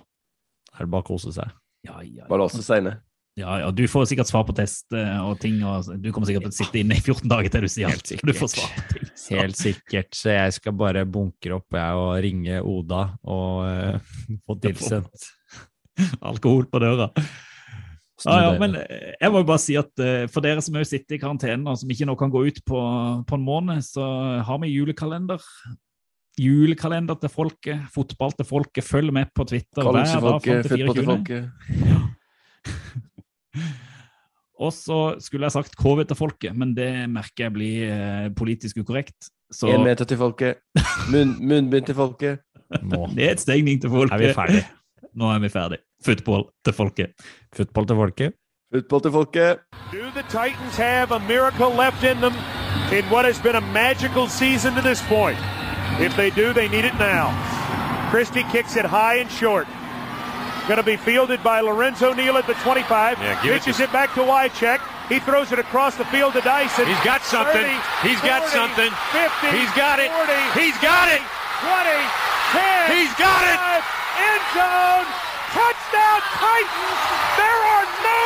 er 0.75 0.87
det 0.87 0.93
bare 0.93 1.05
å 1.05 1.09
kose 1.11 1.35
seg. 1.35 1.51
Ja, 1.87 2.01
ja, 2.03 2.27
Bare 2.31 2.45
låse 2.45 2.63
seg 2.63 2.83
inne. 2.83 2.97
ja, 3.39 3.61
ja, 3.63 3.71
du 3.71 3.85
får 3.91 4.09
sikkert 4.11 4.31
svar 4.31 4.45
på 4.47 4.55
test 4.59 4.95
eh, 4.95 5.19
og 5.23 5.39
ting, 5.43 5.61
og 5.67 5.87
du 6.03 6.11
kommer 6.15 6.27
sikkert 6.31 6.49
til 6.49 6.55
å 6.55 6.59
sitte 6.59 6.81
inne 6.81 6.99
i 6.99 7.03
14 7.03 7.31
dager 7.31 7.55
til 7.55 7.67
du 7.67 7.71
sier 7.71 7.91
Helt 7.91 8.03
alt. 8.03 8.11
sikkert. 8.11 8.31
Du 8.31 8.39
får 8.39 8.51
svar 8.55 8.73
på 8.75 8.98
Helt 9.31 9.59
sikkert. 9.59 10.13
Så 10.17 10.33
jeg 10.35 10.55
skal 10.57 10.77
bare 10.79 11.05
bunkre 11.09 11.59
opp 11.59 11.77
jeg 11.77 11.99
og 11.99 12.15
ringe 12.25 12.63
Oda 12.63 13.03
og 13.29 13.67
uh, 13.67 14.39
få 14.47 14.57
tilsendt 14.63 15.29
alkohol 16.23 16.69
på 16.71 16.81
døra. 16.83 17.11
Ja, 18.25 18.37
ja, 18.43 18.55
men 18.59 18.75
eh, 18.75 19.13
jeg 19.15 19.31
må 19.31 19.45
jo 19.45 19.47
bare 19.47 19.63
si 19.63 19.77
at 19.79 19.93
uh, 20.03 20.25
for 20.31 20.43
dere 20.43 20.63
som 20.65 20.75
jo 20.79 20.87
sitter 20.87 21.15
i 21.15 21.21
karantene 21.23 21.71
og 21.71 21.79
som 21.79 21.91
ikke 21.95 22.07
nå 22.09 22.17
kan 22.19 22.33
gå 22.35 22.41
ut 22.49 22.59
på, 22.67 22.81
på 23.29 23.39
en 23.39 23.47
måned, 23.47 23.85
så 23.87 24.05
har 24.47 24.59
vi 24.63 24.73
julekalender. 24.75 25.43
Julekalender 26.39 27.19
til 27.19 27.31
folket, 27.35 27.87
fotball 27.95 28.35
til 28.39 28.47
folket. 28.47 28.87
Følg 28.87 29.15
med 29.15 29.31
på 29.35 29.47
Twitter 29.47 29.83
hver 29.83 30.01
dag 30.01 30.07
fram 30.15 30.41
til 30.43 30.63
fotball 30.63 30.63
til 30.67 30.71
24. 30.87 31.07
folket. 31.13 31.45
Og 34.59 34.73
så 34.75 34.99
skulle 35.23 35.47
jeg 35.47 35.55
sagt 35.55 35.77
KV 35.79 36.03
til 36.11 36.19
folket, 36.19 36.57
men 36.59 36.73
det 36.75 36.91
merker 37.13 37.45
jeg 37.47 37.53
blir 37.55 37.85
eh, 37.95 38.29
politisk 38.35 38.81
ukorrekt. 38.83 39.29
Så 39.55 39.71
En 39.71 39.85
meter 39.87 40.05
til 40.05 40.19
folket. 40.19 40.59
Munn, 41.13 41.37
munnbind 41.41 41.87
til 41.87 41.95
folket. 41.95 42.41
Nå 42.83 43.07
nedstengning 43.17 43.81
til 43.81 43.91
folket. 43.91 44.13
er 44.19 44.27
vi 44.27 44.35
ferdig. 44.35 44.65
Nå 45.15 45.31
er 45.35 45.39
vi 45.39 45.49
ferdig. 45.49 45.79
Football 46.05 46.49
til 46.65 46.75
folket. 46.75 47.15
Football 47.57 47.87
til 47.87 47.97
folket. 47.97 48.33
Football 48.75 49.01
til 49.07 49.13
folket. 49.13 49.59
Do 49.93 50.03
the 50.19 50.25
Titans 50.29 50.77
have 50.77 51.13
a 51.13 51.21
miracle 51.31 51.71
left 51.85 52.03
in 52.05 52.19
them 52.21 52.35
in 52.93 53.05
what 53.15 53.25
has 53.25 53.39
been 53.41 53.57
a 53.57 53.65
magical 53.73 54.27
season 54.29 54.75
to 54.75 54.83
this 54.83 55.01
point? 55.09 55.39
If 56.07 56.13
they 56.21 56.31
do, 56.31 56.53
they 56.53 56.69
need 56.69 56.85
it 56.85 56.97
now. 56.99 57.27
Christie 58.11 58.45
kicks 58.53 58.77
it 58.77 58.85
high 58.85 59.17
and 59.23 59.31
short. 59.31 59.67
Going 60.69 60.77
to 60.77 60.85
be 60.85 61.01
fielded 61.01 61.41
by 61.43 61.65
Lorenzo 61.65 62.13
Neal 62.13 62.37
at 62.37 62.47
the 62.47 62.53
25. 62.61 63.17
Yeah, 63.19 63.33
it 63.33 63.41
Pitches 63.41 63.79
to- 63.81 63.85
it, 63.89 63.93
back 63.93 64.13
to 64.15 64.21
Wycheck. 64.21 64.85
He 65.09 65.17
throws 65.19 65.49
it 65.51 65.59
across 65.59 65.97
the 65.97 66.05
field 66.13 66.35
to 66.37 66.43
Dyson. 66.45 66.85
He's 66.85 67.01
got 67.01 67.25
something. 67.25 67.65
30, 67.65 68.05
He's 68.05 68.21
got 68.21 68.45
something. 68.53 68.93
50. 69.17 69.49
He's 69.57 69.73
got 69.73 69.97
it. 69.97 70.13
40, 70.13 70.61
He's 70.61 70.77
got 70.85 71.09
it. 71.09 71.25
20, 71.65 71.89
10. 72.53 72.93
He's 72.93 73.15
got 73.17 73.41
it. 73.49 73.57
End 74.21 74.45
zone. 74.53 75.09
Touchdown 75.57 76.21
Titans. 76.37 77.01
There 77.41 77.61
are 77.73 77.89
no 78.05 78.25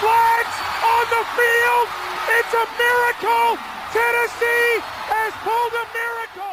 flags 0.00 0.56
on 0.80 1.04
the 1.12 1.24
field. 1.36 1.86
It's 2.40 2.54
a 2.56 2.64
miracle. 2.80 3.60
Tennessee 3.92 4.80
has 5.12 5.32
pulled 5.44 5.74
a 5.76 5.86
miracle. 5.92 6.48